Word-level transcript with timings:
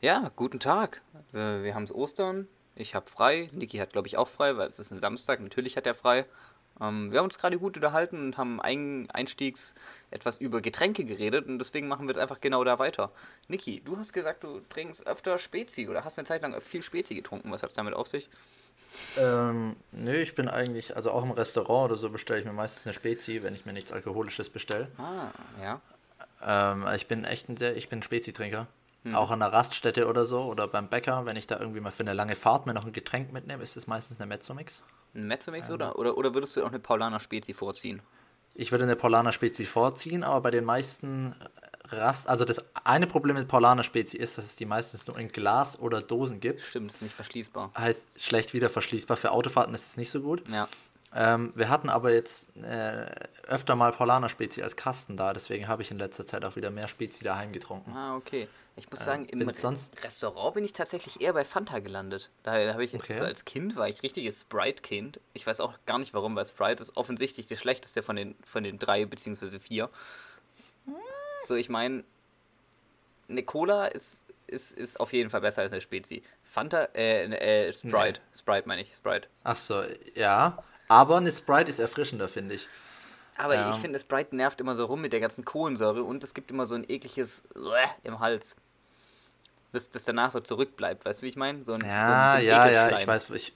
Ja, 0.00 0.30
guten 0.34 0.60
Tag. 0.60 1.02
Äh, 1.34 1.62
Wir 1.62 1.74
haben 1.74 1.84
es 1.84 1.94
Ostern. 1.94 2.48
Ich 2.74 2.94
habe 2.94 3.10
frei. 3.10 3.50
Niki 3.52 3.76
hat, 3.76 3.92
glaube 3.92 4.08
ich, 4.08 4.16
auch 4.16 4.28
frei, 4.28 4.56
weil 4.56 4.68
es 4.68 4.78
ist 4.78 4.90
ein 4.92 4.98
Samstag. 4.98 5.40
Natürlich 5.40 5.76
hat 5.76 5.86
er 5.86 5.94
frei. 5.94 6.24
Ähm, 6.80 7.12
wir 7.12 7.18
haben 7.18 7.26
uns 7.26 7.38
gerade 7.38 7.58
gut 7.58 7.76
unterhalten 7.76 8.16
und 8.18 8.38
haben 8.38 8.62
ein, 8.62 9.10
einstiegs 9.10 9.74
etwas 10.10 10.38
über 10.38 10.62
Getränke 10.62 11.04
geredet 11.04 11.46
und 11.48 11.58
deswegen 11.58 11.86
machen 11.86 12.08
wir 12.08 12.14
jetzt 12.14 12.22
einfach 12.22 12.40
genau 12.40 12.64
da 12.64 12.78
weiter. 12.78 13.12
Niki, 13.48 13.82
du 13.84 13.98
hast 13.98 14.14
gesagt, 14.14 14.42
du 14.42 14.60
trinkst 14.70 15.06
öfter 15.06 15.38
Spezi 15.38 15.86
oder 15.86 16.02
hast 16.02 16.18
eine 16.18 16.26
Zeit 16.26 16.40
lang 16.40 16.58
viel 16.62 16.82
Spezi 16.82 17.14
getrunken. 17.14 17.50
Was 17.52 17.62
hat 17.62 17.68
es 17.68 17.76
damit 17.76 17.92
auf 17.92 18.06
sich? 18.06 18.30
Ähm, 19.18 19.76
nö, 19.92 20.14
ich 20.14 20.34
bin 20.34 20.48
eigentlich, 20.48 20.96
also 20.96 21.10
auch 21.10 21.22
im 21.22 21.30
Restaurant 21.32 21.90
oder 21.90 22.00
so 22.00 22.08
bestelle 22.08 22.40
ich 22.40 22.46
mir 22.46 22.54
meistens 22.54 22.86
eine 22.86 22.94
Spezi, 22.94 23.42
wenn 23.42 23.52
ich 23.52 23.66
mir 23.66 23.74
nichts 23.74 23.92
Alkoholisches 23.92 24.48
bestelle. 24.48 24.88
Ah, 24.96 25.30
ja. 25.60 25.80
Ähm, 26.42 26.86
ich 26.96 27.06
bin 27.06 27.24
echt 27.24 27.50
ein 27.50 27.58
sehr, 27.58 27.76
ich 27.76 27.90
bin 27.90 28.02
Spezi-Trinker. 28.02 28.66
Hm. 29.04 29.14
Auch 29.14 29.30
an 29.30 29.40
der 29.40 29.52
Raststätte 29.52 30.06
oder 30.08 30.24
so 30.24 30.42
oder 30.42 30.68
beim 30.68 30.88
Bäcker, 30.88 31.24
wenn 31.24 31.36
ich 31.36 31.46
da 31.46 31.58
irgendwie 31.58 31.80
mal 31.80 31.90
für 31.90 32.02
eine 32.02 32.12
lange 32.12 32.36
Fahrt 32.36 32.66
mir 32.66 32.74
noch 32.74 32.84
ein 32.84 32.92
Getränk 32.92 33.32
mitnehme, 33.32 33.62
ist 33.62 33.76
es 33.76 33.86
meistens 33.86 34.20
eine 34.20 34.26
Mezzomix. 34.26 34.82
Ein 35.14 35.26
Mezzomix 35.26 35.70
oder, 35.70 35.98
oder, 35.98 36.18
oder 36.18 36.34
würdest 36.34 36.56
du 36.56 36.62
auch 36.62 36.68
eine 36.68 36.78
Paulaner 36.78 37.18
Spezi 37.18 37.54
vorziehen? 37.54 38.02
Ich 38.54 38.72
würde 38.72 38.84
eine 38.84 38.96
Paulaner 38.96 39.32
Spezi 39.32 39.64
vorziehen, 39.64 40.22
aber 40.22 40.40
bei 40.42 40.50
den 40.50 40.64
meisten 40.64 41.34
Rast, 41.88 42.28
also 42.28 42.44
das 42.44 42.62
eine 42.84 43.06
Problem 43.06 43.36
mit 43.36 43.48
Paulaner 43.48 43.82
Spezi 43.82 44.16
ist, 44.16 44.38
dass 44.38 44.44
es 44.44 44.56
die 44.56 44.66
meistens 44.66 45.06
nur 45.06 45.18
in 45.18 45.28
Glas 45.28 45.78
oder 45.78 46.02
Dosen 46.02 46.40
gibt. 46.40 46.60
Stimmt, 46.60 46.92
ist 46.92 47.02
nicht 47.02 47.14
verschließbar. 47.14 47.72
Heißt 47.76 48.02
schlecht 48.16 48.52
wieder 48.52 48.70
verschließbar. 48.70 49.16
Für 49.16 49.32
Autofahrten 49.32 49.74
ist 49.74 49.88
es 49.88 49.96
nicht 49.96 50.10
so 50.10 50.20
gut. 50.20 50.46
Ja. 50.48 50.68
Ähm, 51.12 51.52
wir 51.56 51.68
hatten 51.68 51.88
aber 51.88 52.12
jetzt 52.12 52.54
äh, 52.56 53.06
öfter 53.48 53.74
mal 53.74 53.90
Paulaner 53.92 54.28
Spezi 54.28 54.62
als 54.62 54.76
Kasten 54.76 55.16
da, 55.16 55.32
deswegen 55.32 55.66
habe 55.66 55.82
ich 55.82 55.90
in 55.90 55.98
letzter 55.98 56.24
Zeit 56.24 56.44
auch 56.44 56.54
wieder 56.54 56.70
mehr 56.70 56.86
Spezi 56.86 57.24
daheim 57.24 57.52
getrunken. 57.52 57.92
Ah, 57.92 58.16
okay. 58.16 58.48
Ich 58.76 58.88
muss 58.90 59.04
sagen, 59.04 59.26
im 59.26 59.46
Re 59.46 59.76
Restaurant 60.04 60.54
bin 60.54 60.64
ich 60.64 60.72
tatsächlich 60.72 61.20
eher 61.20 61.32
bei 61.32 61.44
Fanta 61.44 61.80
gelandet. 61.80 62.30
Da, 62.44 62.64
da 62.64 62.72
habe 62.72 62.84
ich 62.84 62.94
Okay. 62.94 63.14
so 63.14 63.24
als 63.24 63.44
Kind 63.44 63.76
war 63.76 63.88
ich 63.88 64.02
richtiges 64.02 64.42
Sprite-Kind. 64.42 65.20
Ich 65.34 65.46
weiß 65.46 65.60
auch 65.60 65.74
gar 65.84 65.98
nicht 65.98 66.14
warum, 66.14 66.36
weil 66.36 66.46
Sprite 66.46 66.82
ist 66.82 66.96
offensichtlich 66.96 67.46
der 67.46 67.56
schlechteste 67.56 68.02
von 68.02 68.16
den, 68.16 68.36
von 68.44 68.62
den 68.62 68.78
drei 68.78 69.04
beziehungsweise 69.04 69.58
vier. 69.58 69.90
So, 71.44 71.56
ich 71.56 71.68
meine, 71.68 72.04
eine 73.28 73.42
Cola 73.42 73.86
ist, 73.86 74.24
ist, 74.46 74.72
ist 74.72 75.00
auf 75.00 75.12
jeden 75.12 75.28
Fall 75.28 75.40
besser 75.40 75.62
als 75.62 75.72
eine 75.72 75.80
Spezi. 75.80 76.22
Fanta, 76.42 76.84
äh, 76.94 77.24
äh 77.24 77.72
Sprite. 77.72 78.20
Sprite 78.32 78.68
meine 78.68 78.82
ich, 78.82 78.94
Sprite. 78.94 79.28
Ach 79.44 79.56
so, 79.56 79.82
ja. 80.14 80.62
Aber 80.90 81.18
eine 81.18 81.30
Sprite 81.30 81.70
ist 81.70 81.78
erfrischender, 81.78 82.28
finde 82.28 82.56
ich. 82.56 82.66
Aber 83.38 83.54
Ja. 83.54 83.70
ich 83.70 83.76
finde, 83.76 84.00
Sprite 84.00 84.34
nervt 84.34 84.60
immer 84.60 84.74
so 84.74 84.86
rum 84.86 85.00
mit 85.00 85.12
der 85.12 85.20
ganzen 85.20 85.44
Kohlensäure 85.44 86.02
und 86.02 86.24
es 86.24 86.34
gibt 86.34 86.50
immer 86.50 86.66
so 86.66 86.74
ein 86.74 86.84
ekliges 86.88 87.44
im 88.02 88.18
Hals. 88.18 88.56
Das, 89.70 89.88
das 89.88 90.02
danach 90.02 90.32
so 90.32 90.40
zurückbleibt, 90.40 91.04
weißt 91.04 91.22
du, 91.22 91.26
wie 91.26 91.30
ich 91.30 91.36
meine? 91.36 91.64
So 91.64 91.74
ein, 91.74 91.80
so 91.80 91.86
ein, 91.86 91.88
Ja, 91.88 92.04
so 92.04 92.36
ein 92.38 92.44
ja, 92.44 92.68
ja, 92.68 92.98
ich 92.98 93.06
weiß, 93.06 93.30
ich, 93.30 93.52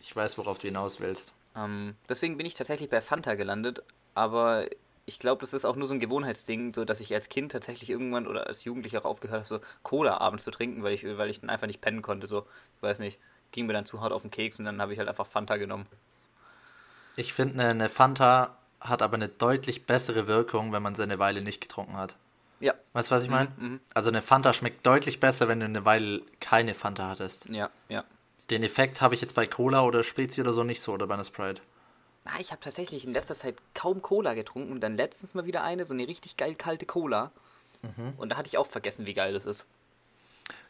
ich 0.00 0.14
weiß, 0.14 0.38
worauf 0.38 0.58
du 0.60 0.68
hinaus 0.68 1.00
willst. 1.00 1.32
Ähm, 1.56 1.96
deswegen 2.08 2.36
bin 2.36 2.46
ich 2.46 2.54
tatsächlich 2.54 2.88
bei 2.88 3.00
Fanta 3.00 3.34
gelandet, 3.34 3.82
aber 4.14 4.66
ich 5.06 5.18
glaube, 5.18 5.40
das 5.40 5.54
ist 5.54 5.64
auch 5.64 5.74
nur 5.74 5.88
so 5.88 5.94
ein 5.94 6.00
Gewohnheitsding, 6.00 6.72
so 6.72 6.84
dass 6.84 7.00
ich 7.00 7.12
als 7.12 7.28
Kind 7.28 7.50
tatsächlich 7.50 7.90
irgendwann 7.90 8.28
oder 8.28 8.46
als 8.46 8.62
Jugendlicher 8.62 9.00
auch 9.00 9.06
aufgehört 9.06 9.50
habe, 9.50 9.60
so 9.60 9.66
Cola 9.82 10.18
abends 10.18 10.44
zu 10.44 10.52
trinken, 10.52 10.84
weil 10.84 10.94
ich, 10.94 11.04
weil 11.04 11.30
ich 11.30 11.40
dann 11.40 11.50
einfach 11.50 11.66
nicht 11.66 11.80
pennen 11.80 12.02
konnte. 12.02 12.28
So, 12.28 12.46
ich 12.76 12.82
weiß 12.82 13.00
nicht, 13.00 13.18
ging 13.50 13.66
mir 13.66 13.72
dann 13.72 13.86
zu 13.86 14.00
hart 14.00 14.12
auf 14.12 14.22
den 14.22 14.30
Keks 14.30 14.60
und 14.60 14.66
dann 14.66 14.80
habe 14.80 14.92
ich 14.92 15.00
halt 15.00 15.08
einfach 15.08 15.26
Fanta 15.26 15.56
genommen. 15.56 15.86
Ich 17.16 17.32
finde, 17.32 17.64
eine, 17.64 17.88
Fanta 17.88 18.56
hat 18.80 19.02
aber 19.02 19.14
eine 19.14 19.28
deutlich 19.28 19.86
bessere 19.86 20.26
Wirkung, 20.26 20.72
wenn 20.72 20.82
man 20.82 20.94
sie 20.94 21.02
eine 21.02 21.18
Weile 21.18 21.40
nicht 21.40 21.60
getrunken 21.60 21.96
hat. 21.96 22.16
Ja, 22.60 22.74
Weißt 22.92 23.10
du, 23.10 23.14
was 23.14 23.24
ich 23.24 23.30
meine? 23.30 23.50
mhm. 23.56 23.80
Also 23.92 24.08
eine 24.08 24.22
Fanta 24.22 24.52
schmeckt 24.52 24.86
deutlich 24.86 25.20
besser, 25.20 25.48
wenn 25.48 25.60
du 25.60 25.66
eine 25.66 25.84
Weile 25.84 26.22
keine 26.40 26.74
Fanta 26.74 27.08
hattest. 27.08 27.46
ja, 27.46 27.70
ja. 27.88 28.04
Den 28.48 28.62
Effekt 28.62 29.00
habe 29.00 29.14
ich 29.14 29.20
jetzt 29.20 29.34
bei 29.34 29.46
Cola 29.46 29.82
oder 29.82 30.04
Spezi 30.04 30.40
oder 30.40 30.52
so 30.52 30.62
nicht 30.62 30.80
so 30.80 30.92
oder 30.92 31.08
bei 31.08 31.14
einer 31.14 31.24
Sprite. 31.24 31.60
Ah, 32.26 32.38
ich 32.38 32.52
habe 32.52 32.60
tatsächlich 32.60 33.04
in 33.04 33.12
letzter 33.12 33.34
Zeit 33.34 33.56
kaum 33.74 34.02
Cola 34.02 34.34
getrunken 34.34 34.70
und 34.70 34.80
dann 34.80 34.96
letztens 34.96 35.34
mal 35.34 35.46
wieder 35.46 35.64
eine, 35.64 35.84
so 35.84 35.94
eine 35.94 36.06
richtig 36.06 36.36
geil 36.36 36.54
kalte 36.54 36.86
Cola. 36.86 37.32
Und 38.16 38.30
da 38.30 38.36
hatte 38.36 38.48
ich 38.48 38.58
auch 38.58 38.66
vergessen, 38.66 39.06
wie 39.06 39.14
geil 39.14 39.32
das 39.32 39.44
ist. 39.46 39.66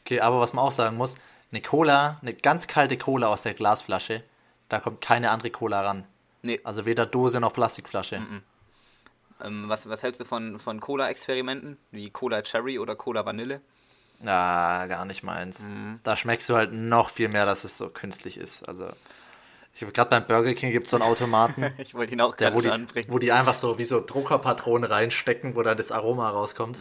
Okay, 0.03 0.21
aber 0.21 0.41
was 0.41 0.53
man 0.53 0.65
auch 0.65 0.73
sagen 0.73 0.97
muss, 0.97 1.17
eine 1.51 1.63
Cola, 1.63 2.19
eine 2.21 2.35
ganz 2.35 2.67
kalte 2.67 2.99
Cola 2.99 3.29
aus 3.29 3.43
der 3.43 3.55
Glasflasche, 3.55 4.23
da 4.69 4.81
kommt 4.81 5.01
keine 5.01 5.31
andere 5.31 5.51
Cola 5.51 5.81
ran. 5.83 6.07
Nee, 6.43 6.61
Also 6.65 6.85
weder 6.85 7.07
Dose 7.07 7.41
noch 7.41 7.53
Plastikflasche. 7.53 8.17
ähm, 9.43 9.69
was, 9.69 9.89
was 9.89 10.03
hältst 10.03 10.21
du 10.21 10.25
von, 10.25 10.59
von 10.59 10.81
Cola-Experimenten? 10.81 11.77
Wie 11.91 12.11
Cola 12.11 12.43
Cherry 12.43 12.79
oder 12.79 12.95
Cola 12.97 13.25
Vanille? 13.27 13.61
Ja, 14.23 14.87
gar 14.87 15.05
nicht 15.05 15.23
meins. 15.23 15.61
Mhm. 15.61 16.01
Da 16.03 16.17
schmeckst 16.17 16.49
du 16.49 16.55
halt 16.57 16.73
noch 16.73 17.11
viel 17.11 17.29
mehr, 17.29 17.45
dass 17.45 17.65
es 17.65 17.77
so 17.77 17.91
künstlich 17.91 18.39
ist. 18.39 18.67
Also, 18.67 18.89
ich 19.75 19.83
habe 19.83 19.93
gerade 19.93 20.09
beim 20.09 20.27
Burger 20.27 20.55
King 20.55 20.73
gibt 20.73 20.87
es 20.87 20.91
so 20.93 20.97
einen 20.97 21.05
Automaten, 21.05 21.71
Ich 21.79 21.95
wollte 21.95 22.15
ihn 22.15 22.21
auch 22.23 22.35
gerade 22.37 22.55
wo, 22.57 22.67
anbringen. 22.71 23.09
wo 23.13 23.19
die 23.19 23.31
einfach 23.33 23.53
so 23.55 23.77
wie 23.77 23.85
so 23.85 24.01
Druckerpatronen 24.01 24.91
reinstecken, 24.91 25.55
wo 25.55 25.63
dann 25.63 25.77
das 25.77 25.93
Aroma 25.93 26.31
rauskommt. 26.31 26.79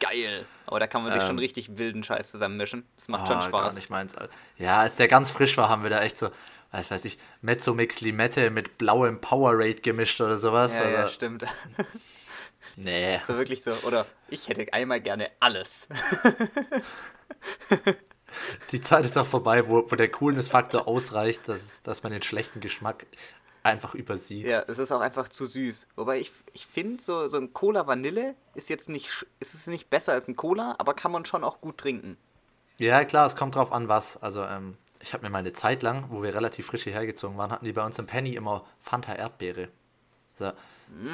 Geil. 0.00 0.44
Aber 0.66 0.78
da 0.80 0.86
kann 0.86 1.02
man 1.02 1.12
sich 1.12 1.22
schon 1.22 1.30
Ähm. 1.32 1.38
richtig 1.38 1.78
wilden 1.78 2.04
Scheiß 2.04 2.30
zusammenmischen. 2.30 2.84
Das 2.96 3.08
macht 3.08 3.22
Ah, 3.22 3.26
schon 3.26 3.36
Gar 3.36 3.62
Spaß. 3.62 3.74
nicht 3.76 3.88
meins. 3.88 4.14
Ja, 4.58 4.80
als 4.80 4.96
der 4.96 5.08
ganz 5.08 5.30
frisch 5.30 5.56
war, 5.56 5.70
haben 5.70 5.82
wir 5.82 5.90
da 5.90 6.02
echt 6.02 6.18
so, 6.18 6.28
was 6.70 6.90
weiß 6.90 7.04
ich, 7.06 7.18
Mezzomix 7.40 8.00
Limette 8.00 8.50
mit 8.50 8.78
blauem 8.78 9.20
Powerade 9.20 9.76
gemischt 9.76 10.20
oder 10.20 10.38
sowas. 10.38 10.74
Ja, 10.74 10.82
also, 10.82 10.96
ja, 10.96 11.08
stimmt. 11.08 11.44
nee. 12.76 13.20
So 13.26 13.36
wirklich 13.36 13.62
so. 13.62 13.72
Oder 13.86 14.06
ich 14.28 14.48
hätte 14.48 14.72
einmal 14.72 15.00
gerne 15.00 15.28
alles. 15.40 15.88
Die 18.72 18.82
Zeit 18.82 19.06
ist 19.06 19.16
auch 19.16 19.26
vorbei, 19.26 19.66
wo, 19.68 19.90
wo 19.90 19.96
der 19.96 20.10
Coolness-Faktor 20.10 20.86
ausreicht, 20.86 21.48
dass, 21.48 21.80
dass 21.82 22.02
man 22.02 22.12
den 22.12 22.20
schlechten 22.22 22.60
Geschmack 22.60 23.06
einfach 23.62 23.94
übersieht. 23.94 24.46
Ja, 24.46 24.64
es 24.66 24.78
ist 24.78 24.92
auch 24.92 25.00
einfach 25.00 25.28
zu 25.28 25.46
süß. 25.46 25.88
Wobei 25.96 26.20
ich, 26.20 26.32
ich 26.52 26.66
finde, 26.66 27.02
so, 27.02 27.26
so 27.28 27.38
ein 27.38 27.52
Cola 27.52 27.86
Vanille 27.86 28.34
ist 28.54 28.68
jetzt 28.68 28.88
nicht, 28.88 29.26
ist 29.40 29.54
es 29.54 29.66
nicht 29.66 29.88
besser 29.88 30.12
als 30.12 30.28
ein 30.28 30.36
Cola, 30.36 30.76
aber 30.78 30.94
kann 30.94 31.12
man 31.12 31.24
schon 31.24 31.44
auch 31.44 31.60
gut 31.60 31.78
trinken. 31.78 32.18
Ja, 32.78 33.04
klar, 33.04 33.26
es 33.26 33.34
kommt 33.34 33.54
drauf 33.54 33.72
an, 33.72 33.88
was. 33.88 34.16
Also, 34.22 34.44
ähm, 34.44 34.76
ich 35.00 35.12
habe 35.12 35.24
mir 35.24 35.30
mal 35.30 35.38
eine 35.38 35.52
Zeit 35.52 35.82
lang, 35.82 36.06
wo 36.10 36.22
wir 36.22 36.34
relativ 36.34 36.66
frisch 36.66 36.84
hierher 36.84 37.06
gezogen 37.06 37.36
waren, 37.38 37.50
hatten 37.50 37.64
die 37.64 37.72
bei 37.72 37.84
uns 37.84 37.98
im 37.98 38.06
Penny 38.06 38.34
immer 38.34 38.64
Fanta 38.80 39.14
Erdbeere. 39.14 39.68
So, 40.34 40.52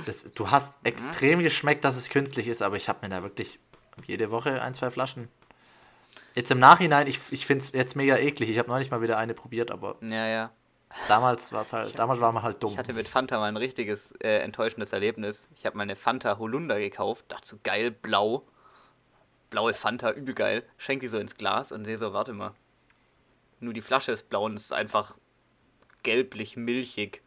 das, 0.07 0.25
du 0.35 0.51
hast 0.51 0.75
extrem 0.85 1.43
geschmeckt, 1.43 1.85
dass 1.85 1.97
es 1.97 2.09
künstlich 2.09 2.49
ist, 2.49 2.63
aber 2.63 2.77
ich 2.77 2.89
habe 2.89 3.01
mir 3.03 3.09
da 3.15 3.23
wirklich 3.23 3.59
jede 4.07 4.31
Woche 4.31 4.63
ein, 4.63 4.75
zwei 4.75 4.91
Flaschen. 4.91 5.29
Jetzt 6.35 6.51
im 6.51 6.59
Nachhinein, 6.59 7.07
ich, 7.07 7.21
ich 7.31 7.47
finde 7.47 7.65
es 7.65 7.73
jetzt 7.73 7.97
mega 7.97 8.17
eklig. 8.17 8.51
Ich 8.51 8.59
habe 8.59 8.69
neulich 8.69 8.91
mal 8.91 9.03
wieder 9.03 9.19
eine 9.19 9.35
probiert, 9.35 9.71
aber 9.71 9.97
Ja, 10.01 10.27
ja. 10.27 10.51
damals 11.09 11.53
war 11.53 11.63
es 11.63 11.73
halt, 11.73 11.99
damals 11.99 12.21
war 12.21 12.33
man 12.33 12.43
halt 12.43 12.63
dumm. 12.63 12.73
Ich 12.73 12.79
hatte 12.79 12.93
mit 12.93 13.09
Fanta 13.09 13.39
mal 13.39 13.47
ein 13.47 13.57
richtiges 13.57 14.13
äh, 14.21 14.39
enttäuschendes 14.39 14.93
Erlebnis. 14.93 15.49
Ich 15.55 15.67
habe 15.67 15.77
meine 15.77 15.97
Fanta 15.97 16.39
Holunder 16.39 16.79
gekauft, 16.79 17.25
dachte 17.29 17.47
so 17.47 17.59
geil, 17.63 17.91
blau. 17.91 18.43
Blaue 19.51 19.75
Fanta, 19.75 20.11
übel 20.13 20.35
geil. 20.35 20.65
Schenk 20.77 21.01
die 21.01 21.09
so 21.09 21.19
ins 21.19 21.37
Glas 21.37 21.71
und 21.71 21.85
sehe 21.85 21.97
so, 21.97 22.13
warte 22.13 22.33
mal. 22.33 22.53
Nur 23.65 23.73
die 23.73 23.81
Flasche 23.81 24.13
ist 24.13 24.29
blau 24.29 24.45
und 24.45 24.55
es 24.55 24.65
ist 24.67 24.73
einfach 24.73 25.17
gelblich, 26.03 26.57
milchig. 26.57 27.23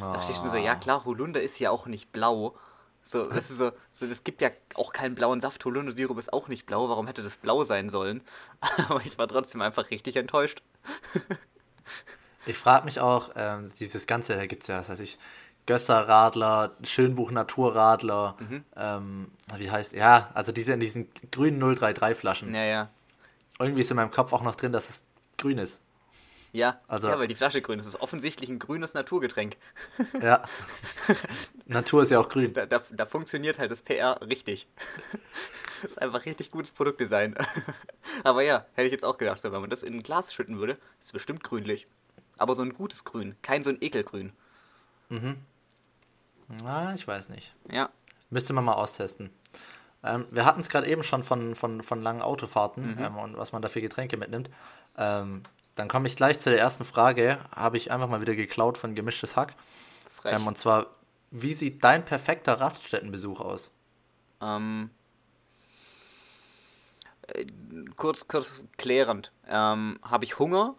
Da 0.00 0.14
dachte 0.14 0.32
ich 0.32 0.38
schon 0.38 0.48
so, 0.48 0.56
ja 0.56 0.74
klar, 0.74 1.04
Holunder 1.04 1.40
ist 1.40 1.58
ja 1.60 1.70
auch 1.70 1.86
nicht 1.86 2.10
blau. 2.12 2.54
So, 3.02 3.28
das 3.30 3.50
ist 3.50 3.58
so, 3.58 3.70
so, 3.92 4.06
es 4.06 4.24
gibt 4.24 4.42
ja 4.42 4.50
auch 4.74 4.92
keinen 4.92 5.14
blauen 5.14 5.40
Saft. 5.40 5.64
Holunder-Sirup 5.64 6.18
ist 6.18 6.32
auch 6.32 6.48
nicht 6.48 6.66
blau. 6.66 6.88
Warum 6.88 7.06
hätte 7.06 7.22
das 7.22 7.36
blau 7.36 7.62
sein 7.62 7.88
sollen? 7.88 8.22
Aber 8.88 9.00
ich 9.04 9.16
war 9.18 9.28
trotzdem 9.28 9.60
einfach 9.62 9.90
richtig 9.90 10.16
enttäuscht. 10.16 10.62
Ich 12.46 12.56
frage 12.58 12.84
mich 12.84 13.00
auch, 13.00 13.30
ähm, 13.36 13.70
dieses 13.78 14.06
Ganze, 14.06 14.34
da 14.34 14.46
gibt 14.46 14.62
es 14.62 14.68
ja, 14.68 14.78
was 14.78 14.88
weiß 14.88 15.00
ich, 15.00 15.18
Gösser-Radler, 15.66 16.72
Schönbuch 16.84 17.30
Naturradler, 17.30 18.36
Mhm. 18.40 18.64
ähm, 18.76 19.30
wie 19.56 19.70
heißt, 19.70 19.92
ja, 19.92 20.30
also 20.34 20.50
diese 20.52 20.72
in 20.72 20.80
diesen 20.80 21.08
grünen 21.30 21.60
033 21.60 22.16
Flaschen. 22.18 22.54
Ja, 22.54 22.64
ja. 22.64 22.88
Irgendwie 23.58 23.82
ist 23.82 23.90
in 23.90 23.96
meinem 23.96 24.10
Kopf 24.10 24.32
auch 24.32 24.42
noch 24.42 24.56
drin, 24.56 24.72
dass 24.72 24.88
es 24.88 25.04
grün 25.40 25.58
ist. 25.58 25.80
Ja, 26.52 26.80
Also- 26.88 27.08
ja, 27.08 27.16
weil 27.18 27.28
die 27.28 27.34
Flasche 27.36 27.62
grün 27.62 27.78
ist. 27.78 27.86
Es 27.86 27.94
ist 27.94 28.00
offensichtlich 28.00 28.50
ein 28.50 28.58
grünes 28.58 28.94
Naturgetränk. 28.94 29.56
Ja. 30.20 30.42
Natur 31.66 32.02
ist 32.02 32.10
ja 32.10 32.18
auch 32.18 32.28
grün. 32.28 32.52
Da, 32.52 32.66
da, 32.66 32.82
da 32.90 33.06
funktioniert 33.06 33.58
halt 33.60 33.70
das 33.70 33.82
PR 33.82 34.20
richtig. 34.22 34.66
das 35.82 35.92
ist 35.92 36.02
einfach 36.02 36.24
richtig 36.26 36.50
gutes 36.50 36.72
Produktdesign. 36.72 37.36
Aber 38.24 38.42
ja, 38.42 38.66
hätte 38.74 38.86
ich 38.86 38.92
jetzt 38.92 39.04
auch 39.04 39.16
gedacht, 39.18 39.42
wenn 39.44 39.52
man 39.60 39.70
das 39.70 39.84
in 39.84 39.94
ein 39.94 40.02
Glas 40.02 40.34
schütten 40.34 40.58
würde, 40.58 40.72
ist 40.98 41.06
es 41.06 41.12
bestimmt 41.12 41.44
grünlich. 41.44 41.86
Aber 42.38 42.54
so 42.56 42.62
ein 42.62 42.72
gutes 42.72 43.04
Grün, 43.04 43.36
kein 43.42 43.62
so 43.62 43.70
ein 43.70 43.78
Ekelgrün. 43.80 44.32
Ah, 46.64 46.92
ich 46.94 47.06
weiß 47.06 47.28
nicht. 47.28 47.54
Ja, 47.70 47.90
Müsste 48.30 48.52
man 48.52 48.64
mal 48.64 48.74
austesten. 48.74 49.30
Ähm, 50.04 50.24
wir 50.30 50.44
hatten 50.44 50.60
es 50.60 50.68
gerade 50.68 50.86
eben 50.86 51.02
schon 51.02 51.22
von, 51.24 51.54
von, 51.56 51.82
von 51.82 52.00
langen 52.02 52.22
Autofahrten 52.22 52.92
Mhm. 52.94 52.98
ähm, 53.02 53.16
und 53.18 53.36
was 53.36 53.50
man 53.52 53.60
da 53.60 53.68
für 53.68 53.80
Getränke 53.80 54.16
mitnimmt. 54.16 54.48
Ähm, 55.00 55.42
dann 55.76 55.88
komme 55.88 56.06
ich 56.06 56.14
gleich 56.14 56.38
zu 56.38 56.50
der 56.50 56.60
ersten 56.60 56.84
Frage. 56.84 57.38
Habe 57.56 57.78
ich 57.78 57.90
einfach 57.90 58.08
mal 58.08 58.20
wieder 58.20 58.36
geklaut 58.36 58.76
von 58.76 58.94
Gemischtes 58.94 59.34
Hack. 59.34 59.56
frech. 60.08 60.38
Ähm, 60.38 60.46
und 60.46 60.58
zwar, 60.58 60.86
wie 61.30 61.54
sieht 61.54 61.82
dein 61.82 62.04
perfekter 62.04 62.60
Raststättenbesuch 62.60 63.40
aus? 63.40 63.72
Ähm, 64.42 64.90
kurz, 67.96 68.28
kurz 68.28 68.66
klärend. 68.76 69.32
Ähm, 69.48 69.98
Habe 70.02 70.26
ich 70.26 70.38
Hunger? 70.38 70.76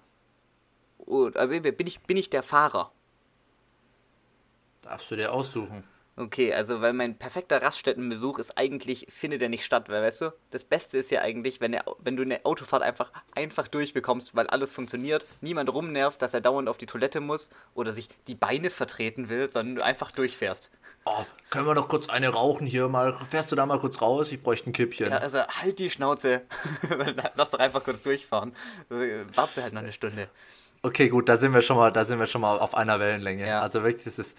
Oder 1.00 1.48
bin 1.48 1.88
ich, 1.88 2.02
bin 2.02 2.18
ich 2.18 2.30
der 2.30 2.44
Fahrer? 2.44 2.92
Darfst 4.84 5.10
du 5.10 5.16
dir 5.16 5.34
aussuchen. 5.34 5.84
Okay, 6.18 6.54
also 6.54 6.82
weil 6.82 6.92
mein 6.92 7.18
perfekter 7.18 7.62
Raststättenbesuch 7.62 8.38
ist 8.38 8.58
eigentlich, 8.58 9.08
findet 9.10 9.42
er 9.42 9.48
nicht 9.48 9.64
statt, 9.64 9.88
weil 9.88 10.04
weißt 10.04 10.22
du, 10.22 10.34
das 10.50 10.66
Beste 10.66 10.98
ist 10.98 11.10
ja 11.10 11.22
eigentlich, 11.22 11.62
wenn, 11.62 11.72
der, 11.72 11.86
wenn 12.00 12.18
du 12.18 12.24
eine 12.24 12.46
Autofahrt 12.46 12.84
einfach, 12.84 13.12
einfach 13.34 13.70
durchbekommst, 13.70 14.36
weil 14.36 14.48
alles 14.48 14.74
funktioniert, 14.74 15.26
niemand 15.40 15.74
rumnervt, 15.74 16.22
dass 16.22 16.34
er 16.34 16.42
dauernd 16.42 16.68
auf 16.68 16.78
die 16.78 16.86
Toilette 16.86 17.22
muss 17.22 17.50
oder 17.76 17.94
sich 17.94 18.10
die 18.28 18.36
Beine 18.36 18.70
vertreten 18.70 19.30
will, 19.30 19.48
sondern 19.48 19.76
du 19.76 19.84
einfach 19.84 20.12
durchfährst. 20.12 20.70
Oh, 21.06 21.24
können 21.50 21.66
wir 21.66 21.76
doch 21.76 21.88
kurz 21.88 22.10
eine 22.10 22.30
rauchen 22.30 22.68
hier 22.68 22.90
mal? 22.90 23.18
Fährst 23.30 23.52
du 23.52 23.56
da 23.56 23.66
mal 23.66 23.80
kurz 23.80 24.02
raus? 24.02 24.32
Ich 24.34 24.44
bräuchte 24.44 24.70
ein 24.70 24.74
Kippchen. 24.74 25.12
Ja, 25.12 25.18
also 25.18 25.40
halt 25.40 25.80
die 25.80 25.90
Schnauze. 25.90 26.42
Lass 27.36 27.52
doch 27.52 27.60
einfach 27.60 27.84
kurz 27.84 28.02
durchfahren. 28.02 28.54
Warte 28.90 29.64
halt 29.64 29.74
noch 29.74 29.82
eine 29.82 29.94
Stunde. 29.94 30.30
Okay, 30.84 31.10
gut, 31.10 31.30
da 31.30 31.38
sind 31.38 31.54
wir 31.54 31.62
schon 31.62 31.78
mal, 31.78 31.92
da 31.92 32.06
sind 32.06 32.20
wir 32.20 32.28
schon 32.28 32.42
mal 32.42 32.58
auf 32.58 32.76
einer 32.76 33.00
Wellenlänge. 33.00 33.48
Ja. 33.48 33.62
Also 33.62 33.84
wirklich, 33.84 34.04
das 34.04 34.20
ist. 34.20 34.38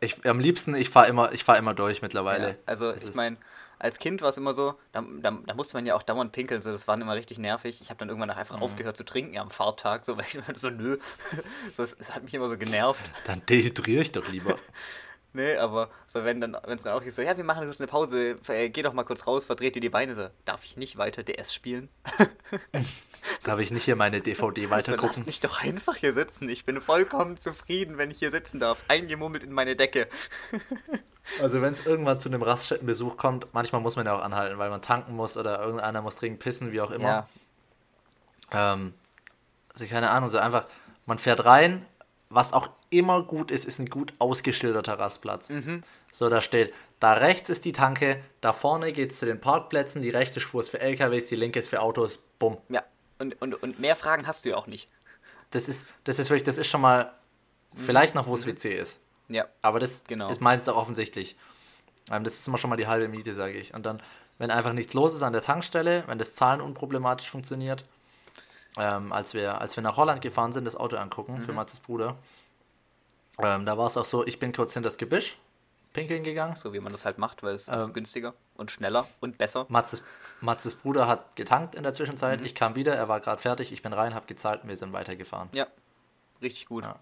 Ich, 0.00 0.24
am 0.26 0.38
liebsten, 0.40 0.74
ich 0.74 0.90
fahre 0.90 1.08
immer, 1.08 1.32
ich 1.32 1.44
fahr 1.44 1.56
immer 1.58 1.74
durch 1.74 2.02
mittlerweile. 2.02 2.48
Ja, 2.50 2.54
also 2.66 2.90
Es 2.90 3.04
ich 3.04 3.14
meine, 3.14 3.36
als 3.78 3.98
Kind 3.98 4.22
war 4.22 4.30
es 4.30 4.36
immer 4.36 4.54
so, 4.54 4.74
da, 4.92 5.04
da, 5.20 5.38
da 5.46 5.54
musste 5.54 5.76
man 5.76 5.84
ja 5.86 5.94
auch 5.94 6.02
dauernd 6.02 6.32
pinkeln, 6.32 6.62
so, 6.62 6.70
das 6.70 6.88
war 6.88 6.98
immer 7.00 7.14
richtig 7.14 7.38
nervig. 7.38 7.80
Ich 7.80 7.90
habe 7.90 7.98
dann 7.98 8.08
irgendwann 8.08 8.30
auch 8.30 8.34
Mhm. 8.34 8.40
einfach 8.40 8.60
aufgehört 8.60 8.96
zu 8.96 9.04
trinken 9.04 9.34
ja, 9.34 9.42
am 9.42 9.50
Fahrtag, 9.50 10.04
so, 10.04 10.16
weil 10.16 10.24
ich 10.26 10.38
so, 10.60 10.70
nö, 10.70 10.98
so, 11.74 11.82
es, 11.82 11.92
es 11.98 12.14
hat 12.14 12.22
mich 12.22 12.34
immer 12.34 12.48
so 12.48 12.56
genervt. 12.56 13.10
Dann 13.26 13.42
dehydriere 13.46 14.02
ich 14.02 14.12
doch 14.12 14.26
lieber. 14.28 14.58
Nee, 15.36 15.56
aber 15.56 15.90
so 16.06 16.24
wenn 16.24 16.40
dann, 16.40 16.56
wenn 16.64 16.76
es 16.76 16.82
dann 16.84 16.94
auch 16.94 17.02
hieß 17.02 17.14
so, 17.14 17.22
ja, 17.22 17.36
wir 17.36 17.44
machen 17.44 17.64
kurz 17.66 17.78
eine 17.80 17.88
Pause, 17.88 18.38
äh, 18.48 18.70
geh 18.70 18.82
doch 18.82 18.94
mal 18.94 19.04
kurz 19.04 19.26
raus, 19.26 19.44
verdreht 19.44 19.74
dir 19.76 19.80
die 19.80 19.90
Beine, 19.90 20.14
so, 20.14 20.28
darf 20.46 20.64
ich 20.64 20.76
nicht 20.78 20.96
weiter 20.96 21.22
DS 21.22 21.52
spielen? 21.52 21.88
Darf 23.42 23.58
ich 23.58 23.70
nicht 23.72 23.84
hier 23.84 23.96
meine 23.96 24.20
DVD 24.20 24.64
So, 24.64 24.70
weitergucken? 24.70 25.16
lasst 25.16 25.26
mich 25.26 25.40
doch 25.40 25.62
einfach 25.62 25.96
hier 25.96 26.12
sitzen. 26.12 26.48
Ich 26.48 26.64
bin 26.64 26.80
vollkommen 26.80 27.36
zufrieden, 27.36 27.98
wenn 27.98 28.10
ich 28.10 28.18
hier 28.20 28.30
sitzen 28.30 28.60
darf. 28.60 28.84
Eingemummelt 28.88 29.42
in 29.44 29.52
meine 29.52 29.76
Decke. 29.76 30.08
Also 31.42 31.60
wenn 31.60 31.72
es 31.72 31.84
irgendwann 31.84 32.20
zu 32.20 32.28
einem 32.28 32.40
Raststättenbesuch 32.40 33.16
kommt, 33.16 33.52
manchmal 33.52 33.80
muss 33.80 33.96
man 33.96 34.06
ja 34.06 34.16
auch 34.16 34.22
anhalten, 34.22 34.58
weil 34.58 34.70
man 34.70 34.80
tanken 34.80 35.16
muss 35.16 35.36
oder 35.36 35.60
irgendeiner 35.60 36.00
muss 36.00 36.14
dringend 36.14 36.38
pissen, 36.38 36.70
wie 36.70 36.80
auch 36.80 36.92
immer. 36.92 37.26
Ja, 38.52 38.72
Ähm, 38.72 38.94
also 39.74 39.86
keine 39.86 40.10
Ahnung, 40.10 40.28
so 40.28 40.38
einfach, 40.38 40.66
man 41.04 41.18
fährt 41.18 41.44
rein, 41.44 41.84
was 42.28 42.52
auch 42.52 42.68
immer 42.90 43.22
gut 43.22 43.50
ist, 43.50 43.64
ist 43.64 43.78
ein 43.78 43.88
gut 43.88 44.12
ausgeschilderter 44.18 44.98
Rastplatz. 44.98 45.48
Mhm. 45.50 45.82
So, 46.12 46.28
da 46.28 46.40
steht, 46.40 46.72
da 47.00 47.12
rechts 47.12 47.48
ist 47.50 47.64
die 47.64 47.72
Tanke, 47.72 48.22
da 48.40 48.52
vorne 48.52 48.92
geht 48.92 49.12
es 49.12 49.18
zu 49.18 49.26
den 49.26 49.40
Parkplätzen, 49.40 50.02
die 50.02 50.10
rechte 50.10 50.40
Spur 50.40 50.60
ist 50.60 50.70
für 50.70 50.80
LKWs, 50.80 51.28
die 51.28 51.36
linke 51.36 51.58
ist 51.58 51.68
für 51.68 51.80
Autos, 51.82 52.18
bumm. 52.38 52.58
ja. 52.68 52.82
Und, 53.18 53.40
und, 53.40 53.54
und 53.62 53.78
mehr 53.80 53.96
Fragen 53.96 54.26
hast 54.26 54.44
du 54.44 54.50
ja 54.50 54.56
auch 54.56 54.66
nicht. 54.66 54.90
Das 55.50 55.68
ist, 55.68 55.86
das 56.04 56.18
ist 56.18 56.28
wirklich, 56.28 56.44
das 56.44 56.58
ist 56.58 56.66
schon 56.66 56.82
mal 56.82 57.12
vielleicht 57.74 58.14
noch, 58.14 58.26
wo 58.26 58.36
das 58.36 58.44
WC 58.46 58.74
ist. 58.74 59.00
Ja, 59.28 59.46
Aber 59.62 59.80
das 59.80 60.04
Genau. 60.06 60.28
ist 60.30 60.40
meistens 60.42 60.68
auch 60.68 60.76
offensichtlich. 60.76 61.36
Ähm, 62.10 62.24
das 62.24 62.34
ist 62.34 62.46
immer 62.46 62.58
schon 62.58 62.68
mal 62.68 62.76
die 62.76 62.86
halbe 62.86 63.08
Miete, 63.08 63.32
sage 63.32 63.54
ich. 63.54 63.72
Und 63.72 63.86
dann, 63.86 64.02
wenn 64.38 64.50
einfach 64.50 64.74
nichts 64.74 64.92
los 64.92 65.14
ist 65.14 65.22
an 65.22 65.32
der 65.32 65.40
Tankstelle, 65.42 66.04
wenn 66.08 66.18
das 66.18 66.34
Zahlen 66.34 66.60
unproblematisch 66.60 67.30
funktioniert, 67.30 67.84
ähm, 68.76 69.12
als, 69.12 69.34
wir, 69.34 69.60
als 69.60 69.76
wir 69.76 69.82
nach 69.82 69.96
Holland 69.96 70.20
gefahren 70.22 70.52
sind, 70.52 70.64
das 70.64 70.76
Auto 70.76 70.96
angucken 70.96 71.40
für 71.40 71.52
Matzes 71.52 71.80
Bruder, 71.80 72.16
ähm, 73.38 73.66
da 73.66 73.76
war 73.76 73.86
es 73.86 73.96
auch 73.96 74.04
so, 74.04 74.26
ich 74.26 74.38
bin 74.38 74.52
kurz 74.52 74.74
hinter 74.74 74.88
das 74.88 74.98
Gebüsch 74.98 75.36
pinkeln 75.92 76.24
gegangen. 76.24 76.56
so 76.56 76.72
wie 76.74 76.80
man 76.80 76.92
das 76.92 77.04
halt 77.06 77.16
macht, 77.16 77.42
weil 77.42 77.54
es 77.54 77.68
Ähm. 77.68 77.92
günstiger 77.94 78.34
und 78.56 78.70
schneller 78.70 79.06
und 79.20 79.38
besser. 79.38 79.64
Matzes, 79.70 80.02
Matzes 80.42 80.74
Bruder 80.74 81.06
hat 81.08 81.36
getankt 81.36 81.74
in 81.74 81.82
der 81.84 81.92
Mhm. 81.92 81.96
Zwischenzeit. 81.96 82.40
Ich 82.42 82.54
kam 82.54 82.74
wieder, 82.74 82.94
er 82.94 83.08
war 83.08 83.20
gerade 83.20 83.40
fertig, 83.40 83.72
ich 83.72 83.82
bin 83.82 83.94
rein, 83.94 84.14
habe 84.14 84.26
gezahlt 84.26 84.62
und 84.62 84.68
wir 84.68 84.76
sind 84.76 84.92
weitergefahren. 84.92 85.48
Ja, 85.52 85.66
richtig 86.42 86.66
gut. 86.66 86.84
Ja. 86.84 86.96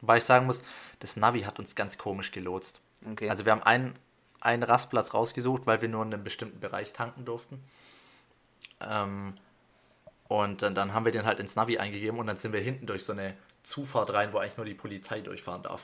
Wobei 0.00 0.18
ich 0.18 0.24
sagen 0.24 0.46
muss, 0.46 0.62
das 1.00 1.16
Navi 1.16 1.42
hat 1.42 1.58
uns 1.58 1.74
ganz 1.74 1.98
komisch 1.98 2.30
gelotst. 2.30 2.80
Okay. 3.04 3.30
Also 3.30 3.44
wir 3.44 3.52
haben 3.52 3.62
einen, 3.64 3.94
einen 4.40 4.62
Rastplatz 4.62 5.12
rausgesucht, 5.12 5.66
weil 5.66 5.82
wir 5.82 5.88
nur 5.88 6.02
in 6.04 6.14
einem 6.14 6.22
bestimmten 6.24 6.60
Bereich 6.60 6.92
tanken 6.92 7.24
durften. 7.24 7.64
Ähm, 8.80 9.36
und 10.42 10.62
dann, 10.62 10.74
dann 10.74 10.92
haben 10.94 11.04
wir 11.04 11.12
den 11.12 11.26
halt 11.26 11.38
ins 11.38 11.56
Navi 11.56 11.78
eingegeben 11.78 12.18
und 12.18 12.26
dann 12.26 12.38
sind 12.38 12.52
wir 12.52 12.60
hinten 12.60 12.86
durch 12.86 13.04
so 13.04 13.12
eine 13.12 13.34
Zufahrt 13.62 14.12
rein, 14.12 14.32
wo 14.32 14.38
eigentlich 14.38 14.56
nur 14.56 14.66
die 14.66 14.74
Polizei 14.74 15.20
durchfahren 15.20 15.62
darf. 15.62 15.82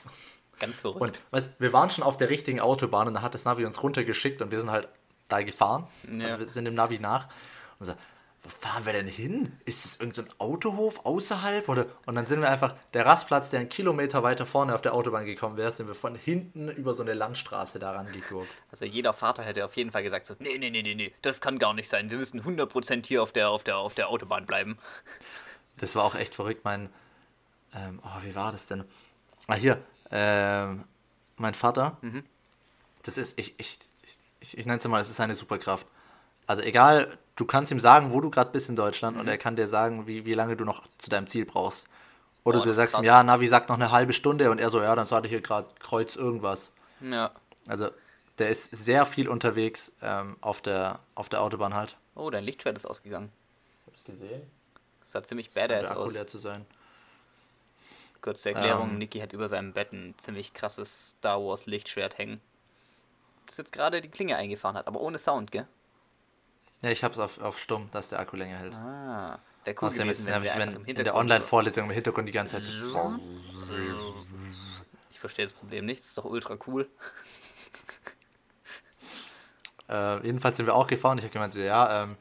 Ganz 0.59 0.81
verrückt. 0.81 1.01
Und 1.01 1.23
weißt, 1.31 1.51
wir 1.59 1.73
waren 1.73 1.91
schon 1.91 2.05
auf 2.05 2.17
der 2.17 2.29
richtigen 2.29 2.61
Autobahn 2.61 3.09
und 3.09 3.15
dann 3.15 3.23
hat 3.23 3.35
das 3.35 3.45
Navi 3.45 3.65
uns 3.65 3.83
runtergeschickt 3.83 4.43
und 4.43 4.51
wir 4.51 4.61
sind 4.61 4.71
halt 4.71 4.89
da 5.29 5.43
gefahren. 5.43 5.87
Ja. 6.11 6.27
Also 6.27 6.41
wir 6.41 6.49
sind 6.49 6.67
dem 6.67 6.75
Navi 6.75 6.99
nach 6.99 7.29
und 7.79 7.87
so, 7.87 7.95
wo 8.43 8.49
fahren 8.49 8.87
wir 8.87 8.95
denn 8.95 9.07
hin? 9.07 9.53
Ist 9.67 9.85
es 9.85 10.01
irgendein 10.01 10.27
so 10.27 10.33
Autohof 10.39 11.05
außerhalb? 11.05 11.69
Oder? 11.69 11.87
Und 12.07 12.15
dann 12.15 12.25
sind 12.25 12.41
wir 12.41 12.51
einfach, 12.51 12.75
der 12.95 13.05
Rastplatz, 13.05 13.51
der 13.51 13.61
einen 13.61 13.69
Kilometer 13.69 14.23
weiter 14.23 14.47
vorne 14.47 14.75
auf 14.75 14.81
der 14.81 14.95
Autobahn 14.95 15.27
gekommen 15.27 15.59
wäre, 15.59 15.71
sind 15.71 15.89
wir 15.89 15.95
von 15.95 16.15
hinten 16.15 16.71
über 16.71 16.95
so 16.95 17.03
eine 17.03 17.13
Landstraße 17.13 17.79
da 17.79 17.93
rangegurkt. 17.93 18.49
Also 18.71 18.87
jeder 18.87 19.13
Vater 19.13 19.43
hätte 19.43 19.65
auf 19.65 19.77
jeden 19.77 19.93
Fall 19.93 20.03
gesagt 20.03 20.25
so, 20.25 20.35
nee, 20.39 20.57
nee, 20.57 20.71
nee, 20.71 20.83
nee, 20.83 20.95
nee, 20.95 21.13
das 21.21 21.43
kann 21.43 21.59
gar 21.59 21.75
nicht 21.75 21.89
sein. 21.91 22.11
Wir 22.11 22.17
müssen 22.17 22.41
100% 22.43 23.07
hier 23.07 23.23
auf 23.23 23.33
der, 23.33 23.51
auf 23.51 23.63
der, 23.63 23.77
auf 23.77 23.95
der 23.95 24.09
Autobahn 24.09 24.47
bleiben. 24.47 24.79
Das 25.77 25.95
war 25.95 26.05
auch 26.05 26.15
echt 26.15 26.35
verrückt. 26.35 26.65
Mein, 26.65 26.89
ähm, 27.75 28.01
oh, 28.03 28.23
wie 28.25 28.35
war 28.35 28.53
das 28.53 28.67
denn? 28.67 28.85
Ah, 29.49 29.55
hier, 29.55 29.83
ähm, 30.11 30.85
mein 31.37 31.55
Vater, 31.55 31.99
das 33.03 33.19
ist, 33.19 33.39
ich, 33.39 33.59
ich, 33.59 33.79
ich, 34.41 34.59
ich 34.59 34.67
nenne 34.67 34.79
es 34.79 34.89
mal, 34.89 34.99
das 34.99 35.11
ist 35.11 35.17
seine 35.17 35.35
Superkraft. 35.35 35.87
Also 36.47 36.63
egal, 36.63 37.19
du 37.41 37.47
kannst 37.47 37.73
ihm 37.73 37.81
sagen, 37.81 38.13
wo 38.13 38.21
du 38.21 38.31
gerade 38.31 38.51
bist 38.51 38.69
in 38.69 38.77
Deutschland 38.77 39.17
und 39.17 39.27
er 39.27 39.39
kann 39.39 39.57
dir 39.57 39.67
sagen, 39.67 40.07
wie, 40.07 40.27
wie 40.27 40.35
lange 40.35 40.57
du 40.57 40.65
noch 40.65 40.87
zu 40.99 41.09
deinem 41.09 41.27
Ziel 41.27 41.47
brauchst. 41.47 41.89
Oder 42.45 42.59
Boah, 42.59 42.65
du 42.65 42.73
sagst 42.73 42.97
ihm, 42.97 43.03
ja, 43.05 43.23
Navi 43.23 43.49
sagt 43.49 43.69
noch 43.69 43.77
eine 43.77 43.91
halbe 43.91 44.13
Stunde 44.13 44.51
und 44.51 44.61
er 44.61 44.71
so, 44.71 44.81
ja, 44.81 44.95
dann 44.95 45.09
sage 45.09 45.27
ich 45.27 45.33
hier 45.33 45.41
gerade 45.41 45.69
Kreuz 45.79 46.17
irgendwas. 46.17 46.73
Ja. 47.01 47.31
Also 47.67 47.89
der 48.39 48.51
ist 48.51 48.75
sehr 48.75 49.07
viel 49.07 49.29
unterwegs 49.29 49.93
ähm, 50.03 50.37
auf, 50.41 50.61
der, 50.61 51.01
auf 51.15 51.29
der 51.29 51.43
Autobahn 51.43 51.75
halt. 51.75 51.97
Oh, 52.15 52.31
dein 52.31 52.45
Lichtschwert 52.45 52.77
ist 52.77 52.87
ausgegangen. 52.87 53.31
Hab's 53.87 54.05
gesehen. 54.05 54.43
Das 55.01 55.13
sah 55.13 55.23
ziemlich 55.23 55.51
Der 55.51 55.69
badass 55.69 55.91
Akku 55.91 56.03
aus. 56.03 56.15
leer 56.15 56.27
zu 56.27 56.39
sein. 56.39 56.67
Kurze 58.21 58.51
Erklärung, 58.51 58.91
Ähm. 58.91 58.99
Niki 58.99 59.21
hat 59.21 59.33
über 59.33 59.49
seinem 59.49 59.73
Bett 59.73 59.93
ein 59.93 60.15
ziemlich 60.19 60.53
krasses 60.53 61.11
Star 61.11 61.41
Wars 61.41 61.65
Lichtschwert 61.67 62.19
hängen. 62.19 62.41
Das 63.47 63.57
jetzt 63.57 63.73
gerade 63.73 64.01
die 64.03 64.11
Klinge 64.11 64.37
eingefahren 64.37 64.77
hat, 64.77 64.87
aber 64.87 65.01
ohne 65.01 65.19
Sound, 65.19 65.51
gell? 65.51 65.67
Ja, 66.83 66.91
ich 66.91 67.05
hab's 67.05 67.19
auf, 67.19 67.41
auf 67.41 67.59
stumm, 67.59 67.89
dass 67.93 68.09
der 68.09 68.21
Akku 68.21 68.37
länger 68.37 68.57
hält. 68.57 68.75
Ah, 68.75 69.39
wäre 69.65 69.77
cool 69.81 69.89
Außerdem 69.89 70.09
ist 70.09 70.25
gewesen, 70.25 70.43
es 70.43 70.55
wenn 70.57 70.73
wir 70.73 70.77
im 70.77 70.85
in 70.87 70.97
der 70.97 71.15
Online-Vorlesung 71.15 71.85
im 71.85 71.91
Hintergrund 71.91 72.29
die 72.29 72.33
ganze 72.33 72.57
Zeit 72.57 72.65
so 72.65 73.19
Ich 75.11 75.21
verstehe 75.21 75.45
das 75.45 75.53
Problem 75.53 75.85
nicht, 75.85 76.01
das 76.01 76.09
ist 76.09 76.19
doch 76.19 76.25
ultra 76.25 76.57
cool. 76.67 76.89
Äh, 79.89 80.25
jedenfalls 80.25 80.57
sind 80.57 80.67
wir 80.67 80.77
auch 80.77 80.87
gefahren. 80.87 81.19
Ich 81.19 81.25
habe 81.25 81.33
gemeint, 81.33 81.53
so, 81.53 81.59
ja, 81.59 82.05
ähm, 82.05 82.17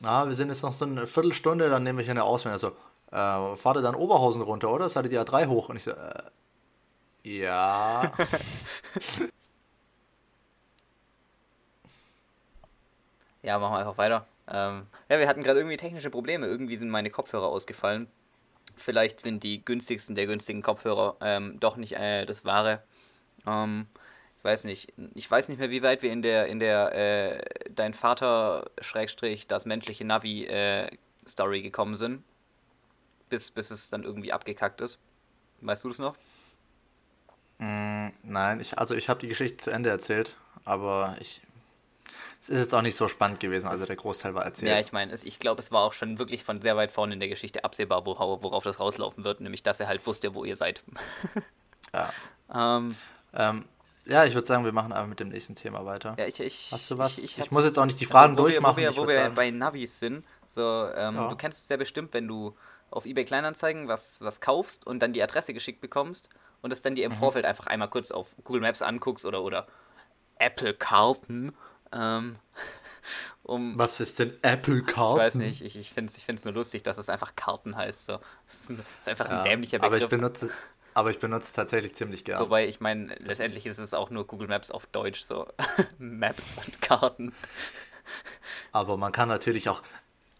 na, 0.00 0.28
wir 0.28 0.34
sind 0.34 0.48
jetzt 0.50 0.62
noch 0.62 0.72
so 0.72 0.84
eine 0.84 1.08
Viertelstunde, 1.08 1.68
dann 1.68 1.82
nehmen 1.82 1.98
wir 1.98 2.04
hier 2.04 2.12
eine 2.12 2.22
Auswählung. 2.22 2.52
Also, 2.52 2.68
äh, 3.10 3.56
fahrt 3.56 3.78
ihr 3.78 3.82
dann 3.82 3.96
Oberhausen 3.96 4.42
runter, 4.42 4.70
oder? 4.70 4.88
Seid 4.88 5.06
ihr 5.06 5.10
die 5.10 5.18
A3 5.18 5.48
hoch? 5.48 5.70
Und 5.70 5.76
ich 5.76 5.82
so, 5.82 5.90
äh, 5.90 6.22
ja. 7.24 8.12
Ja, 13.44 13.58
machen 13.58 13.74
wir 13.74 13.78
einfach 13.78 13.98
weiter. 13.98 14.26
Ähm, 14.48 14.86
ja, 15.10 15.18
wir 15.18 15.28
hatten 15.28 15.42
gerade 15.42 15.60
irgendwie 15.60 15.76
technische 15.76 16.08
Probleme. 16.08 16.46
Irgendwie 16.46 16.76
sind 16.76 16.88
meine 16.88 17.10
Kopfhörer 17.10 17.46
ausgefallen. 17.46 18.08
Vielleicht 18.74 19.20
sind 19.20 19.44
die 19.44 19.62
günstigsten 19.62 20.14
der 20.14 20.26
günstigen 20.26 20.62
Kopfhörer 20.62 21.16
ähm, 21.20 21.60
doch 21.60 21.76
nicht 21.76 21.92
äh, 21.92 22.24
das 22.24 22.46
wahre. 22.46 22.82
Ähm, 23.46 23.86
ich 24.38 24.44
weiß 24.44 24.64
nicht. 24.64 24.94
Ich 25.14 25.30
weiß 25.30 25.48
nicht 25.48 25.58
mehr, 25.58 25.70
wie 25.70 25.82
weit 25.82 26.02
wir 26.02 26.10
in 26.10 26.22
der 26.22 26.46
in 26.46 26.58
der 26.58 26.94
äh, 26.94 27.70
dein 27.70 27.92
Vater 27.92 28.64
Schrägstrich 28.80 29.46
das 29.46 29.66
menschliche 29.66 30.06
Navi 30.06 30.46
äh, 30.46 30.88
Story 31.26 31.60
gekommen 31.60 31.96
sind, 31.96 32.24
bis 33.28 33.50
bis 33.50 33.70
es 33.70 33.90
dann 33.90 34.04
irgendwie 34.04 34.32
abgekackt 34.32 34.80
ist. 34.80 34.98
Weißt 35.60 35.84
du 35.84 35.88
das 35.88 35.98
noch? 35.98 36.16
Mm, 37.58 38.08
nein, 38.22 38.60
ich, 38.60 38.78
also 38.78 38.94
ich 38.94 39.10
habe 39.10 39.20
die 39.20 39.28
Geschichte 39.28 39.58
zu 39.58 39.70
Ende 39.70 39.90
erzählt, 39.90 40.34
aber 40.64 41.16
ich. 41.20 41.42
Es 42.44 42.50
ist 42.50 42.58
jetzt 42.60 42.74
auch 42.74 42.82
nicht 42.82 42.94
so 42.94 43.08
spannend 43.08 43.40
gewesen, 43.40 43.66
also 43.68 43.86
der 43.86 43.96
Großteil 43.96 44.34
war 44.34 44.44
erzählt. 44.44 44.70
Ja, 44.70 44.78
ich 44.78 44.92
meine, 44.92 45.14
ich 45.14 45.38
glaube, 45.38 45.62
es 45.62 45.72
war 45.72 45.80
auch 45.82 45.94
schon 45.94 46.18
wirklich 46.18 46.44
von 46.44 46.60
sehr 46.60 46.76
weit 46.76 46.92
vorne 46.92 47.14
in 47.14 47.20
der 47.20 47.30
Geschichte 47.30 47.64
absehbar, 47.64 48.04
worauf, 48.04 48.62
das 48.64 48.78
rauslaufen 48.80 49.24
wird, 49.24 49.40
nämlich 49.40 49.62
dass 49.62 49.80
er 49.80 49.86
halt 49.88 50.06
wusste, 50.06 50.34
wo 50.34 50.44
ihr 50.44 50.54
seid. 50.54 50.84
ja. 51.94 52.12
ähm, 52.54 52.94
Ähm, 53.32 53.64
ja, 54.04 54.26
ich 54.26 54.34
würde 54.34 54.46
sagen, 54.46 54.66
wir 54.66 54.72
machen 54.72 54.92
aber 54.92 55.06
mit 55.06 55.20
dem 55.20 55.30
nächsten 55.30 55.54
Thema 55.54 55.86
weiter. 55.86 56.16
ja, 56.18 56.26
ich, 56.26 56.38
ich, 56.38 56.68
Hast 56.70 56.90
du 56.90 56.98
was? 56.98 57.12
Ich, 57.16 57.24
Ich, 57.24 57.38
ich, 57.38 57.40
hab- 57.44 57.50
muss 57.52 57.64
jetzt 57.64 57.78
auch 57.78 57.86
nicht 57.86 57.98
die 57.98 58.04
Fragen 58.04 58.32
also, 58.34 58.42
wo 58.42 58.48
durchmachen. 58.48 58.76
Wir, 58.76 58.90
ich 58.90 58.96
wo 58.98 59.00
wir, 59.00 59.06
wo 59.06 59.08
wir 59.08 59.14
sagen, 59.22 59.34
bei 59.34 59.50
Navis 59.50 59.98
sind, 59.98 60.26
so, 60.46 60.90
ähm, 60.94 61.16
Ja. 61.16 61.28
du 61.28 61.36
kennst 61.36 61.62
es 61.62 61.68
ja 61.70 61.78
bestimmt, 61.78 62.12
wenn 62.12 62.28
du 62.28 62.54
auf 62.90 63.06
eBay 63.06 63.24
Kleinanzeigen 63.24 63.88
was, 63.88 64.20
was 64.20 64.42
kaufst 64.42 64.86
und 64.86 65.00
dann 65.00 65.14
die 65.14 65.22
Adresse 65.22 65.54
geschickt 65.54 65.80
bekommst 65.80 66.28
und 66.60 66.74
es 66.74 66.82
dann 66.82 66.94
dir 66.94 67.06
im 67.06 67.12
Mhm. 67.12 67.16
Vorfeld 67.16 67.46
einfach 67.46 67.68
einmal 67.68 67.88
kurz 67.88 68.10
auf 68.10 68.36
Google 68.44 68.60
Maps 68.60 68.82
anguckst 68.82 69.24
oder, 69.24 69.42
oder 69.42 69.66
Apple 70.38 70.74
Carlton 70.74 71.54
Ähm, 71.94 72.38
um, 73.44 73.78
Was 73.78 74.00
ist 74.00 74.18
denn 74.18 74.32
Apple 74.42 74.82
Karten? 74.82 75.16
ich 75.18 75.24
weiß 75.24 75.34
nicht, 75.36 75.62
ich, 75.62 75.76
ich 75.76 75.90
finde 75.92 76.12
es 76.12 76.44
nur 76.44 76.54
lustig, 76.54 76.82
dass 76.82 76.98
es 76.98 77.08
einfach 77.08 77.36
Karten 77.36 77.76
heißt. 77.76 78.06
So. 78.06 78.20
Das 78.46 78.54
ist, 78.60 78.70
ein, 78.70 78.78
ist 79.00 79.08
einfach 79.08 79.26
ein 79.26 79.32
Ja, 79.32 79.42
dämlicher 79.42 79.82
aber 79.82 79.96
ich 79.96 80.02
Begriff. 80.02 80.10
benutze, 80.10 80.50
aber 80.94 81.10
ich 81.10 81.18
benutze 81.18 81.44
es 81.44 81.52
tatsächlich 81.52 81.94
ziemlich 81.94 82.24
gern. 82.24 82.40
Wobei, 82.40 82.66
ich 82.66 82.80
meine, 82.80 83.14
letztendlich 83.16 83.66
ist 83.66 83.78
es 83.78 83.94
auch 83.94 84.10
nur 84.10 84.26
Google 84.26 84.48
Maps 84.48 84.70
auf 84.70 84.86
Deutsch, 84.86 85.22
so 85.22 85.46
Maps 85.98 86.56
und 86.64 86.80
Karten. 86.80 87.32
Aber 88.72 88.96
man 88.96 89.12
kann 89.12 89.28
natürlich 89.28 89.68
auch 89.68 89.82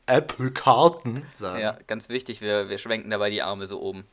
Apple 0.06 0.50
Karten 0.50 1.24
sagen. 1.34 1.60
Ja, 1.60 1.78
ganz 1.86 2.08
wichtig, 2.08 2.40
wir, 2.40 2.68
wir 2.68 2.78
schwenken 2.78 3.10
dabei 3.10 3.30
die 3.30 3.42
Arme 3.42 3.66
so 3.66 3.80
oben 3.80 4.04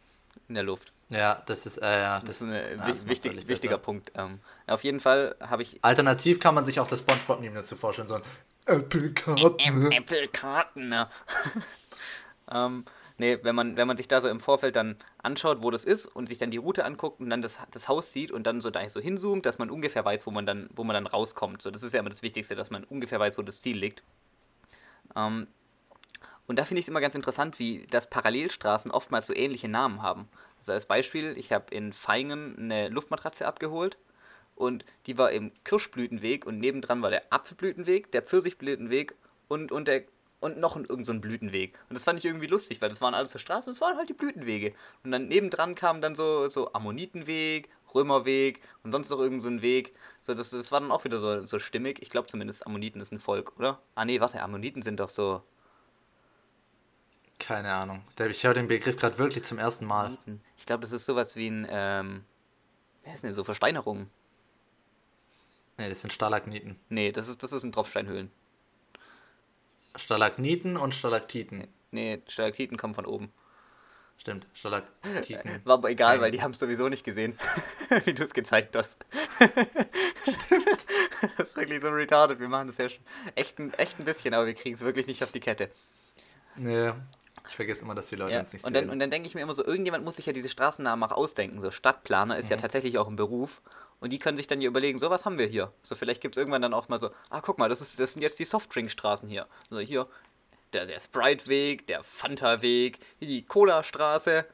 in 0.52 0.56
der 0.56 0.64
Luft. 0.64 0.92
Ja, 1.10 1.42
das 1.46 1.66
ist, 1.66 1.78
äh, 1.78 2.02
ja, 2.02 2.20
Das 2.20 2.40
das, 2.40 2.42
ist 2.42 2.54
ein 2.56 2.80
ja, 2.80 3.08
wichtig, 3.08 3.48
wichtiger. 3.48 3.78
Punkt. 3.78 4.12
Ähm, 4.16 4.40
auf 4.68 4.84
jeden 4.84 5.00
Fall 5.00 5.36
habe 5.42 5.62
ich 5.62 5.84
Alternativ 5.84 6.40
kann 6.40 6.56
man 6.56 6.66
sich 6.66 6.80
auch 6.80 6.88
das 6.88 7.00
Spongebob-Meme 7.00 7.56
dazu 7.56 7.76
vorstellen, 7.76 8.08
so 8.08 8.16
ein 8.16 8.22
Apple 8.66 9.12
Karten. 9.14 9.92
Apple-Karten. 9.92 10.90
Ne? 10.90 11.10
ähm, 12.52 12.86
nee, 13.18 13.40
wenn 13.42 13.56
man, 13.56 13.76
wenn 13.76 13.88
man 13.88 13.98
sich 13.98 14.08
da 14.08 14.22
so 14.22 14.30
im 14.30 14.40
Vorfeld 14.40 14.76
dann 14.76 14.96
anschaut, 15.24 15.64
wo 15.64 15.72
das 15.72 15.84
ist 15.86 16.06
und 16.06 16.28
sich 16.28 16.38
dann 16.38 16.52
die 16.52 16.58
Route 16.58 16.86
anguckt 16.86 17.20
und 17.20 17.30
dann 17.30 17.42
das, 17.42 17.60
das 17.72 17.88
Haus 17.88 18.14
sieht 18.14 18.32
und 18.32 18.44
dann 18.46 18.62
so 18.62 18.70
da 18.70 18.88
so 18.88 19.00
hinzoomt, 19.00 19.46
dass 19.46 19.58
man 19.58 19.70
ungefähr 19.70 20.06
weiß, 20.06 20.28
wo 20.28 20.32
man 20.32 20.46
dann, 20.46 20.70
wo 20.76 20.84
man 20.84 20.94
dann 20.94 21.08
rauskommt. 21.08 21.62
So, 21.62 21.72
das 21.72 21.84
ist 21.84 21.94
ja 21.94 22.00
immer 22.00 22.10
das 22.10 22.24
Wichtigste, 22.24 22.56
dass 22.56 22.70
man 22.70 22.84
ungefähr 22.84 23.20
weiß, 23.20 23.38
wo 23.38 23.42
das 23.42 23.60
Ziel 23.60 23.78
liegt. 23.78 24.04
Ähm, 25.16 25.48
und 26.52 26.58
da 26.58 26.66
finde 26.66 26.82
ich 26.82 26.84
es 26.84 26.90
immer 26.90 27.00
ganz 27.00 27.16
interessant, 27.16 27.60
wie 27.60 27.88
das 27.92 28.10
Parallelstraßen 28.10 28.92
oftmals 28.92 29.26
so 29.26 29.34
ähnliche 29.34 29.70
Namen 29.70 30.02
haben. 30.02 30.28
Also 30.58 30.74
als 30.74 30.86
Beispiel, 30.86 31.38
ich 31.38 31.54
habe 31.54 31.74
in 31.74 31.94
Feingen 31.94 32.58
eine 32.60 32.90
Luftmatratze 32.90 33.48
abgeholt 33.48 33.98
und 34.56 34.84
die 35.06 35.18
war 35.18 35.32
im 35.32 35.54
Kirschblütenweg 35.64 36.46
und 36.46 36.60
nebendran 36.60 37.02
war 37.02 37.10
der 37.10 37.32
Apfelblütenweg, 37.32 38.12
der 38.12 38.22
Pfirsichblütenweg 38.22 39.16
und, 39.48 39.72
und, 39.72 39.88
der, 39.88 40.04
und 40.42 40.58
noch 40.60 40.76
ein, 40.76 40.84
irgend 40.84 41.06
so 41.06 41.14
Blütenweg. 41.14 41.80
Und 41.88 41.94
das 41.94 42.04
fand 42.04 42.20
ich 42.20 42.26
irgendwie 42.26 42.48
lustig, 42.48 42.82
weil 42.82 42.90
das 42.90 43.00
waren 43.00 43.14
alles 43.14 43.32
so 43.32 43.40
Straßen 43.40 43.70
und 43.70 43.76
es 43.76 43.82
waren 43.82 43.96
halt 43.96 44.10
die 44.10 44.14
Blütenwege. 44.14 44.74
Und 45.06 45.12
dann 45.12 45.30
nebendran 45.30 45.74
kam 45.74 46.02
dann 46.02 46.16
so, 46.16 46.50
so 46.50 46.74
Ammonitenweg, 46.74 47.70
Römerweg 47.96 48.60
und 48.84 48.92
sonst 48.92 49.10
noch 49.10 49.22
irgend 49.22 49.42
so 49.42 49.62
Weg. 49.62 49.94
So, 50.22 50.34
das, 50.34 50.50
das 50.50 50.70
war 50.74 50.82
dann 50.82 50.92
auch 50.92 51.06
wieder 51.06 51.20
so, 51.20 51.46
so 51.46 51.60
stimmig. 51.60 52.02
Ich 52.02 52.10
glaube 52.10 52.28
zumindest 52.28 52.68
Ammoniten 52.68 53.00
ist 53.00 53.14
ein 53.14 53.22
Volk, 53.22 53.58
oder? 53.58 53.82
Ah 53.96 54.04
nee, 54.04 54.20
warte, 54.20 54.42
Ammoniten 54.42 54.82
sind 54.82 55.00
doch 55.00 55.10
so... 55.10 55.44
Keine 57.42 57.74
Ahnung. 57.74 58.04
Ich 58.30 58.44
höre 58.44 58.54
den 58.54 58.68
Begriff 58.68 58.98
gerade 58.98 59.18
wirklich 59.18 59.44
zum 59.44 59.58
ersten 59.58 59.86
Mal. 59.86 60.16
Ich 60.58 60.68
glaube, 60.68 60.82
das 60.82 60.92
ist 60.92 61.06
sowas 61.06 61.36
wie 61.36 61.48
ein... 61.48 61.68
Ähm, 61.72 62.24
wer 63.04 63.16
ist 63.16 63.24
denn 63.24 63.34
so 63.34 63.44
Versteinerungen? 63.44 64.12
Nee, 65.78 65.90
das 65.90 66.02
sind 66.02 66.14
Stalagniten. 66.14 66.80
Nee, 66.90 67.12
das 67.12 67.28
ist, 67.28 67.42
das 67.42 67.52
ist 67.52 67.64
ein 67.64 67.72
Tropfsteinhöhlen. 67.72 68.32
Stalagniten 69.96 70.78
und 70.78 70.94
Stalaktiten. 70.94 71.68
Nee, 71.90 72.22
Stalaktiten 72.28 72.78
kommen 72.78 72.94
von 72.94 73.08
oben. 73.08 73.34
Stimmt, 74.18 74.46
Stalaktiten. 74.54 75.62
War 75.66 75.74
aber 75.74 75.90
egal, 75.90 76.18
Nein. 76.18 76.22
weil 76.22 76.32
die 76.32 76.44
haben 76.44 76.52
es 76.52 76.60
sowieso 76.60 76.90
nicht 76.90 77.04
gesehen, 77.04 77.36
wie 78.06 78.14
du 78.14 78.24
es 78.24 78.36
gezeigt 78.36 78.76
hast. 78.76 79.04
das 81.38 81.48
ist 81.48 81.58
wirklich 81.58 81.82
so 81.82 81.90
retarded. 81.90 82.40
Wir 82.40 82.50
machen 82.50 82.68
das 82.68 82.78
ja 82.78 82.88
schon 82.88 83.04
echt 83.34 83.58
ein, 83.58 83.74
echt 83.74 84.00
ein 84.00 84.06
bisschen, 84.06 84.36
aber 84.36 84.46
wir 84.46 84.54
kriegen 84.54 84.76
es 84.76 84.82
wirklich 84.82 85.08
nicht 85.08 85.24
auf 85.24 85.32
die 85.32 85.40
Kette. 85.40 85.72
nee, 86.56 86.94
ich 87.50 87.56
vergesse 87.56 87.82
immer, 87.84 87.96
dass 87.96 88.08
die 88.10 88.16
Leute 88.16 88.34
Ja. 88.34 88.40
uns 88.42 88.54
nicht 88.54 88.64
Und 88.64 88.74
sehen. 88.74 88.86
dann, 88.86 88.92
und 88.94 89.00
dann 89.00 89.10
denke 89.12 89.28
ich 89.28 89.36
mir 89.36 89.42
immer 89.42 89.54
so, 89.54 89.66
irgendjemand 89.66 90.04
muss 90.06 90.18
sich 90.18 90.26
ja 90.26 90.34
diese 90.34 90.50
Straßennamen 90.50 91.04
auch 91.10 91.16
ausdenken. 91.16 91.60
So 91.62 91.72
Stadtplaner 91.72 92.38
ist 92.38 92.50
ja 92.50 92.58
Mhm. 92.58 92.62
tatsächlich 92.62 92.98
auch 92.98 93.08
ein 93.08 93.16
Beruf. 93.16 93.62
Und 94.00 94.12
die 94.12 94.20
können 94.20 94.36
sich 94.38 94.48
dann 94.48 94.62
ja 94.62 94.68
überlegen, 94.68 94.98
so 94.98 95.10
was 95.10 95.26
haben 95.26 95.38
wir 95.38 95.46
hier. 95.48 95.72
So 95.84 95.96
vielleicht 95.96 96.22
gibt 96.22 96.36
es 96.36 96.40
irgendwann 96.40 96.62
dann 96.62 96.74
auch 96.74 96.90
mal 96.90 97.00
so, 97.00 97.10
ah 97.30 97.42
guck 97.42 97.60
mal, 97.60 97.70
das, 97.70 97.82
ist, 97.82 98.00
das 98.00 98.14
sind 98.14 98.22
jetzt 98.22 98.40
die 98.40 98.46
Softdrinkstraßen 98.46 99.30
hier. 99.30 99.48
So 99.70 99.80
hier, 99.80 100.08
der, 100.74 100.86
der 100.88 101.00
Sprite-Weg, 101.00 101.86
der 101.88 102.04
Fanta-Weg, 102.04 103.00
die 103.20 103.46
Cola-Straße, 103.46 104.46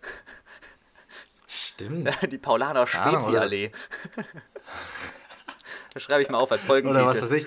Stimmt. 1.48 2.10
die 2.31 2.38
Paulaner? 2.38 2.86
Spezi-Allee. 2.88 3.72
das 5.93 6.03
schreibe 6.03 6.22
ich 6.24 6.29
mal 6.29 6.39
auf 6.39 6.51
als 6.51 6.63
Oder 6.65 6.84
was 6.84 6.84
Folgentitel. 6.84 7.22
weiß 7.24 7.31
ich. 7.31 7.46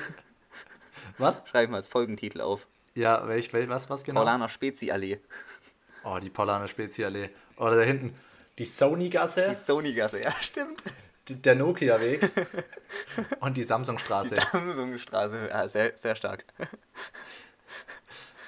Was? 1.19 1.43
Schreibe 1.47 1.65
ich 1.65 1.71
mal 1.71 1.77
als 1.77 1.89
Folgentitel 1.89 2.41
auf. 2.41 2.67
Ja, 2.95 3.27
welch, 3.29 3.53
welch 3.53 3.69
was, 3.69 3.89
was 3.89 4.03
genau? 4.05 4.21
Paulaner 4.21 4.49
Spezi-Allee. 4.49 5.19
Oh, 6.05 6.19
die 6.19 6.31
Paulaner 6.31 6.67
Speziallee. 6.69 7.31
Oder 7.57 7.77
da 7.77 7.83
hinten 7.83 8.17
die 8.59 8.65
Die 8.65 8.71
Sony-Gasse, 8.71 9.55
Sony-Gasse, 9.55 10.21
ja 10.23 10.33
stimmt. 10.41 10.83
die- 11.29 11.35
der 11.41 11.55
Nokia-Weg 11.55 12.31
und 13.41 13.57
die 13.57 13.63
Samsung-Straße. 13.63 14.37
Samsung-Straße, 14.53 15.49
ja, 15.49 15.69
sehr, 15.69 15.97
sehr 15.97 16.15
stark. 16.15 16.45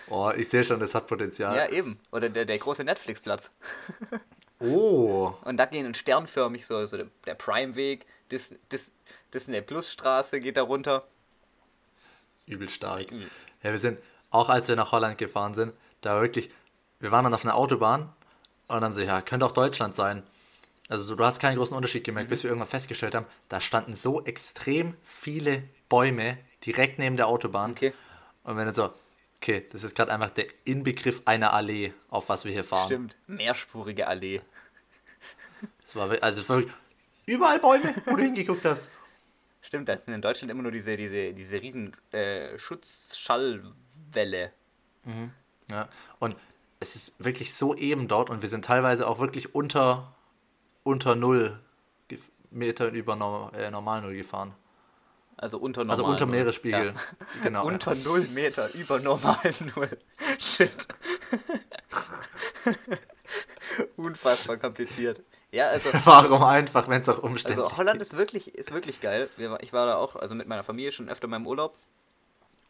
Oh, 0.08 0.30
ich 0.36 0.48
sehe 0.48 0.64
schon, 0.64 0.80
das 0.80 0.94
hat 0.94 1.06
Potenzial. 1.06 1.56
Ja, 1.56 1.68
eben. 1.68 1.98
Oder 2.10 2.28
der, 2.28 2.44
der 2.44 2.58
große 2.58 2.84
Netflix-Platz. 2.84 3.50
Oh, 4.58 5.32
Und 5.44 5.56
da 5.56 5.66
gehen 5.66 5.94
sternförmig 5.94 6.66
so, 6.66 6.84
so 6.86 6.96
der, 6.96 7.06
Prime-Weg, 7.34 8.06
Dis, 8.30 8.54
Dis, 8.70 8.92
Disney 9.32 9.60
Plus-Straße 9.62 10.40
geht 10.40 10.56
da 10.56 10.62
runter. 10.62 11.06
übel 12.46 12.68
stark. 12.68 13.10
Ja, 13.62 13.70
wir 13.72 13.78
sind, 13.78 13.98
auch 14.32 14.48
als 14.48 14.68
wir 14.68 14.76
nach 14.76 14.92
Holland 14.92 15.18
gefahren 15.18 15.54
sind, 15.54 15.72
da 16.00 16.20
wirklich, 16.20 16.50
wir 16.98 17.12
waren 17.12 17.24
dann 17.24 17.34
auf 17.34 17.44
einer 17.44 17.54
Autobahn 17.54 18.12
und 18.68 18.80
dann 18.80 18.92
so, 18.92 19.00
ja, 19.00 19.20
könnte 19.20 19.46
auch 19.46 19.52
Deutschland 19.52 19.94
sein. 19.94 20.22
Also 20.88 21.04
so, 21.04 21.14
du 21.14 21.24
hast 21.24 21.38
keinen 21.38 21.56
großen 21.56 21.76
Unterschied 21.76 22.04
gemerkt, 22.04 22.30
bis 22.30 22.42
wir 22.42 22.50
irgendwann 22.50 22.68
festgestellt 22.68 23.14
haben, 23.14 23.26
da 23.48 23.60
standen 23.60 23.94
so 23.94 24.24
extrem 24.24 24.94
viele 25.02 25.62
Bäume 25.88 26.38
direkt 26.66 26.98
neben 26.98 27.16
der 27.16 27.28
Autobahn. 27.28 27.72
Okay. 27.72 27.92
Und 28.42 28.56
wenn 28.56 28.66
dann 28.66 28.74
so, 28.74 28.92
okay, 29.36 29.66
das 29.70 29.84
ist 29.84 29.94
gerade 29.94 30.12
einfach 30.12 30.30
der 30.30 30.46
Inbegriff 30.64 31.22
einer 31.26 31.52
Allee, 31.52 31.94
auf 32.10 32.28
was 32.28 32.44
wir 32.44 32.52
hier 32.52 32.64
fahren. 32.64 32.86
Stimmt. 32.86 33.16
Mehrspurige 33.26 34.08
Allee. 34.08 34.40
Das 35.84 35.94
war, 35.94 36.10
also 36.22 36.48
wirklich 36.48 36.72
überall 37.26 37.60
Bäume, 37.60 37.94
wo 38.06 38.16
du 38.16 38.22
hingeguckt 38.22 38.64
hast. 38.64 38.90
Stimmt, 39.60 39.88
da 39.88 39.96
sind 39.96 40.14
in 40.14 40.22
Deutschland 40.22 40.50
immer 40.50 40.62
nur 40.62 40.72
diese, 40.72 40.96
diese, 40.96 41.32
diese 41.34 41.62
riesen 41.62 41.94
äh, 42.12 42.58
Schutzschallwelle. 44.12 44.52
Ja, 45.70 45.88
und 46.18 46.36
es 46.80 46.96
ist 46.96 47.24
wirklich 47.24 47.54
so 47.54 47.74
eben 47.74 48.08
dort 48.08 48.30
und 48.30 48.42
wir 48.42 48.48
sind 48.48 48.64
teilweise 48.64 49.06
auch 49.06 49.18
wirklich 49.18 49.54
unter, 49.54 50.14
unter 50.82 51.14
Null 51.14 51.58
Meter 52.50 52.90
über 52.90 53.16
Nor 53.16 53.52
äh, 53.54 53.70
Normal 53.70 54.02
Null 54.02 54.14
gefahren. 54.14 54.54
Also 55.38 55.58
unter 55.58 55.84
normal. 55.84 55.96
Also 55.96 56.10
unter 56.10 56.26
Meeresspiegel. 56.26 56.88
Ja. 56.88 56.94
Genau. 57.42 57.64
Unter 57.64 57.94
0 57.94 58.28
Meter, 58.28 58.72
über 58.74 59.00
normal 59.00 59.38
0. 59.74 59.98
Shit. 60.38 60.86
Unfassbar 63.96 64.58
kompliziert. 64.58 65.20
Ja, 65.50 65.68
also, 65.68 65.88
Warum 66.04 66.44
einfach, 66.44 66.88
wenn 66.88 67.00
es 67.00 67.08
auch 67.08 67.22
umständlich 67.22 67.64
also 67.64 67.76
Holland 67.78 68.02
ist 68.02 68.16
wirklich, 68.16 68.54
ist 68.54 68.72
wirklich 68.72 69.00
geil. 69.00 69.30
Ich 69.62 69.72
war 69.72 69.86
da 69.86 69.96
auch, 69.96 70.16
also 70.16 70.34
mit 70.34 70.46
meiner 70.46 70.62
Familie 70.62 70.92
schon 70.92 71.08
öfter 71.08 71.26
mal 71.26 71.36
im 71.36 71.46
Urlaub. 71.46 71.76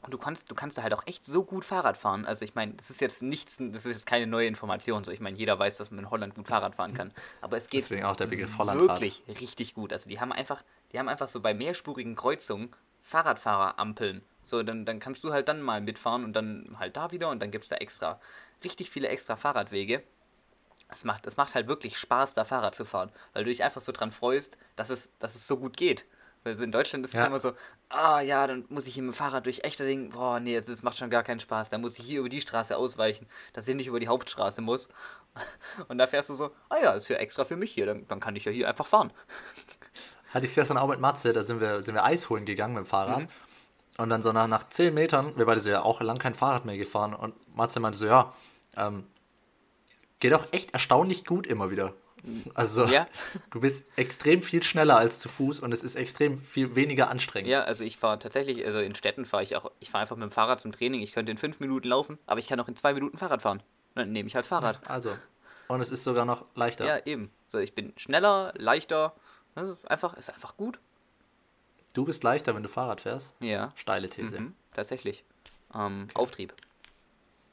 Und 0.02 0.12
du 0.12 0.18
kannst, 0.18 0.50
du 0.50 0.54
kannst 0.56 0.76
da 0.76 0.82
halt 0.82 0.94
auch 0.94 1.06
echt 1.06 1.24
so 1.24 1.44
gut 1.44 1.64
Fahrrad 1.64 1.96
fahren. 1.96 2.26
Also 2.26 2.44
ich 2.44 2.56
meine, 2.56 2.74
das 2.74 2.90
ist 2.90 3.00
jetzt 3.00 3.22
nichts, 3.22 3.56
das 3.58 3.86
ist 3.86 3.92
jetzt 3.94 4.06
keine 4.06 4.26
neue 4.26 4.48
Information. 4.48 5.04
So, 5.04 5.12
ich 5.12 5.20
meine, 5.20 5.36
jeder 5.36 5.58
weiß, 5.58 5.76
dass 5.76 5.90
man 5.92 6.00
in 6.00 6.10
Holland 6.10 6.34
gut 6.34 6.48
Fahrrad 6.48 6.74
fahren 6.74 6.92
kann. 6.92 7.12
Aber 7.40 7.56
es 7.56 7.68
geht 7.68 7.84
Deswegen 7.84 8.04
auch 8.04 8.16
der 8.16 8.26
Begriff 8.26 8.58
Hollandrad. 8.58 9.00
wirklich 9.00 9.22
richtig 9.28 9.74
gut. 9.74 9.92
Also 9.92 10.10
die 10.10 10.18
haben 10.18 10.32
einfach, 10.32 10.62
die 10.92 10.98
haben 10.98 11.08
einfach 11.08 11.28
so 11.28 11.40
bei 11.40 11.54
mehrspurigen 11.54 12.16
Kreuzungen 12.16 12.74
Fahrradfahrerampeln. 13.02 14.22
So, 14.44 14.62
dann, 14.64 14.84
dann 14.84 14.98
kannst 14.98 15.22
du 15.22 15.32
halt 15.32 15.48
dann 15.48 15.62
mal 15.62 15.80
mitfahren 15.80 16.24
und 16.24 16.32
dann 16.32 16.76
halt 16.78 16.96
da 16.96 17.12
wieder 17.12 17.28
und 17.30 17.40
dann 17.40 17.52
gibt 17.52 17.64
es 17.64 17.70
da 17.70 17.76
extra, 17.76 18.20
richtig 18.64 18.90
viele 18.90 19.08
extra 19.08 19.36
Fahrradwege. 19.36 20.02
Es 20.88 21.04
macht, 21.04 21.26
es 21.26 21.36
macht 21.36 21.54
halt 21.54 21.68
wirklich 21.68 21.96
Spaß, 21.96 22.34
da 22.34 22.44
Fahrrad 22.44 22.74
zu 22.74 22.84
fahren, 22.84 23.12
weil 23.32 23.44
du 23.44 23.50
dich 23.50 23.62
einfach 23.62 23.80
so 23.80 23.92
dran 23.92 24.10
freust, 24.12 24.58
dass 24.76 24.90
es, 24.90 25.12
dass 25.20 25.36
es 25.36 25.46
so 25.46 25.56
gut 25.56 25.76
geht. 25.76 26.04
Weil 26.44 26.56
so 26.56 26.64
in 26.64 26.72
Deutschland 26.72 27.04
ist 27.04 27.14
Ja. 27.14 27.22
es 27.22 27.28
immer 27.28 27.40
so, 27.40 27.52
ah 27.88 28.20
ja, 28.20 28.46
dann 28.46 28.64
muss 28.68 28.86
ich 28.86 28.94
hier 28.94 29.02
mit 29.02 29.12
dem 29.12 29.16
Fahrrad 29.16 29.46
durch 29.46 29.62
Echterding, 29.64 30.10
boah, 30.10 30.40
nee, 30.40 30.56
das, 30.56 30.66
das 30.66 30.82
macht 30.82 30.98
schon 30.98 31.10
gar 31.10 31.22
keinen 31.22 31.40
Spaß. 31.40 31.70
Dann 31.70 31.80
muss 31.80 31.98
ich 31.98 32.04
hier 32.04 32.20
über 32.20 32.28
die 32.28 32.40
Straße 32.40 32.76
ausweichen, 32.76 33.26
dass 33.52 33.68
ich 33.68 33.76
nicht 33.76 33.86
über 33.86 34.00
die 34.00 34.08
Hauptstraße 34.08 34.60
muss. 34.60 34.88
Und 35.88 35.98
da 35.98 36.06
fährst 36.06 36.30
du 36.30 36.34
so, 36.34 36.50
ah 36.68 36.76
ja, 36.82 36.92
ist 36.92 37.08
ja 37.08 37.16
extra 37.16 37.44
für 37.44 37.56
mich 37.56 37.72
hier, 37.72 37.86
dann, 37.86 38.06
dann 38.06 38.20
kann 38.20 38.34
ich 38.36 38.44
ja 38.44 38.52
hier 38.52 38.68
einfach 38.68 38.86
fahren. 38.86 39.12
Hatte 40.34 40.46
ich 40.46 40.54
gestern 40.54 40.78
auch 40.78 40.88
mit 40.88 40.98
Matze, 41.00 41.32
da 41.32 41.44
sind 41.44 41.60
wir, 41.60 41.80
sind 41.82 41.94
wir 41.94 42.04
Eis 42.04 42.28
holen 42.30 42.44
gegangen 42.44 42.74
mit 42.74 42.84
dem 42.84 42.86
Fahrrad. 42.86 43.20
Mhm. 43.20 43.28
Und 43.98 44.08
dann 44.08 44.22
so 44.22 44.32
nach, 44.32 44.48
nach 44.48 44.68
10 44.68 44.94
Metern, 44.94 45.36
wir 45.36 45.44
beide 45.44 45.60
so 45.60 45.68
ja 45.68 45.82
auch 45.82 46.00
lang 46.00 46.18
kein 46.18 46.34
Fahrrad 46.34 46.64
mehr 46.64 46.78
gefahren. 46.78 47.14
Und 47.14 47.34
Matze 47.54 47.78
meinte 47.78 47.98
so, 47.98 48.06
ja, 48.06 48.32
ähm, 48.76 49.06
geht 50.18 50.32
auch 50.32 50.46
echt 50.52 50.72
erstaunlich 50.72 51.24
gut 51.26 51.46
immer 51.46 51.70
wieder. 51.70 51.92
Also 52.54 52.84
Ja. 52.86 53.06
du 53.50 53.60
bist 53.60 53.84
extrem 53.96 54.42
viel 54.42 54.62
schneller 54.62 54.96
als 54.96 55.18
zu 55.18 55.28
Fuß 55.28 55.60
und 55.60 55.72
es 55.74 55.82
ist 55.82 55.96
extrem 55.96 56.40
viel 56.40 56.76
weniger 56.76 57.10
anstrengend. 57.10 57.50
Ja, 57.50 57.62
also 57.62 57.84
ich 57.84 57.96
fahre 57.96 58.18
tatsächlich, 58.18 58.64
also 58.64 58.78
in 58.78 58.94
Städten 58.94 59.24
fahre 59.24 59.42
ich 59.42 59.56
auch, 59.56 59.70
ich 59.80 59.90
fahre 59.90 60.02
einfach 60.02 60.16
mit 60.16 60.22
dem 60.22 60.30
Fahrrad 60.30 60.60
zum 60.60 60.70
Training. 60.72 61.00
Ich 61.02 61.12
könnte 61.12 61.32
in 61.32 61.38
fünf 61.38 61.58
Minuten 61.60 61.88
laufen, 61.88 62.18
aber 62.26 62.38
ich 62.38 62.46
kann 62.48 62.60
auch 62.60 62.68
in 62.68 62.76
zwei 62.76 62.94
Minuten 62.94 63.18
Fahrrad 63.18 63.42
fahren. 63.42 63.62
Dann 63.94 64.12
nehme 64.12 64.28
ich 64.28 64.36
als 64.36 64.48
Fahrrad. 64.48 64.80
Also. 64.88 65.16
Und 65.68 65.80
es 65.80 65.90
ist 65.90 66.04
sogar 66.04 66.24
noch 66.24 66.44
leichter. 66.54 66.86
Ja, 66.86 67.04
eben. 67.06 67.30
So, 67.46 67.58
ich 67.58 67.74
bin 67.74 67.92
schneller, 67.96 68.52
leichter. 68.56 69.14
Das 69.54 69.68
ist 69.68 69.90
einfach, 69.90 70.16
ist 70.16 70.30
einfach 70.32 70.56
gut. 70.56 70.78
Du 71.92 72.04
bist 72.04 72.22
leichter, 72.22 72.54
wenn 72.54 72.62
du 72.62 72.68
Fahrrad 72.68 73.02
fährst. 73.02 73.34
Ja. 73.40 73.72
Steile 73.74 74.08
These. 74.08 74.40
Mhm, 74.40 74.54
tatsächlich. 74.74 75.24
Ähm, 75.74 76.08
Auftrieb. 76.14 76.54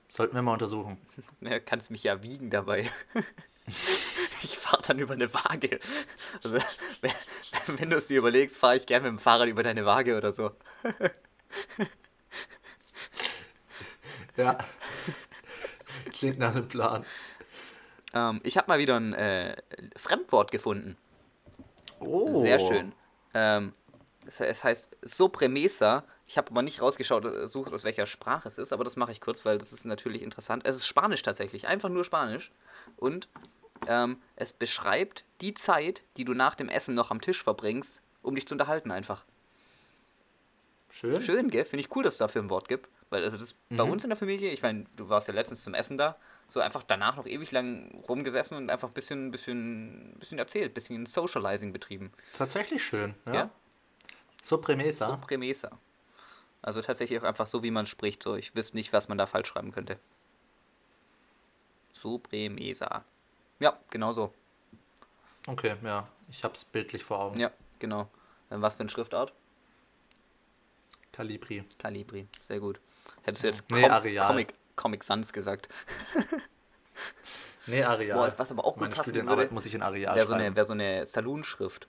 Sollten 0.10 0.34
wir 0.36 0.42
mal 0.42 0.54
untersuchen. 0.54 0.98
Ja, 1.42 1.60
kannst 1.60 1.92
mich 1.92 2.04
ja 2.04 2.22
wiegen 2.24 2.50
dabei. 2.50 2.90
ich 4.44 4.58
fahre 4.58 4.82
dann 4.86 5.00
über 5.00 5.14
eine 5.14 5.34
Waage. 5.34 5.80
Also, 6.44 6.58
wenn, 7.68 7.90
du 7.90 7.98
es 7.98 8.08
dir 8.08 8.20
überlegst, 8.20 8.58
fahre 8.58 8.78
ich 8.78 8.86
gerne 8.86 9.10
mit 9.10 9.20
dem 9.20 9.24
Fahrrad 9.24 9.48
über 9.48 9.64
deine 9.64 9.86
Waage 9.86 10.18
oder 10.18 10.32
so. 10.32 10.52
Ja. 14.40 14.58
Klingt 16.14 16.40
nach 16.40 16.56
einem 16.56 16.68
Plan. 16.68 17.06
Ähm, 18.14 18.40
ich 18.44 18.58
habe 18.58 18.70
mal 18.70 18.80
wieder 18.80 18.98
ein 18.98 19.14
äh, 19.14 19.58
Fremdwort 19.98 20.52
gefunden. 20.52 20.96
Oh. 22.00 22.42
Sehr 22.42 22.60
schön. 22.60 22.94
Ähm, 23.34 23.74
es, 24.26 24.40
es 24.40 24.64
heißt 24.64 24.98
Sobremesa. 25.02 26.06
Ich 26.26 26.38
habe 26.38 26.52
aber 26.52 26.62
nicht 26.62 26.82
rausgeschaut, 26.82 27.26
äh, 27.26 27.48
sucht 27.48 27.74
aus 27.74 27.84
welcher 27.84 28.06
Sprache 28.06 28.48
es 28.48 28.58
ist, 28.58 28.72
aber 28.72 28.84
das 28.84 28.96
mache 28.96 29.12
ich 29.12 29.20
kurz, 29.20 29.44
weil 29.46 29.58
das 29.58 29.74
ist 29.74 29.86
natürlich 29.86 30.22
interessant. 30.22 30.64
Es 30.66 30.78
ist 30.78 30.86
Spanisch 30.86 31.22
tatsächlich, 31.22 31.68
einfach 31.68 31.90
nur 31.90 32.06
Spanisch. 32.06 32.52
Und 32.96 33.28
ähm, 33.90 34.22
es 34.38 34.54
beschreibt 34.54 35.26
die 35.42 35.54
Zeit, 35.54 36.04
die 36.16 36.24
du 36.24 36.34
nach 36.34 36.56
dem 36.56 36.70
Essen 36.70 36.96
noch 36.96 37.12
am 37.12 37.20
Tisch 37.20 37.44
verbringst, 37.44 38.02
um 38.22 38.36
dich 38.36 38.48
zu 38.48 38.54
unterhalten 38.54 38.92
einfach. 38.92 39.26
Schön. 40.92 41.22
Schön, 41.22 41.50
gell? 41.50 41.66
Finde 41.66 41.82
ich 41.82 41.96
cool, 41.96 42.04
dass 42.04 42.14
es 42.14 42.20
dafür 42.20 42.42
ein 42.42 42.50
Wort 42.50 42.68
gibt. 42.68 42.90
Weil 43.10 43.24
also 43.24 43.38
das 43.38 43.56
bei 43.70 43.84
Mhm. 43.84 43.92
uns 43.92 44.04
in 44.04 44.12
der 44.12 44.18
Familie, 44.18 44.52
ich 44.52 44.62
meine, 44.62 44.86
du 44.96 45.10
warst 45.10 45.28
ja 45.28 45.34
letztens 45.34 45.64
zum 45.64 45.74
Essen 45.74 45.98
da, 45.98 46.16
so 46.48 46.60
einfach 46.60 46.84
danach 46.84 47.16
noch 47.16 47.26
ewig 47.26 47.52
lang 47.52 48.04
rumgesessen 48.08 48.56
und 48.56 48.70
einfach 48.70 48.88
ein 48.90 48.94
bisschen, 48.94 49.32
bisschen, 49.32 50.16
bisschen 50.20 50.38
erzählt, 50.38 50.74
bisschen 50.76 51.06
Socializing 51.08 51.74
betrieben. 51.74 52.12
Tatsächlich 52.38 52.84
schön. 52.84 53.16
Ja. 53.28 53.34
Ja? 53.34 53.50
Sobremesa. 54.44 55.06
Sobremesa. 55.08 55.72
Also 56.62 56.82
tatsächlich 56.82 57.20
auch 57.20 57.24
einfach 57.24 57.48
so, 57.48 57.64
wie 57.64 57.72
man 57.72 57.86
spricht. 57.88 58.22
So, 58.22 58.36
ich 58.36 58.56
wüsste 58.56 58.78
nicht, 58.78 58.94
was 58.94 59.08
man 59.08 59.18
da 59.18 59.26
falsch 59.26 59.48
schreiben 59.48 59.72
könnte. 59.72 60.00
Sobremesa. 61.94 63.04
Ja, 63.60 63.78
genau 63.90 64.12
so. 64.14 64.34
Okay, 65.48 65.76
ja. 65.84 66.08
Ich 66.30 66.44
hab's 66.44 66.66
bildlich 66.66 67.04
vor 67.04 67.20
Augen. 67.20 67.40
Ja, 67.40 67.52
genau. 67.80 68.04
Äh, 68.50 68.56
Was 68.62 68.76
für 68.76 68.82
eine 68.82 68.90
Schriftart? 68.90 69.34
Calibri. 71.12 71.64
Calibri. 71.78 72.28
Sehr 72.44 72.60
gut. 72.60 72.80
Hättest 73.24 73.44
du 73.44 73.48
jetzt 73.48 73.72
Nee, 73.72 73.82
Com 73.84 73.92
Areal. 73.92 74.28
Comic, 74.28 74.54
Comic 74.76 75.04
Sans 75.04 75.34
gesagt. 75.34 75.68
Nee, 77.68 77.84
Areal. 77.84 78.18
Boah, 78.18 78.34
was 78.38 78.52
aber 78.52 78.66
auch 78.66 78.74
gut 78.74 78.82
Meine 78.82 78.96
passen 78.96 79.10
Studienarbeit 79.10 79.46
würde, 79.46 79.54
muss 79.54 79.66
ich 79.66 79.76
in 79.76 79.82
Areal 79.82 80.16
Wäre 80.16 80.26
so 80.26 80.34
eine, 80.34 80.56
wär 80.56 80.66
so 80.66 80.74
eine 80.74 81.06
Saloon-Schrift. 81.06 81.88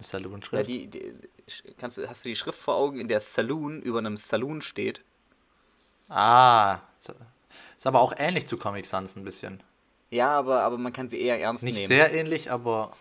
Saloon-Schrift. 0.00 0.52
Ja, 0.52 0.62
die, 0.66 0.88
die, 0.88 1.12
kannst 1.78 1.98
du, 1.98 2.08
hast 2.08 2.24
du 2.24 2.28
die 2.28 2.36
Schrift 2.36 2.58
vor 2.58 2.74
Augen, 2.74 2.98
in 2.98 3.08
der 3.08 3.20
Saloon 3.20 3.80
über 3.80 3.98
einem 3.98 4.16
Saloon 4.16 4.60
steht? 4.60 5.02
Ah. 6.08 6.80
Ist 7.82 7.86
aber 7.88 8.00
auch 8.00 8.12
ähnlich 8.16 8.46
zu 8.46 8.58
Comic 8.58 8.86
Sans 8.86 9.16
ein 9.16 9.24
bisschen. 9.24 9.60
Ja, 10.08 10.28
aber, 10.38 10.60
aber 10.62 10.78
man 10.78 10.92
kann 10.92 11.08
sie 11.10 11.20
eher 11.20 11.40
ernst 11.40 11.64
Nicht 11.64 11.74
nehmen. 11.74 11.88
sehr 11.88 12.14
ähnlich, 12.14 12.48
aber. 12.52 12.92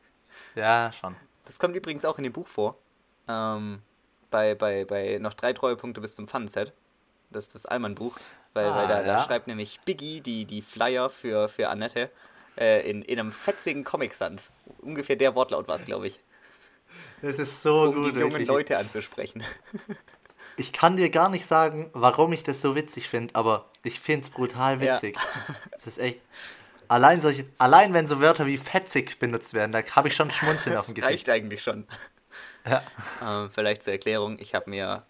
Ja, 0.54 0.92
schon. 0.92 1.16
Das 1.46 1.58
kommt 1.58 1.74
übrigens 1.74 2.04
auch 2.04 2.18
in 2.18 2.24
dem 2.24 2.34
Buch 2.34 2.46
vor. 2.46 2.76
Ähm, 3.28 3.80
bei, 4.30 4.54
bei, 4.54 4.84
bei 4.84 5.16
noch 5.18 5.32
drei 5.32 5.54
Treuepunkte 5.54 6.02
bis 6.02 6.14
zum 6.16 6.28
Fun-Set. 6.28 6.74
Das 7.30 7.46
ist 7.46 7.54
das 7.54 7.64
Allmann-Buch. 7.64 8.18
Weil, 8.52 8.66
Ah, 8.66 8.76
weil 8.76 8.88
da, 8.88 9.00
da 9.02 9.06
ja. 9.06 9.24
schreibt 9.24 9.46
nämlich 9.46 9.80
Biggie 9.86 10.20
die, 10.20 10.44
die 10.44 10.60
Flyer 10.60 11.08
für, 11.08 11.48
für 11.48 11.70
Annette 11.70 12.10
äh, 12.58 12.86
in, 12.90 13.00
in 13.00 13.18
einem 13.18 13.32
fetzigen 13.32 13.84
Comic-Sans. 13.84 14.50
Ungefähr 14.82 15.16
der 15.16 15.34
Wortlaut 15.34 15.66
war 15.66 15.76
es, 15.76 15.86
glaube 15.86 16.08
ich. 16.08 16.20
Das 17.22 17.38
ist 17.38 17.62
so 17.62 17.84
Um 17.84 18.12
die 18.14 18.20
jungen. 18.20 18.44
Leute 18.44 18.76
anzusprechen. 18.76 19.42
Ich 20.56 20.72
kann 20.72 20.96
dir 20.96 21.10
gar 21.10 21.28
nicht 21.28 21.46
sagen, 21.46 21.90
warum 21.92 22.32
ich 22.32 22.42
das 22.42 22.60
so 22.62 22.74
witzig 22.74 23.08
finde, 23.08 23.34
aber 23.34 23.68
ich 23.82 24.00
finde 24.00 24.24
es 24.26 24.30
brutal 24.30 24.82
Ja. 24.82 24.94
witzig. 24.96 25.18
Das 25.72 25.86
ist 25.86 25.98
echt. 25.98 26.20
Allein 26.88 27.20
solche, 27.20 27.46
allein 27.58 27.92
wenn 27.94 28.06
so 28.06 28.20
Wörter 28.20 28.46
wie 28.46 28.56
fetzig 28.56 29.18
benutzt 29.18 29.54
werden, 29.54 29.72
da 29.72 29.82
habe 29.96 30.08
ich 30.08 30.14
schon 30.14 30.30
Schmunzeln 30.30 30.76
auf 30.76 30.86
dem 30.86 30.94
Das 30.94 31.04
Gesicht. 31.06 31.28
reicht 31.28 31.30
eigentlich 31.30 31.62
schon. 31.62 31.86
Ja. 32.64 32.82
Ähm, 33.22 33.50
vielleicht 33.52 33.82
zur 33.82 33.92
Erklärung, 33.92 34.38
ich 34.38 34.54
habe 34.54 34.70
mir 34.70 35.04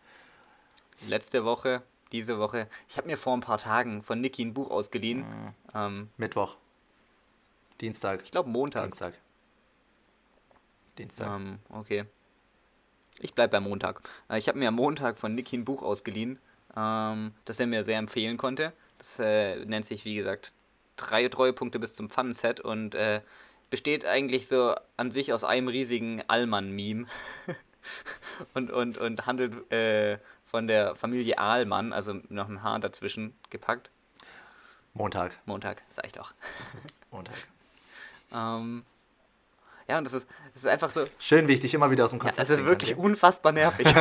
letzte 1.06 1.44
Woche, 1.44 1.82
diese 2.12 2.38
Woche, 2.38 2.66
ich 2.88 2.96
habe 2.96 3.06
mir 3.08 3.16
vor 3.18 3.34
ein 3.36 3.40
paar 3.40 3.58
Tagen 3.58 4.02
von 4.02 4.20
Niki 4.20 4.42
ein 4.44 4.54
Buch 4.54 4.70
ausgeliehen. 4.70 5.20
Mhm. 5.20 5.54
Ähm, 5.74 6.10
Mittwoch. 6.16 6.56
Dienstag. 7.80 8.22
ich 8.24 8.30
glaube 8.30 8.48
Montag. 8.48 8.84
Dienstag. 8.84 9.14
Dienstag. 10.98 11.26
Ähm, 11.28 11.58
okay. 11.68 12.04
Ich 13.20 13.34
bleib 13.34 13.50
bei 13.50 13.60
Montag. 13.60 14.02
Äh, 14.28 14.38
ich 14.38 14.48
habe 14.48 14.58
mir 14.58 14.68
am 14.68 14.74
Montag 14.74 15.18
von 15.18 15.34
Niki 15.34 15.56
ein 15.56 15.64
Buch 15.64 15.82
ausgeliehen, 15.82 16.38
ähm, 16.76 17.32
das 17.44 17.60
er 17.60 17.66
mir 17.66 17.84
sehr 17.84 17.98
empfehlen 17.98 18.36
konnte. 18.36 18.72
Das 18.98 19.18
äh, 19.18 19.64
nennt 19.64 19.86
sich, 19.86 20.04
wie 20.04 20.16
gesagt, 20.16 20.52
drei 20.96 21.28
Treuepunkte 21.28 21.78
bis 21.78 21.94
zum 21.94 22.10
Fun-Set 22.10 22.60
und 22.60 22.94
äh, 22.94 23.20
besteht 23.70 24.04
eigentlich 24.04 24.48
so 24.48 24.74
an 24.96 25.10
sich 25.10 25.32
aus 25.32 25.44
einem 25.44 25.68
riesigen 25.68 26.22
Allmann-Meme. 26.28 27.06
und, 28.54 28.70
und, 28.70 28.98
und 28.98 29.26
handelt 29.26 29.70
äh, 29.72 30.18
von 30.44 30.66
der 30.66 30.94
Familie 30.94 31.38
Ahlmann, 31.38 31.92
also 31.92 32.14
noch 32.28 32.48
ein 32.48 32.62
Haar 32.62 32.80
dazwischen 32.80 33.34
gepackt. 33.50 33.90
Montag. 34.94 35.32
Montag, 35.44 35.82
sag 35.90 36.06
ich 36.06 36.12
doch. 36.12 36.32
Montag. 37.10 37.34
ähm, 38.32 38.84
ja, 39.88 39.98
und 39.98 40.04
das 40.04 40.12
ist, 40.14 40.26
das 40.54 40.64
ist 40.64 40.68
einfach 40.68 40.90
so, 40.90 41.04
Schön, 41.18 41.46
wie 41.48 41.52
ich 41.54 41.60
dich 41.60 41.74
immer 41.74 41.90
wieder 41.90 42.04
aus 42.04 42.10
dem 42.10 42.18
ja, 42.18 42.24
Konzept 42.24 42.40
also 42.40 42.54
bringen 42.54 42.68
wirklich 42.68 42.90
kann, 42.90 43.00
unfassbar 43.00 43.52
nervig. 43.52 43.86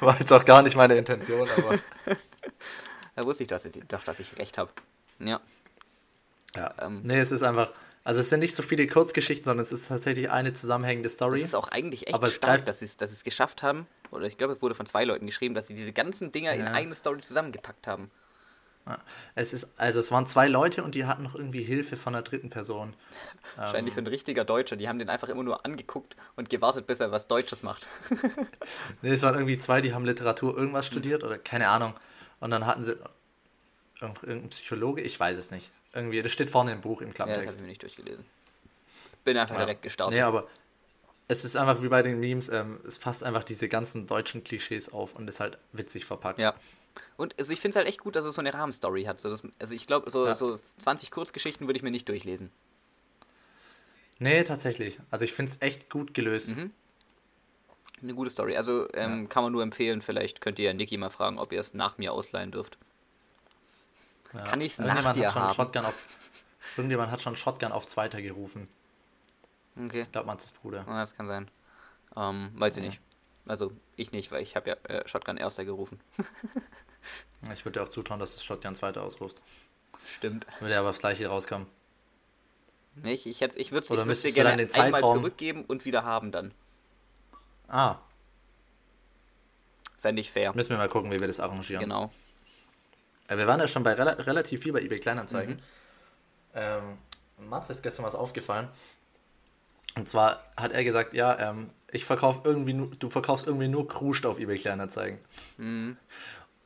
War 0.00 0.18
jetzt 0.18 0.32
auch 0.32 0.44
gar 0.44 0.62
nicht 0.62 0.76
meine 0.76 0.96
Intention, 0.96 1.48
aber. 1.56 1.78
Da 3.16 3.24
wusste 3.24 3.42
ich 3.42 3.48
dass 3.48 3.64
ich, 3.64 3.72
doch, 3.88 4.04
dass 4.04 4.20
ich 4.20 4.38
recht 4.38 4.56
habe. 4.56 4.70
Ja. 5.18 5.40
Ja. 6.56 6.72
Ähm. 6.80 7.00
nee, 7.04 7.18
es 7.18 7.32
ist 7.32 7.42
einfach. 7.42 7.72
Also, 8.02 8.20
es 8.20 8.30
sind 8.30 8.40
nicht 8.40 8.54
so 8.54 8.62
viele 8.62 8.86
Kurzgeschichten, 8.86 9.44
sondern 9.44 9.66
es 9.66 9.72
ist 9.72 9.88
tatsächlich 9.88 10.30
eine 10.30 10.54
zusammenhängende 10.54 11.10
Story. 11.10 11.40
Es 11.40 11.46
ist 11.46 11.54
auch 11.54 11.68
eigentlich 11.68 12.06
echt 12.06 12.14
Aber 12.14 12.28
stark, 12.28 12.64
dass 12.64 12.78
sie 12.78 12.86
es 12.86 12.96
dass 12.96 13.12
es 13.12 13.24
geschafft 13.24 13.62
haben. 13.62 13.86
Oder 14.10 14.26
ich 14.26 14.38
glaube, 14.38 14.54
es 14.54 14.62
wurde 14.62 14.74
von 14.74 14.86
zwei 14.86 15.04
Leuten 15.04 15.26
geschrieben, 15.26 15.54
dass 15.54 15.66
sie 15.66 15.74
diese 15.74 15.92
ganzen 15.92 16.32
Dinger 16.32 16.52
in 16.54 16.64
Ja. 16.64 16.72
eine 16.72 16.94
Story 16.94 17.20
zusammengepackt 17.20 17.86
haben. 17.86 18.10
Es 19.34 19.52
ist, 19.52 19.68
also 19.76 20.00
es 20.00 20.10
waren 20.10 20.26
zwei 20.26 20.48
Leute 20.48 20.82
und 20.84 20.94
die 20.94 21.04
hatten 21.06 21.22
noch 21.22 21.34
irgendwie 21.34 21.62
Hilfe 21.62 21.96
von 21.96 22.14
einer 22.14 22.22
dritten 22.22 22.50
Person. 22.50 22.94
Wahrscheinlich 23.56 23.94
so 23.94 24.00
ein 24.00 24.06
richtiger 24.06 24.44
Deutscher. 24.44 24.76
Die 24.76 24.88
haben 24.88 24.98
den 24.98 25.08
einfach 25.08 25.28
immer 25.28 25.42
nur 25.42 25.64
angeguckt 25.64 26.16
und 26.36 26.50
gewartet, 26.50 26.86
bis 26.86 27.00
er 27.00 27.10
was 27.12 27.28
Deutsches 27.28 27.62
macht. 27.62 27.88
Nee, 29.02 29.10
es 29.10 29.22
waren 29.22 29.34
irgendwie 29.34 29.58
zwei, 29.58 29.80
die 29.80 29.94
haben 29.94 30.04
Literatur 30.04 30.56
irgendwas 30.56 30.86
studiert 30.86 31.24
oder 31.24 31.38
keine 31.38 31.68
Ahnung. 31.68 31.94
Und 32.40 32.50
dann 32.50 32.66
hatten 32.66 32.84
sie 32.84 32.96
irgend- 34.00 34.22
irgendein 34.22 34.50
Psychologe, 34.50 35.02
ich 35.02 35.18
weiß 35.18 35.38
es 35.38 35.50
nicht. 35.50 35.70
Irgendwie, 35.92 36.22
das 36.22 36.32
steht 36.32 36.50
vorne 36.50 36.72
im 36.72 36.80
Buch 36.80 37.00
im 37.00 37.08
ja, 37.08 37.12
das 37.14 37.20
habe 37.20 37.32
Klapptext. 37.32 37.56
ich 37.56 37.62
mir 37.62 37.68
nicht 37.68 37.82
durchgelesen. 37.82 38.24
Bin 39.24 39.36
einfach 39.36 39.54
Ja. 39.56 39.62
direkt 39.64 39.82
gestartet. 39.82 40.14
Nee, 40.14 40.22
aber 40.22 40.46
es 41.28 41.44
ist 41.44 41.56
einfach 41.56 41.82
wie 41.82 41.88
bei 41.88 42.02
den 42.02 42.18
Memes, 42.20 42.48
ähm, 42.48 42.80
es 42.86 42.98
passt 42.98 43.22
einfach 43.24 43.44
diese 43.44 43.68
ganzen 43.68 44.06
deutschen 44.06 44.42
Klischees 44.44 44.92
auf 44.92 45.14
und 45.16 45.28
ist 45.28 45.40
halt 45.40 45.58
witzig 45.72 46.04
verpackt. 46.04 46.38
Ja. 46.38 46.52
Und 47.16 47.38
also 47.38 47.52
ich 47.52 47.60
finde 47.60 47.70
es 47.72 47.76
halt 47.76 47.88
echt 47.88 48.00
gut, 48.00 48.16
dass 48.16 48.24
es 48.24 48.34
so 48.34 48.40
eine 48.40 48.52
Rahmenstory 48.54 49.04
hat. 49.04 49.20
So, 49.20 49.28
dass, 49.30 49.42
also 49.58 49.74
ich 49.74 49.86
glaube, 49.86 50.10
so, 50.10 50.26
Ja. 50.26 50.34
so 50.34 50.58
20 50.78 51.10
Kurzgeschichten 51.10 51.66
würde 51.66 51.76
ich 51.76 51.82
mir 51.82 51.90
nicht 51.90 52.08
durchlesen. 52.08 52.50
Nee, 54.18 54.44
tatsächlich. 54.44 54.98
Also 55.10 55.24
ich 55.24 55.32
finde 55.32 55.52
es 55.52 55.62
echt 55.62 55.88
gut 55.90 56.12
gelöst. 56.14 56.54
Mhm. 56.56 56.72
Eine 58.02 58.14
gute 58.14 58.30
Story. 58.30 58.56
Also 58.56 58.86
ähm, 58.94 59.28
kann 59.28 59.42
man 59.42 59.52
nur 59.52 59.62
empfehlen, 59.62 60.02
vielleicht 60.02 60.40
könnt 60.40 60.58
ihr 60.58 60.66
ja 60.66 60.72
Niki 60.72 60.96
mal 60.96 61.10
fragen, 61.10 61.38
ob 61.38 61.52
ihr 61.52 61.60
es 61.60 61.74
nach 61.74 61.98
mir 61.98 62.12
ausleihen 62.12 62.50
dürft. 62.50 62.78
Ja. 64.32 64.44
Kann 64.44 64.60
ich's 64.60 64.78
nach 64.78 64.86
Irgendjemand 64.86 65.16
dir 65.16 65.34
haben? 65.34 65.54
Shotgun 65.54 65.84
auf, 65.84 66.06
Irgendjemand 66.76 67.10
hat 67.10 67.20
schon 67.20 67.36
Shotgun 67.36 67.72
auf 67.72 67.86
Zweiter 67.86 68.22
gerufen. 68.22 68.68
Okay. 69.76 70.02
Ich 70.02 70.12
glaube, 70.12 70.26
man 70.26 70.38
ist 70.38 70.60
Bruder. 70.62 70.84
Ja, 70.86 71.00
das 71.00 71.14
kann 71.14 71.26
sein. 71.26 71.50
Ähm, 72.16 72.50
weiß 72.54 72.76
ich 72.76 72.82
Ja. 72.84 72.90
nicht. 72.90 73.00
Also 73.50 73.72
ich 73.96 74.12
nicht, 74.12 74.30
weil 74.30 74.44
ich 74.44 74.54
habe 74.54 74.70
ja 74.70 74.76
äh, 74.84 75.08
Shotgun 75.08 75.36
Erster 75.36 75.64
gerufen. 75.64 76.00
Ich 77.54 77.64
würde 77.64 77.80
dir 77.80 77.86
auch 77.86 77.88
zutrauen, 77.88 78.20
dass 78.20 78.36
du 78.36 78.44
Shotgun 78.44 78.74
Zweiter 78.74 79.02
ausrufst. 79.02 79.42
Stimmt. 80.06 80.46
Würde 80.60 80.78
aber 80.78 80.90
aufs 80.90 80.98
Gleiche 80.98 81.26
rauskommen. 81.26 81.66
Nicht? 82.96 83.24
Ich, 83.24 83.40
ich 83.40 83.72
würde 83.72 83.86
es 84.12 84.20
dir 84.22 84.32
gerne 84.32 84.58
den 84.58 84.70
einmal 84.74 85.00
Zeitraum- 85.00 85.16
zurückgeben 85.16 85.64
und 85.64 85.86
wieder 85.86 86.04
haben 86.04 86.32
dann. 86.32 86.52
Ah, 87.66 87.96
Fände 89.98 90.20
ich 90.20 90.30
fair. 90.30 90.54
müssen 90.54 90.70
wir 90.70 90.76
mal 90.76 90.90
gucken, 90.90 91.10
wie 91.10 91.18
wir 91.18 91.26
das 91.26 91.40
arrangieren. 91.40 91.82
Genau. 91.82 92.12
Ja, 93.30 93.38
wir 93.38 93.46
waren 93.46 93.58
ja 93.60 93.66
schon 93.66 93.82
bei 93.82 93.94
rela 93.94 94.12
relativ 94.12 94.62
viel 94.62 94.74
bei 94.74 94.82
eBay 94.82 95.00
Kleinanzeigen. 95.00 95.54
Mhm. 95.54 95.60
Ähm, 96.54 96.98
Mats 97.48 97.70
ist 97.70 97.82
gestern 97.82 98.04
was 98.04 98.14
aufgefallen. 98.14 98.68
Und 99.96 100.08
zwar 100.10 100.44
hat 100.56 100.72
er 100.72 100.84
gesagt, 100.84 101.14
ja, 101.14 101.50
ähm, 101.50 101.72
ich 101.92 102.04
verkaufe 102.04 102.40
irgendwie 102.44 102.72
nur, 102.72 102.90
du 102.98 103.10
verkaufst 103.10 103.46
irgendwie 103.46 103.68
nur 103.68 103.88
Kruscht 103.88 104.26
auf 104.26 104.38
eBay 104.38 104.58
Kleinanzeigen. 104.58 105.18
Mhm. 105.58 105.96
Und 105.98 105.98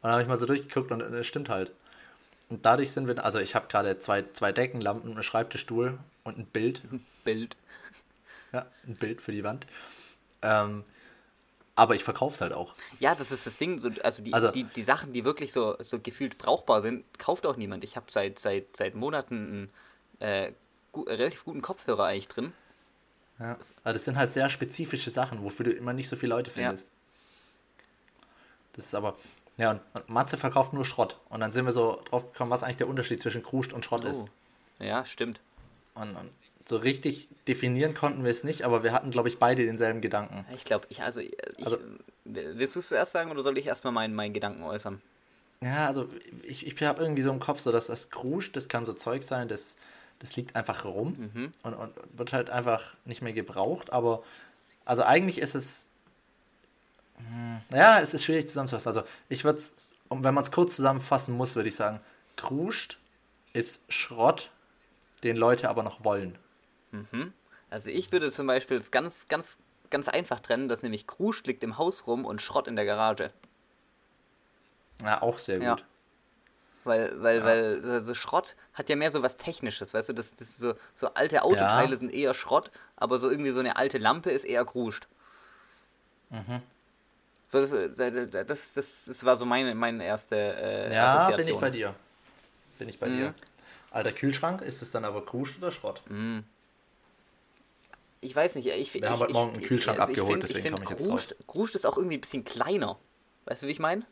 dann 0.03 0.13
habe 0.13 0.23
ich 0.23 0.29
mal 0.29 0.37
so 0.37 0.47
durchgeguckt 0.47 0.91
und 0.93 0.99
das 1.01 1.27
stimmt 1.27 1.49
halt. 1.49 1.73
Und 2.51 2.67
dadurch 2.67 2.91
sind 2.93 3.07
wir, 3.09 3.25
also 3.25 3.39
ich 3.39 3.55
habe 3.55 3.69
gerade 3.69 3.99
zwei, 4.01 4.25
zwei 4.35 4.53
Decken, 4.53 4.81
Lampen, 4.81 5.13
einen 5.13 5.23
Schreibtischstuhl 5.23 5.99
und 6.25 6.39
ein 6.39 6.47
Bild. 6.47 6.83
Bild. 7.25 7.57
Ja, 8.53 8.67
ein 8.87 8.97
Bild 8.97 9.21
für 9.21 9.33
die 9.33 9.45
Wand. 9.45 9.67
Ähm, 10.43 10.85
aber 11.75 11.97
ich 11.97 12.05
verkaufe 12.05 12.35
es 12.35 12.41
halt 12.41 12.53
auch. 12.53 12.75
Ja, 13.01 13.15
das 13.15 13.33
ist 13.33 13.47
das 13.47 13.57
Ding. 13.57 13.79
So, 13.79 13.91
also, 14.03 14.23
die, 14.23 14.33
Also- 14.33 14.51
die, 14.51 14.65
die 14.65 14.85
Sachen, 14.85 15.13
die 15.13 15.25
wirklich 15.25 15.53
so, 15.53 15.77
so 15.81 15.99
gefühlt 15.99 16.39
brauchbar 16.39 16.83
sind, 16.83 17.05
kauft 17.19 17.47
auch 17.47 17.57
niemand. 17.57 17.83
Ich 17.83 17.97
habe 17.97 18.07
seit, 18.11 18.39
seit, 18.39 18.77
seit 18.77 18.95
Monaten 18.95 19.71
einen 20.21 20.31
äh, 20.31 20.53
gu 20.93 21.03
relativ 21.03 21.45
guten 21.45 21.63
Kopfhörer 21.63 22.05
eigentlich 22.05 22.29
drin. 22.29 22.53
Ja. 23.39 23.57
Aber 23.83 23.93
das 23.93 24.05
sind 24.05 24.17
halt 24.17 24.33
sehr 24.33 24.49
spezifische 24.49 25.11
Sachen, 25.11 25.43
wofür 25.43 25.65
du 25.65 25.73
immer 25.73 25.93
nicht 25.93 26.09
so 26.09 26.17
viele 26.17 26.35
Leute 26.35 26.51
Ja. 26.51 26.55
findest. 26.55 26.91
Das 28.75 28.87
ist 28.87 28.95
aber. 28.95 29.17
Ja, 29.57 29.71
und, 29.73 29.81
und 29.95 30.09
Matze 30.09 30.37
verkauft 30.37 30.73
nur 30.73 30.85
Schrott. 30.85 31.21
Und 31.29 31.41
dann 31.41 31.53
sind 31.53 31.65
wir 31.65 31.73
so 31.73 32.01
drauf 32.11 32.33
gekommen, 32.33 32.51
was 32.51 32.63
eigentlich 32.63 32.77
der 32.79 32.89
Unterschied 32.89 33.23
zwischen 33.23 33.43
Kruscht 33.43 33.73
und 33.73 33.85
Schrott 33.85 34.05
ist. 34.05 34.25
Oh. 34.25 34.29
Ja, 34.85 35.07
stimmt. 35.07 35.41
Und, 35.95 36.17
und 36.17 36.31
so 36.67 36.77
richtig 36.79 37.29
definieren 37.47 37.95
konnten 37.95 38.25
wir 38.25 38.31
es 38.33 38.43
nicht, 38.43 38.63
aber 38.65 38.83
wir 38.83 38.93
hatten, 38.93 39.11
glaube 39.13 39.29
ich, 39.29 39.39
beide 39.39 39.65
denselben 39.65 40.01
Gedanken. 40.01 40.45
Ich 40.57 40.65
glaube, 40.65 40.87
ich, 40.89 41.03
also, 41.03 41.21
ich, 41.21 41.37
Also- 41.65 41.79
willst 42.25 42.75
du 42.75 42.81
es 42.81 42.89
zuerst 42.89 43.13
sagen 43.13 43.31
oder 43.31 43.43
soll 43.43 43.57
ich 43.59 43.67
erstmal 43.67 43.93
meinen, 43.93 44.15
meinen 44.15 44.33
Gedanken 44.35 44.63
äußern? 44.65 45.01
Ja, 45.61 45.87
also 45.87 46.09
ich, 46.43 46.67
ich 46.67 46.83
habe 46.83 47.01
irgendwie 47.03 47.23
so 47.23 47.31
im 47.31 47.39
Kopf, 47.39 47.61
so 47.61 47.71
dass 47.71 47.87
das 47.87 48.11
Kruscht, 48.11 48.57
das 48.57 48.67
kann 48.69 48.85
so 48.85 48.93
Zeug 48.93 49.23
sein, 49.23 49.47
das, 49.47 49.77
das 50.19 50.37
liegt 50.37 50.57
einfach 50.57 50.85
rum 50.85 51.31
Mhm. 51.35 51.53
und, 51.63 51.75
und 51.75 51.93
wird 52.17 52.33
halt 52.33 52.51
einfach 52.51 52.95
nicht 53.05 53.23
mehr 53.23 53.33
gebraucht, 53.33 53.93
aber 53.93 54.23
also 54.85 55.03
eigentlich 55.03 55.39
ist 55.39 55.55
es, 55.55 55.87
hm, 57.19 57.61
ja, 57.77 58.01
es 58.01 58.15
ist 58.15 58.25
schwierig 58.25 58.49
zusammenzufassen. 58.49 58.89
Also 58.89 59.03
ich 59.29 59.45
würde, 59.45 59.63
wenn 60.11 60.35
man 60.35 60.45
es 60.45 60.51
kurz 60.51 60.77
zusammenfassen 60.77 61.37
muss, 61.37 61.57
würde 61.57 61.69
ich 61.69 61.77
sagen, 61.77 62.01
Kruscht 62.37 62.99
ist 63.53 63.83
Schrott, 63.89 64.51
den 65.23 65.37
Leute 65.37 65.69
aber 65.69 65.83
noch 65.83 66.05
wollen. 66.05 66.39
Also 67.71 67.91
ich 67.91 68.13
würde 68.13 68.31
zum 68.31 68.47
Beispiel 68.47 68.77
es 68.77 68.91
ganz, 68.91 69.27
ganz, 69.27 69.59
ganz 69.91 70.09
einfach 70.09 70.41
trennen, 70.41 70.69
dass 70.69 70.83
nämlich 70.83 71.07
Kruscht 71.07 71.47
liegt 71.47 71.65
im 71.65 71.77
Haus 71.79 72.07
rum 72.07 72.25
und 72.25 72.41
Schrott 72.43 72.69
in 72.69 72.77
der 72.77 72.85
Garage. 72.85 73.33
Ja, 75.03 75.23
auch 75.23 75.39
sehr 75.39 75.59
gut. 75.59 75.81
Ja. 75.81 75.87
Weil, 76.85 77.23
weil, 77.23 77.43
weil 77.45 77.91
also 77.91 78.15
Schrott 78.15 78.57
hat 78.75 78.91
ja 78.91 78.97
mehr 78.97 79.11
so 79.11 79.23
was 79.23 79.39
Technisches, 79.39 79.95
weißt 79.95 80.11
du, 80.11 80.13
das, 80.13 80.35
das 80.37 80.59
so, 80.59 80.75
so 80.95 81.15
alte 81.15 81.43
Autoteile 81.43 81.93
Ja. 81.93 81.97
sind 81.97 82.13
eher 82.13 82.35
Schrott, 82.35 82.71
aber 82.97 83.19
so 83.19 83.31
irgendwie 83.31 83.51
so 83.51 83.61
eine 83.61 83.77
alte 83.77 83.97
Lampe 83.99 84.31
ist 84.31 84.45
eher 84.45 84.65
Kruscht. 84.67 85.09
So, 87.47 87.61
das, 87.61 87.71
das, 87.71 88.47
das, 88.47 88.73
das, 88.75 88.87
das 89.07 89.25
war 89.25 89.37
so 89.37 89.47
meine, 89.47 89.75
meine 89.75 90.05
erste 90.05 90.37
äh, 90.37 90.95
Ja, 90.95 91.07
Assoziation. 91.07 91.37
bin 91.37 91.49
ich 91.55 91.61
bei 91.61 91.71
dir. 91.71 91.95
Bin 92.79 92.89
ich 92.89 92.99
bei 92.99 93.09
Mhm. 93.09 93.17
dir. 93.17 93.35
Alter 93.91 94.13
Kühlschrank, 94.13 94.61
ist 94.61 94.83
es 94.83 94.91
dann 94.91 95.05
aber 95.05 95.25
Kruscht 95.25 95.59
oder 95.59 95.71
Schrott? 95.71 96.03
Ich 98.21 98.35
weiß 98.35 98.57
nicht, 98.57 98.67
ich 98.67 98.95
Wir 98.95 99.09
haben 99.09 99.21
heute 99.21 99.33
Morgen 99.33 99.53
einen 99.53 99.63
Kühlschrank 99.63 100.01
also 100.01 100.11
abgeholt, 100.11 100.45
ich 100.45 100.53
find, 100.53 100.57
deswegen 100.57 100.65
ich 100.67 100.73
komme 100.73 100.85
ich 100.85 100.91
jetzt 100.91 101.09
Kruscht, 101.09 101.35
Kruscht 101.47 101.75
ist 101.77 101.87
auch 101.87 101.97
irgendwie 101.97 102.17
ein 102.17 102.21
bisschen 102.21 102.45
kleiner. 102.45 102.99
Weißt 103.45 103.63
du, 103.63 103.69
wie 103.69 103.73
ich 103.73 103.79
meine? 103.79 104.05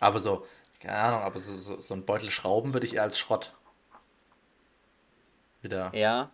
Aber 0.00 0.20
so, 0.20 0.46
keine 0.80 0.96
Ahnung, 0.98 1.20
aber 1.22 1.38
so, 1.40 1.56
so, 1.56 1.80
so 1.80 1.94
ein 1.94 2.04
Beutel 2.04 2.30
Schrauben 2.30 2.72
würde 2.72 2.86
ich 2.86 2.94
eher 2.94 3.02
als 3.02 3.18
Schrott 3.18 3.52
wieder 5.62 5.90
Ja, 5.94 6.30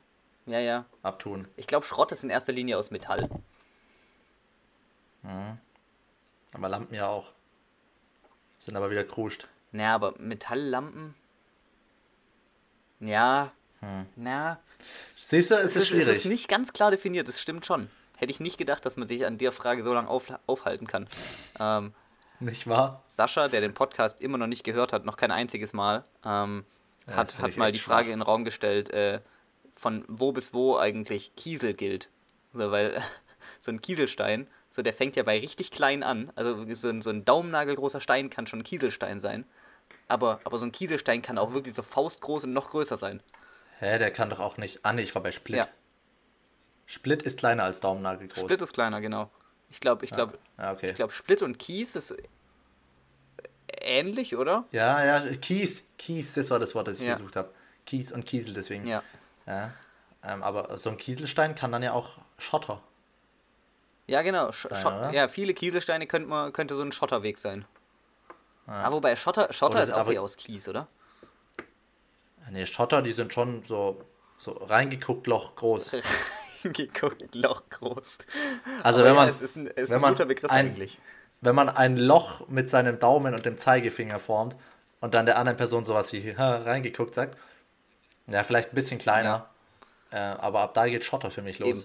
ja, 0.46 0.58
ja. 0.60 0.84
abtun. 1.02 1.48
Ich 1.56 1.66
glaube, 1.66 1.86
Schrott 1.86 2.12
ist 2.12 2.24
in 2.24 2.30
erster 2.30 2.52
Linie 2.52 2.76
aus 2.78 2.90
Metall. 2.90 3.28
Aber 6.52 6.68
Lampen 6.68 6.94
ja 6.94 7.06
auch. 7.08 7.32
Sind 8.58 8.76
aber 8.76 8.90
wieder 8.90 9.04
kruscht. 9.04 9.48
Naja, 9.70 9.94
aber 9.94 10.14
Metalllampen. 10.18 11.14
Ja. 13.00 13.52
Na, 14.16 14.60
Siehst 15.26 15.50
du, 15.50 15.54
es 15.54 15.60
es 15.60 15.66
ist 15.70 15.76
ist, 15.76 15.82
es 15.82 15.88
schwierig. 15.88 16.16
ist 16.18 16.24
nicht 16.26 16.48
ganz 16.48 16.72
klar 16.72 16.90
definiert, 16.92 17.26
das 17.26 17.40
stimmt 17.40 17.66
schon. 17.66 17.90
Hätte 18.16 18.30
ich 18.30 18.38
nicht 18.38 18.58
gedacht, 18.58 18.84
dass 18.86 18.96
man 18.96 19.08
sich 19.08 19.26
an 19.26 19.38
der 19.38 19.50
Frage 19.50 19.82
so 19.82 19.92
lange 19.92 20.08
auf, 20.08 20.32
aufhalten 20.46 20.86
kann. 20.86 21.08
Ähm, 21.58 21.92
Nicht 22.42 22.66
wahr? 22.66 23.02
Sascha, 23.04 23.46
der 23.48 23.60
den 23.60 23.72
Podcast 23.72 24.20
immer 24.20 24.36
noch 24.36 24.48
nicht 24.48 24.64
gehört 24.64 24.92
hat, 24.92 25.04
noch 25.04 25.16
kein 25.16 25.30
einziges 25.30 25.72
Mal, 25.72 26.04
ähm, 26.24 26.64
Ja, 27.06 27.14
hat, 27.14 27.38
hat 27.38 27.56
mal 27.56 27.70
die 27.70 27.78
Frage 27.78 28.06
schwach. 28.06 28.12
in 28.12 28.18
den 28.18 28.22
Raum 28.22 28.44
gestellt, 28.44 28.90
äh, 28.90 29.20
von 29.74 30.04
wo 30.08 30.32
bis 30.32 30.52
wo 30.52 30.76
eigentlich 30.76 31.34
Kiesel 31.36 31.74
gilt. 31.74 32.08
So, 32.52 32.70
weil 32.72 33.00
so 33.60 33.70
ein 33.70 33.80
Kieselstein, 33.80 34.48
so 34.70 34.82
der 34.82 34.92
fängt 34.92 35.14
ja 35.16 35.22
bei 35.22 35.38
richtig 35.38 35.70
klein 35.70 36.02
an. 36.02 36.32
Also 36.34 36.66
so 36.74 36.88
ein, 36.88 37.00
so 37.00 37.10
ein 37.10 37.24
daumennagelgroßer 37.24 38.00
Stein 38.00 38.28
kann 38.28 38.46
schon 38.46 38.60
ein 38.60 38.64
Kieselstein 38.64 39.20
sein. 39.20 39.44
Aber, 40.08 40.40
aber 40.44 40.58
so 40.58 40.66
ein 40.66 40.72
Kieselstein 40.72 41.22
kann 41.22 41.38
auch 41.38 41.54
wirklich 41.54 41.74
so 41.74 41.82
faustgroß 41.82 42.44
und 42.44 42.52
noch 42.52 42.70
größer 42.70 42.96
sein. 42.96 43.22
Hä, 43.78 43.98
der 43.98 44.10
kann 44.10 44.30
doch 44.30 44.40
auch 44.40 44.56
nicht. 44.56 44.80
Ah, 44.82 44.92
nee, 44.92 45.02
ich 45.02 45.14
war 45.14 45.22
bei 45.22 45.32
Split. 45.32 45.58
Ja. 45.58 45.68
Split 46.86 47.22
ist 47.22 47.38
kleiner 47.38 47.62
als 47.64 47.80
Daumennagel 47.80 48.28
groß. 48.28 48.42
Split 48.42 48.60
ist 48.60 48.72
kleiner, 48.72 49.00
genau. 49.00 49.30
Ich 49.72 49.80
glaube, 49.80 50.04
ich 50.04 50.10
glaube, 50.10 50.38
Ja, 50.58 50.72
okay. 50.72 50.88
ich 50.88 50.94
glaube, 50.94 51.14
Split 51.14 51.40
und 51.42 51.58
Kies 51.58 51.96
ist 51.96 52.14
ähnlich, 53.80 54.36
oder? 54.36 54.66
Ja, 54.70 55.02
ja, 55.02 55.34
Kies. 55.36 55.84
Kies, 55.96 56.34
das 56.34 56.50
war 56.50 56.58
das 56.58 56.74
Wort, 56.74 56.88
das 56.88 56.98
ich 57.00 57.06
Ja. 57.06 57.14
gesucht 57.14 57.36
habe. 57.36 57.50
Kies 57.86 58.12
und 58.12 58.26
Kiesel, 58.26 58.52
deswegen. 58.52 58.86
Ja. 58.86 59.02
Ja. 59.46 59.72
Ähm, 60.22 60.42
aber 60.42 60.76
so 60.76 60.90
ein 60.90 60.98
Kieselstein 60.98 61.54
kann 61.54 61.72
dann 61.72 61.82
ja 61.82 61.94
auch 61.94 62.18
Schotter. 62.36 62.82
Ja, 64.08 64.20
genau. 64.20 64.52
Sch 64.52 64.66
Stein, 64.66 64.82
Schott 64.82 64.92
oder? 64.92 65.10
ja, 65.12 65.28
viele 65.28 65.54
Kieselsteine 65.54 66.06
könnte, 66.06 66.28
man, 66.28 66.52
könnte 66.52 66.74
so 66.74 66.82
ein 66.82 66.92
Schotterweg 66.92 67.38
sein. 67.38 67.64
Ah, 68.66 68.92
wobei 68.92 69.16
Schotter, 69.16 69.50
Schotter 69.54 69.76
Oder 69.76 69.84
ist 69.84 69.92
auch 69.94 70.06
eher 70.06 70.20
aus 70.20 70.36
Kies, 70.36 70.68
oder? 70.68 70.86
Nee, 72.50 72.66
Schotter, 72.66 73.00
die 73.00 73.12
sind 73.12 73.32
schon 73.32 73.64
so, 73.64 74.04
so 74.38 74.52
reingeguckt, 74.52 75.26
Loch 75.26 75.54
groß. 75.54 75.92
Geguckt, 76.62 77.34
Loch 77.34 77.62
groß. 77.70 78.18
Also 78.82 79.00
Aber 79.00 79.08
wenn 79.08 79.14
ja, 79.14 79.20
man, 79.20 79.28
es 79.28 79.40
ist 79.40 79.56
ein, 79.56 79.66
es 79.74 79.90
ist 79.90 79.92
ein 79.92 80.00
guter 80.02 80.26
Begriff 80.26 80.50
ein- 80.50 80.66
eigentlich. 80.66 80.98
wenn 81.40 81.54
man 81.54 81.68
ein 81.68 81.96
Loch 81.96 82.46
mit 82.48 82.70
seinem 82.70 82.98
Daumen 82.98 83.34
und 83.34 83.44
dem 83.44 83.56
Zeigefinger 83.58 84.18
formt 84.18 84.56
und 85.00 85.14
dann 85.14 85.26
der 85.26 85.38
anderen 85.38 85.56
Person 85.56 85.84
sowas 85.84 86.12
wie 86.12 86.36
"Ha, 86.36 86.58
reingeguckt 86.58 87.14
sagt, 87.14 87.36
ja, 88.28 88.44
vielleicht 88.44 88.72
ein 88.72 88.74
bisschen 88.76 88.98
kleiner, 88.98 89.48
äh, 90.10 90.16
aber 90.18 90.60
ab 90.60 90.74
da 90.74 90.86
geht 90.86 91.04
Schotter 91.04 91.30
für 91.30 91.42
mich 91.42 91.58
los. 91.58 91.68
Eben. 91.80 91.84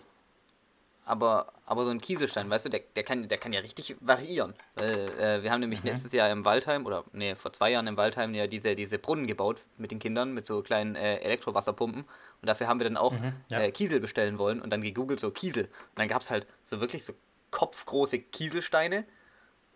Aber, 1.07 1.47
aber 1.65 1.85
so 1.85 1.89
ein 1.91 2.01
Kieselstein, 2.01 2.49
weißt 2.49 2.65
du, 2.65 2.69
der, 2.69 2.81
der, 2.95 3.03
kann, 3.03 3.27
der 3.29 3.37
kann 3.37 3.53
ja 3.53 3.61
richtig 3.61 3.95
variieren. 4.01 4.53
Weil, 4.75 5.09
äh, 5.17 5.41
wir 5.41 5.51
haben 5.51 5.61
nämlich 5.61 5.81
Mhm. 5.81 5.89
letztes 5.89 6.11
Jahr 6.11 6.29
im 6.29 6.43
Waldheim, 6.43 6.85
oder 6.85 7.05
nee, 7.13 7.33
vor 7.37 7.53
zwei 7.53 7.71
Jahren 7.71 7.87
im 7.87 7.95
Waldheim 7.95 8.35
ja 8.35 8.45
diese, 8.47 8.75
diese 8.75 8.99
Brunnen 8.99 9.25
gebaut 9.25 9.61
mit 9.77 9.91
den 9.91 9.99
Kindern, 9.99 10.33
mit 10.33 10.45
so 10.45 10.61
kleinen 10.61 10.95
äh, 10.95 11.17
Elektrowasserpumpen. 11.19 12.01
Und 12.03 12.45
dafür 12.45 12.67
haben 12.67 12.79
wir 12.81 12.83
dann 12.83 12.97
auch 12.97 13.13
Mhm, 13.13 13.33
ja. 13.49 13.59
äh, 13.61 13.71
Kiesel 13.71 14.01
bestellen 14.01 14.37
wollen 14.37 14.61
und 14.61 14.69
dann 14.69 14.81
gegoogelt 14.81 15.21
so 15.21 15.31
Kiesel. 15.31 15.63
Und 15.65 15.71
dann 15.95 16.09
gab 16.09 16.21
es 16.21 16.29
halt 16.29 16.45
so 16.65 16.81
wirklich 16.81 17.05
so 17.05 17.13
kopfgroße 17.51 18.19
Kieselsteine 18.19 19.05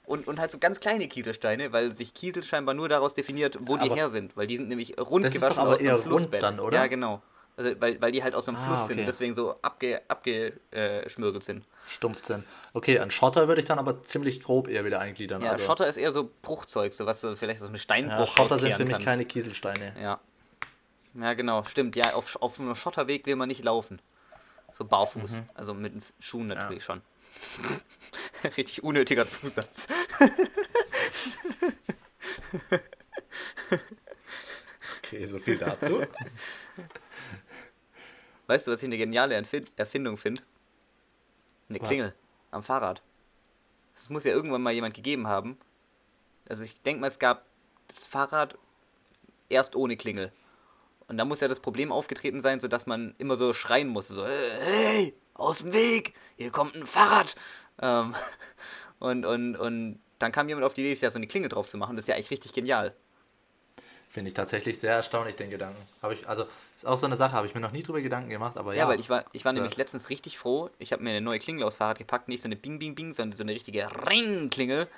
und, 0.05 0.27
und 0.27 0.37
halt 0.37 0.51
so 0.51 0.57
ganz 0.57 0.81
kleine 0.81 1.07
Kieselsteine, 1.07 1.71
weil 1.71 1.93
sich 1.93 2.13
Kiesel 2.13 2.43
scheinbar 2.43 2.75
nur 2.75 2.89
daraus 2.89 3.13
definiert, 3.13 3.57
wo 3.61 3.77
die 3.77 3.85
Aber- 3.85 3.95
her 3.95 4.09
sind. 4.09 4.35
Weil 4.35 4.47
die 4.47 4.57
sind 4.57 4.67
nämlich 4.67 4.99
rund 4.99 5.23
Das 5.25 5.33
ist 5.33 5.39
gewaschen 5.39 5.55
doch 5.55 5.61
aber 5.63 5.73
aus 5.75 5.79
eher 5.81 5.93
rund 5.93 6.03
Flussbett. 6.03 6.43
dann, 6.43 6.59
oder? 6.59 6.77
Ja, 6.77 6.87
genau. 6.87 7.21
Also, 7.61 7.79
weil, 7.79 8.01
weil 8.01 8.11
die 8.11 8.23
halt 8.23 8.33
aus 8.33 8.47
einem 8.47 8.57
Ah, 8.57 8.61
Fluss 8.65 8.87
sind, 8.87 8.97
okay. 8.97 9.05
deswegen 9.05 9.33
so 9.33 9.55
abge, 9.61 10.01
abgeschmürgelt 10.07 11.43
sind. 11.43 11.63
Stumpf 11.87 12.25
sind. 12.25 12.43
Okay, 12.73 12.99
an 12.99 13.11
Schotter 13.11 13.47
würde 13.47 13.61
ich 13.61 13.67
dann 13.67 13.77
aber 13.77 14.03
ziemlich 14.03 14.41
grob 14.41 14.67
eher 14.67 14.83
wieder 14.85 14.99
eingliedern. 14.99 15.41
Ja, 15.43 15.51
also, 15.51 15.65
Schotter 15.65 15.87
ist 15.87 15.97
eher 15.97 16.11
so 16.11 16.31
Bruchzeug, 16.41 16.93
so 16.93 17.05
was 17.05 17.21
du 17.21 17.35
vielleicht 17.35 17.61
aus 17.61 17.67
einem 17.67 17.77
Steinbruch 17.77 18.19
ja, 18.19 18.25
Schotter 18.27 18.57
sind 18.57 18.73
für 18.73 18.83
mich 18.83 18.93
kannst. 18.93 19.05
keine 19.07 19.25
Kieselsteine. 19.25 19.93
Ja. 20.01 20.19
Ja, 21.13 21.33
genau, 21.33 21.63
stimmt. 21.65 21.95
Ja, 21.95 22.13
auf, 22.13 22.35
auf 22.41 22.59
einem 22.59 22.73
Schotterweg 22.73 23.25
will 23.25 23.35
man 23.35 23.47
nicht 23.49 23.63
laufen. 23.63 24.01
So 24.71 24.85
barfuß. 24.85 25.41
Mhm. 25.41 25.49
Also 25.53 25.73
mit 25.73 25.93
Schuhen 26.19 26.47
natürlich 26.47 26.83
schon. 26.83 27.01
Richtig 28.57 28.83
unnötiger 28.83 29.27
Zusatz. 29.27 29.87
Okay, 35.03 35.25
so 35.25 35.39
viel 35.39 35.57
dazu. 35.57 36.01
Weißt 38.51 38.67
du, 38.67 38.71
was 38.73 38.81
ich 38.81 38.87
eine 38.87 38.97
geniale 38.97 39.33
Erfin 39.33 39.65
Erfindung 39.77 40.17
finde? 40.17 40.41
Eine 41.69 41.79
Was? 41.79 41.87
Klingel 41.87 42.13
am 42.51 42.63
Fahrrad. 42.63 43.01
Das 43.95 44.09
muss 44.09 44.25
ja 44.25 44.33
irgendwann 44.33 44.61
mal 44.61 44.73
jemand 44.73 44.93
gegeben 44.93 45.27
haben. 45.27 45.57
Also 46.49 46.65
ich 46.65 46.81
denke 46.81 46.99
mal, 46.99 47.07
es 47.07 47.17
gab 47.17 47.45
das 47.87 48.07
Fahrrad 48.07 48.57
erst 49.47 49.77
ohne 49.77 49.95
Klingel. 49.95 50.33
Und 51.07 51.15
da 51.15 51.23
muss 51.23 51.39
ja 51.39 51.47
das 51.47 51.61
Problem 51.61 51.93
aufgetreten 51.93 52.41
sein, 52.41 52.59
sodass 52.59 52.87
man 52.87 53.15
immer 53.19 53.37
so 53.37 53.53
schreien 53.53 53.87
muss, 53.87 54.09
so, 54.09 54.25
"Hey, 54.25 54.51
hey, 54.59 55.13
aus 55.33 55.59
dem 55.59 55.71
Weg, 55.71 56.13
hier 56.35 56.51
kommt 56.51 56.75
ein 56.75 56.85
Fahrrad. 56.85 57.35
Ähm, 57.81 58.13
und, 58.99 59.23
und, 59.23 59.55
und 59.55 60.01
dann 60.19 60.33
kam 60.33 60.49
jemand 60.49 60.65
auf 60.65 60.73
die 60.73 60.81
Idee, 60.81 60.99
ja 60.99 61.09
so 61.09 61.19
eine 61.19 61.27
Klingel 61.27 61.47
drauf 61.47 61.69
zu 61.69 61.77
machen. 61.77 61.95
Das 61.95 62.03
ist 62.03 62.09
ja 62.09 62.15
eigentlich 62.15 62.31
richtig 62.31 62.51
genial. 62.51 62.93
Finde 64.11 64.27
ich 64.27 64.33
tatsächlich 64.33 64.77
sehr 64.77 64.91
erstaunlich, 64.91 65.37
den 65.37 65.49
Gedanken. 65.49 65.81
Habe 66.01 66.15
ich, 66.15 66.27
also, 66.27 66.43
ist 66.75 66.85
auch 66.85 66.97
so 66.97 67.05
eine 67.05 67.15
Sache, 67.15 67.31
habe 67.31 67.47
ich 67.47 67.55
mir 67.55 67.61
noch 67.61 67.71
nie 67.71 67.81
drüber 67.81 68.01
Gedanken 68.01 68.29
gemacht, 68.29 68.57
aber 68.57 68.73
ja. 68.73 68.79
Ja, 68.79 68.89
weil 68.89 68.99
ich 68.99 69.09
war, 69.09 69.23
ich 69.31 69.45
war 69.45 69.53
nämlich 69.53 69.77
letztens 69.77 70.09
richtig 70.09 70.37
froh. 70.37 70.69
Ich 70.79 70.91
habe 70.91 71.01
mir 71.01 71.11
eine 71.11 71.21
neue 71.21 71.39
Klingel 71.39 71.63
aufs 71.63 71.77
Fahrrad 71.77 71.97
gepackt, 71.97 72.27
nicht 72.27 72.41
so 72.41 72.49
eine 72.49 72.57
Bing 72.57 72.77
Bing 72.77 72.93
Bing, 72.93 73.13
sondern 73.13 73.37
so 73.37 73.43
eine 73.43 73.53
richtige 73.53 73.87
Ring-Klingel. 74.09 74.89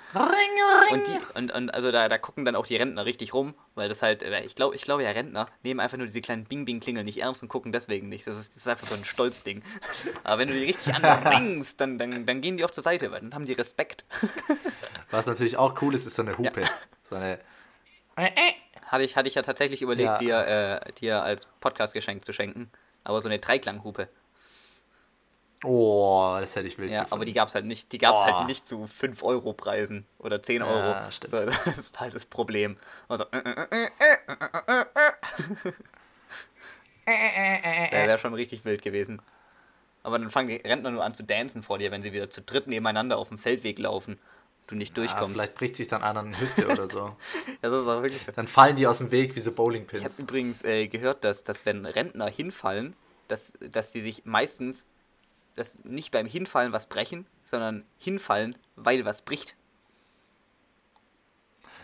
Und 0.90 1.06
die, 1.06 1.38
und, 1.38 1.52
und 1.52 1.70
also 1.72 1.92
da, 1.92 2.08
da 2.08 2.18
gucken 2.18 2.44
dann 2.44 2.56
auch 2.56 2.66
die 2.66 2.74
Rentner 2.74 3.04
richtig 3.04 3.34
rum, 3.34 3.54
weil 3.76 3.88
das 3.88 4.02
halt, 4.02 4.24
äh, 4.24 4.40
ich 4.42 4.56
glaube, 4.56 4.74
ich 4.74 4.82
glaube 4.82 5.04
ja, 5.04 5.12
Rentner 5.12 5.46
nehmen 5.62 5.78
einfach 5.78 5.96
nur 5.96 6.08
diese 6.08 6.20
kleinen 6.20 6.42
Bing 6.42 6.64
Bing 6.64 6.80
Klingeln 6.80 7.04
nicht 7.04 7.22
ernst 7.22 7.40
und 7.40 7.48
gucken 7.48 7.70
deswegen 7.70 8.08
nicht. 8.08 8.26
Das 8.26 8.36
ist, 8.36 8.56
das 8.56 8.62
ist 8.62 8.66
einfach 8.66 8.88
so 8.88 8.96
ein 8.96 9.04
Stolzding. 9.04 9.62
Aber 10.24 10.40
wenn 10.40 10.48
du 10.48 10.54
die 10.54 10.64
richtig 10.64 10.92
anringst, 10.92 11.80
dann, 11.80 11.98
dann, 11.98 12.26
dann 12.26 12.40
gehen 12.40 12.56
die 12.56 12.64
auch 12.64 12.72
zur 12.72 12.82
Seite, 12.82 13.12
weil 13.12 13.20
dann 13.20 13.32
haben 13.32 13.46
die 13.46 13.52
Respekt. 13.52 14.04
Was 15.12 15.26
natürlich 15.26 15.56
auch 15.56 15.80
cool 15.82 15.94
ist, 15.94 16.04
ist 16.04 16.16
so 16.16 16.22
eine 16.22 16.36
Hupe. 16.36 16.64
So 17.04 17.14
eine. 17.14 17.38
Hatte 18.94 19.02
ich, 19.02 19.16
hatte 19.16 19.28
ich 19.28 19.34
ja 19.34 19.42
tatsächlich 19.42 19.82
überlegt, 19.82 20.08
Ja. 20.08 20.18
dir, 20.18 20.46
äh, 20.86 20.92
dir 20.92 21.24
als 21.24 21.46
Podcast-Geschenk 21.58 22.24
zu 22.24 22.32
schenken. 22.32 22.70
Aber 23.02 23.20
so 23.20 23.28
eine 23.28 23.40
Dreiklang-Hupe. 23.40 24.08
Oh, 25.64 26.36
das 26.38 26.54
hätte 26.54 26.68
ich 26.68 26.78
wild 26.78 26.92
Ja, 26.92 27.00
gefunden. 27.02 27.14
aber 27.14 27.24
die 27.24 27.32
gab 27.32 27.48
es 27.48 27.56
halt 27.56 27.64
nicht. 27.64 27.90
Die 27.90 27.98
gab 27.98 28.14
es 28.16 28.22
Boah. 28.22 28.38
halt 28.38 28.46
nicht 28.46 28.68
zu 28.68 28.86
5 28.86 29.24
Euro 29.24 29.52
Preisen 29.52 30.06
oder 30.20 30.40
10 30.40 30.62
Ja, 30.62 30.68
Euro. 30.68 31.10
stimmt. 31.10 31.32
So, 31.32 31.44
das 31.64 31.66
ist 31.76 31.98
halt 31.98 32.14
das 32.14 32.24
Problem. 32.24 32.76
Also, 33.08 33.24
wäre 33.32 33.68
wär 38.06 38.18
schon 38.18 38.34
richtig 38.34 38.64
wild 38.64 38.82
gewesen. 38.82 39.20
Aber 40.04 40.20
dann 40.20 40.30
fangen 40.30 40.50
die 40.50 40.56
Rentner 40.68 40.92
nur 40.92 41.02
an 41.02 41.14
zu 41.14 41.24
dancen 41.24 41.64
vor 41.64 41.78
dir, 41.78 41.90
wenn 41.90 42.02
sie 42.02 42.12
wieder 42.12 42.30
zu 42.30 42.42
dritt 42.42 42.68
nebeneinander 42.68 43.18
auf 43.18 43.30
dem 43.30 43.38
Feldweg 43.38 43.80
laufen. 43.80 44.20
Du 44.66 44.74
nicht 44.76 44.96
ja, 44.96 45.04
durchkommst. 45.04 45.32
vielleicht 45.32 45.54
bricht 45.56 45.76
sich 45.76 45.88
dann 45.88 46.02
einer 46.02 46.20
eine 46.20 46.40
Hüfte 46.40 46.66
oder 46.68 46.88
so. 46.88 47.16
das 47.60 47.72
ist 47.72 47.86
auch 47.86 48.02
wirklich 48.02 48.22
so. 48.22 48.32
Dann 48.32 48.46
fallen 48.46 48.76
die 48.76 48.86
aus 48.86 48.98
dem 48.98 49.10
Weg 49.10 49.36
wie 49.36 49.40
so 49.40 49.50
Ich 49.50 49.56
habe 49.56 49.64
Bowlingpins. 49.64 50.18
übrigens 50.18 50.64
äh, 50.64 50.88
gehört, 50.88 51.22
dass, 51.24 51.42
dass 51.42 51.66
wenn 51.66 51.84
Rentner 51.84 52.28
hinfallen, 52.28 52.94
dass, 53.28 53.52
dass 53.60 53.92
die 53.92 54.00
sich 54.00 54.24
meistens 54.24 54.86
dass 55.54 55.84
nicht 55.84 56.10
beim 56.10 56.26
Hinfallen 56.26 56.72
was 56.72 56.86
brechen, 56.86 57.26
sondern 57.42 57.84
hinfallen, 57.98 58.58
weil 58.76 59.04
was 59.04 59.22
bricht. 59.22 59.54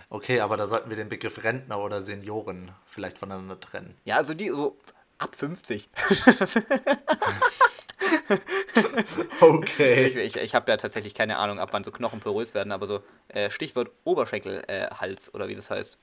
Okay, 0.08 0.40
aber 0.40 0.56
da 0.56 0.66
sollten 0.66 0.90
wir 0.90 0.96
den 0.96 1.08
Begriff 1.08 1.44
Rentner 1.44 1.78
oder 1.78 2.02
Senioren 2.02 2.72
vielleicht 2.84 3.18
voneinander 3.18 3.60
trennen. 3.60 3.96
Ja, 4.04 4.16
also 4.16 4.34
die 4.34 4.48
so 4.48 4.76
ab 5.18 5.36
50. 5.36 5.88
Okay. 9.40 10.06
Ich, 10.06 10.16
ich, 10.16 10.36
ich 10.36 10.54
habe 10.54 10.70
ja 10.70 10.76
tatsächlich 10.76 11.14
keine 11.14 11.38
Ahnung, 11.38 11.58
ab 11.58 11.70
wann 11.72 11.84
so 11.84 11.90
Knochen 11.90 12.20
porös 12.20 12.54
werden, 12.54 12.72
aber 12.72 12.86
so 12.86 13.02
äh, 13.28 13.50
Stichwort 13.50 13.90
Oberschenkelhals 14.04 15.28
äh, 15.28 15.32
oder 15.34 15.48
wie 15.48 15.54
das 15.54 15.70
heißt. 15.70 15.98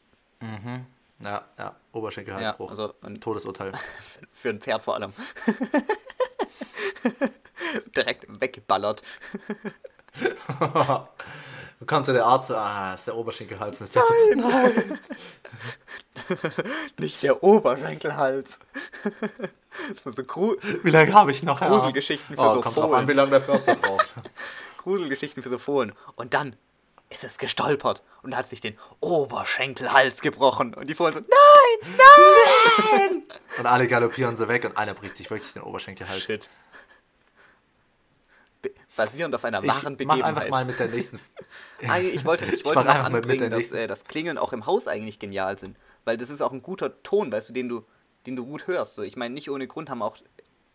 Ja, 1.24 1.46
ja, 1.58 1.76
Oberschenkel, 1.93 2.39
Ja, 2.39 2.56
also 2.60 2.93
und 3.02 3.22
Todesurteil. 3.22 3.72
für, 4.32 4.50
ein 4.50 4.62
Pferd 4.62 4.84
vor 4.84 4.96
allem. 4.96 5.13
Direkt 7.96 8.26
weggeballert. 8.39 9.02
Da 10.60 11.10
kommt 11.86 12.06
so 12.06 12.13
der 12.13 12.26
Arzt, 12.26 12.50
so, 12.50 12.56
ah, 12.56 12.93
ist 12.93 13.08
der 13.08 13.15
Oberschenkelhals. 13.15 13.80
Pferd 13.80 13.93
so, 13.93 14.36
nein. 14.36 15.00
Nicht 16.98 17.24
der 17.24 17.43
Oberschenkelhals. 17.43 18.60
so 19.96 20.12
Gru 20.24 20.56
Wie 20.84 20.90
lange 20.90 21.13
habe 21.13 21.32
ich 21.32 21.44
noch? 21.44 21.60
Gruselgeschichten 21.60 22.36
für 22.36 22.42
oh, 22.42 22.62
so 22.62 22.72
Fohlen. 22.72 22.94
an, 22.94 23.08
wie 23.08 23.13
lange 23.13 23.32
der 23.32 23.42
Förster 23.42 23.76
braucht. 23.82 24.13
Gruselgeschichten 24.78 25.44
für 25.44 25.50
so 25.50 25.58
Fohlen. 25.58 25.94
Und 26.16 26.34
dann 26.34 26.56
ist 27.10 27.24
es 27.24 27.38
gestolpert 27.38 28.04
und 28.22 28.36
hat 28.36 28.48
sich 28.48 28.60
den 28.62 28.78
Oberschenkelhals 29.00 30.22
gebrochen. 30.22 30.74
Und 30.74 30.90
die 30.90 30.96
Fohlen 30.96 31.13
so, 31.13 31.20
nein! 31.22 31.28
Und 33.60 33.66
alle 33.66 33.88
galoppieren 33.88 34.36
so 34.36 34.48
weg 34.48 34.66
und 34.66 34.78
einer 34.78 34.94
bricht 34.94 35.18
sich 35.18 35.30
wirklich 35.30 35.54
den 35.54 35.62
Oberschenkelhals. 35.63 36.24
Shit. 36.24 36.50
Be 38.62 38.72
basierend 38.96 39.34
auf 39.36 39.46
einer 39.46 39.63
Ich 39.63 39.68
wahren 39.70 39.94
mach 39.94 39.98
Begebenheit. 39.98 40.24
einfach 40.26 40.50
mal 40.50 40.66
mit 40.66 40.80
der 40.80 40.88
nächsten. 40.88 41.20
Ich 41.80 42.26
wollte, 42.26 42.46
ich 42.46 42.66
wollte 42.66 42.84
mach 42.84 42.86
noch 42.86 43.06
anbringen, 43.06 43.52
dass 43.52 43.72
äh, 43.72 43.88
das 43.88 44.06
Klingeln 44.06 44.38
auch 44.38 44.54
im 44.54 44.66
Haus 44.66 44.88
eigentlich 44.88 45.20
genial 45.20 45.58
sind. 45.60 45.78
Weil 46.06 46.18
das 46.18 46.30
ist 46.30 46.42
auch 46.42 46.52
ein 46.52 46.62
guter 46.62 47.02
Ton, 47.04 47.32
weißt 47.32 47.50
du, 47.50 47.54
den 47.54 47.70
du, 47.70 47.86
den 48.28 48.36
du 48.36 48.46
gut 48.46 48.68
hörst. 48.68 48.96
So, 48.96 49.04
ich 49.04 49.16
meine, 49.16 49.34
nicht 49.34 49.50
ohne 49.50 49.68
Grund 49.68 49.90
haben 49.90 50.02
auch 50.02 50.18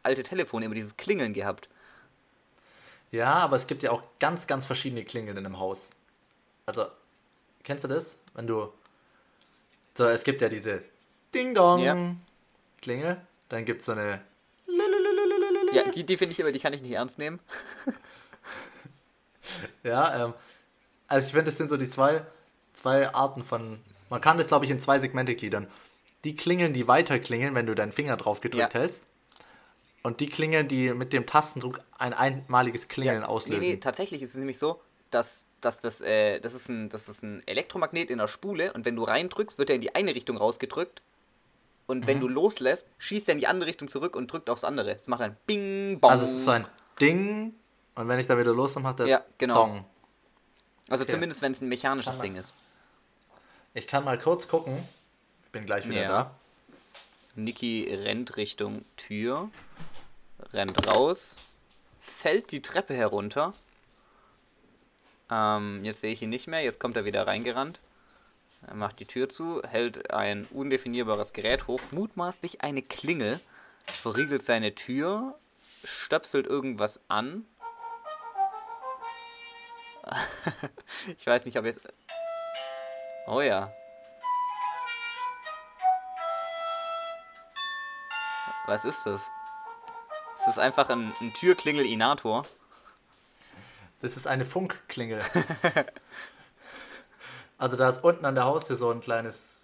alte 0.03 0.23
Telefone 0.23 0.67
immer 0.67 0.75
dieses 0.75 0.97
Klingeln 0.97 1.33
gehabt. 1.33 1.69
Ja, 3.11 3.35
aber 3.35 3.57
es 3.57 3.67
gibt 3.67 3.83
ja 3.83 3.91
auch 3.91 4.03
ganz, 4.19 4.47
ganz 4.47 4.67
verschiedene 4.67 5.05
Klingeln 5.05 5.37
in 5.37 5.47
einem 5.47 5.59
Haus. 5.59 5.91
Also, 6.67 6.87
kennst 7.63 7.85
du 7.85 7.89
das? 7.89 8.17
Wenn 8.35 8.47
du. 8.47 8.73
So, 9.95 10.07
es 10.07 10.25
gibt 10.25 10.41
ja 10.41 10.49
diese 10.49 10.83
Ding 11.35 11.55
Dong 11.55 11.81
Ja. 11.81 11.95
Dann 13.49 13.65
gibt 13.65 13.81
es 13.81 13.87
so 13.87 13.93
eine. 13.93 14.23
Ja, 15.73 15.91
die, 15.91 16.05
die 16.05 16.17
finde 16.17 16.33
ich 16.33 16.41
aber, 16.43 16.53
die 16.53 16.59
kann 16.59 16.73
ich 16.73 16.83
nicht 16.83 16.93
ernst 16.93 17.19
nehmen. 17.19 17.39
Ja, 19.83 20.25
ähm, 20.25 20.35
also 21.09 21.27
ich 21.27 21.33
finde, 21.33 21.47
das 21.51 21.59
sind 21.59 21.69
so 21.69 21.77
die 21.77 21.91
zwei, 21.91 22.23
zwei 22.75 23.13
Arten 23.15 23.43
von. 23.43 23.81
Man 24.11 24.21
kann 24.21 24.39
das, 24.39 24.49
glaube 24.49 24.65
ich, 24.65 24.71
in 24.71 24.81
zwei 24.81 24.99
Segmente 24.99 25.35
gliedern. 25.35 25.67
Die 26.25 26.37
Klingeln, 26.37 26.73
die 26.73 26.87
weiter 26.89 27.19
klingeln, 27.19 27.55
wenn 27.55 27.67
du 27.67 27.75
deinen 27.75 27.93
Finger 27.93 28.17
drauf 28.17 28.41
gedrückt 28.41 28.75
Ja. 28.75 28.81
hältst. 28.81 29.07
Und 30.03 30.21
die 30.21 30.29
Klingeln, 30.29 30.69
die 30.69 30.93
mit 30.95 31.13
dem 31.13 31.27
Tastendruck 31.27 31.81
ein 31.99 32.13
einmaliges 32.13 32.89
Klingeln 32.89 33.23
Ja, 33.23 33.29
auslösen. 33.29 33.61
Nee, 33.61 33.71
nee, 33.75 33.77
tatsächlich 33.77 34.23
ist 34.23 34.31
es 34.31 34.37
nämlich 34.37 34.59
so, 34.59 34.81
dass, 35.11 35.47
dass 35.61 35.79
das, 35.81 36.01
äh, 36.01 36.41
das, 36.41 36.55
ist 36.55 36.69
ein, 36.69 36.89
das 36.89 37.09
ist 37.09 37.23
ein 37.23 37.43
Elektromagnet 37.47 38.11
in 38.11 38.19
der 38.19 38.27
Spule 38.29 38.73
und 38.73 38.85
wenn 38.85 38.97
du 38.97 39.05
reindrückst, 39.05 39.59
wird 39.59 39.69
er 39.71 39.77
in 39.77 39.81
die 39.81 39.95
eine 39.95 40.15
Richtung 40.15 40.37
rausgedrückt. 40.37 41.03
Und 41.87 42.01
Mhm. 42.01 42.07
wenn 42.07 42.21
du 42.21 42.29
loslässt, 42.29 42.87
schießt 42.99 43.29
er 43.29 43.33
in 43.35 43.39
die 43.41 43.47
andere 43.47 43.69
Richtung 43.69 43.89
zurück 43.89 44.17
und 44.17 44.33
drückt 44.33 44.49
aufs 44.51 44.65
andere. 44.65 44.95
Das 44.97 45.09
macht 45.09 45.21
dann 45.21 45.37
Bing, 45.47 46.01
Bong. 46.01 46.11
Also 46.11 46.25
es 46.25 46.31
ist 46.33 46.45
so 46.45 46.53
ein 46.53 46.67
Ding 47.01 47.55
und 47.95 48.09
wenn 48.09 48.19
ich 48.19 48.27
da 48.27 48.39
wieder 48.39 48.53
los, 48.55 48.75
dann 48.75 48.83
macht 48.85 49.01
der 49.01 49.07
Ja, 49.07 49.25
genau. 49.39 49.55
Dong. 49.55 49.85
Also 50.89 51.05
okay. 51.05 51.13
zumindest, 51.13 51.43
wenn 51.43 51.53
es 51.53 51.61
ein 51.61 51.69
mechanisches 51.69 52.19
Ding 52.19 52.35
ist. 52.37 52.55
Ich 53.75 53.87
kann 53.87 54.05
mal 54.05 54.19
kurz 54.19 54.49
gucken. 54.49 54.83
Ich 55.53 55.59
bin 55.61 55.67
gleich 55.67 55.87
wieder 55.87 56.01
Ja. 56.01 56.09
da. 56.09 56.35
Niki 57.35 57.87
rennt 57.93 58.39
Richtung 58.39 58.87
Tür, 58.97 59.51
rennt 60.55 60.87
raus, 60.87 61.45
fällt 62.01 62.53
die 62.53 62.63
Treppe 62.63 62.95
herunter. 62.95 63.53
Ähm, 65.31 65.85
jetzt 65.85 66.01
sehe 66.01 66.15
ich 66.15 66.23
ihn 66.23 66.31
nicht 66.31 66.47
mehr, 66.47 66.63
jetzt 66.63 66.81
kommt 66.81 66.97
er 66.97 67.05
wieder 67.05 67.27
reingerannt. 67.27 67.81
Er 68.67 68.77
macht 68.77 68.99
die 68.99 69.05
Tür 69.05 69.29
zu, 69.29 69.61
hält 69.69 70.11
ein 70.11 70.47
undefinierbares 70.47 71.35
Gerät 71.35 71.67
hoch, 71.67 71.83
mutmaßlich 71.91 72.63
eine 72.63 72.81
Klingel, 72.81 73.39
verriegelt 73.85 74.43
seine 74.43 74.75
Tür, 74.75 75.39
stöpselt 75.85 76.47
irgendwas 76.47 77.03
an. 77.09 77.45
ich 81.19 81.27
weiß 81.27 81.45
nicht, 81.45 81.59
ob 81.59 81.67
jetzt. 81.67 81.83
Oh 83.27 83.43
ja. 83.43 83.71
Was 88.67 88.85
ist 88.85 89.05
das? 89.07 89.23
Ist 90.39 90.47
das 90.47 90.59
einfach 90.59 90.89
ein, 90.89 91.13
ein 91.21 91.33
Türklingel-Inator? 91.35 92.47
Das 94.01 94.17
ist 94.17 94.27
eine 94.27 94.45
Funkklingel. 94.45 95.23
also 97.59 97.77
da 97.77 97.89
ist 97.89 98.03
unten 98.03 98.25
an 98.25 98.35
der 98.35 98.45
Haustür 98.45 98.77
so 98.77 98.91
ein 98.91 99.01
kleines, 99.01 99.63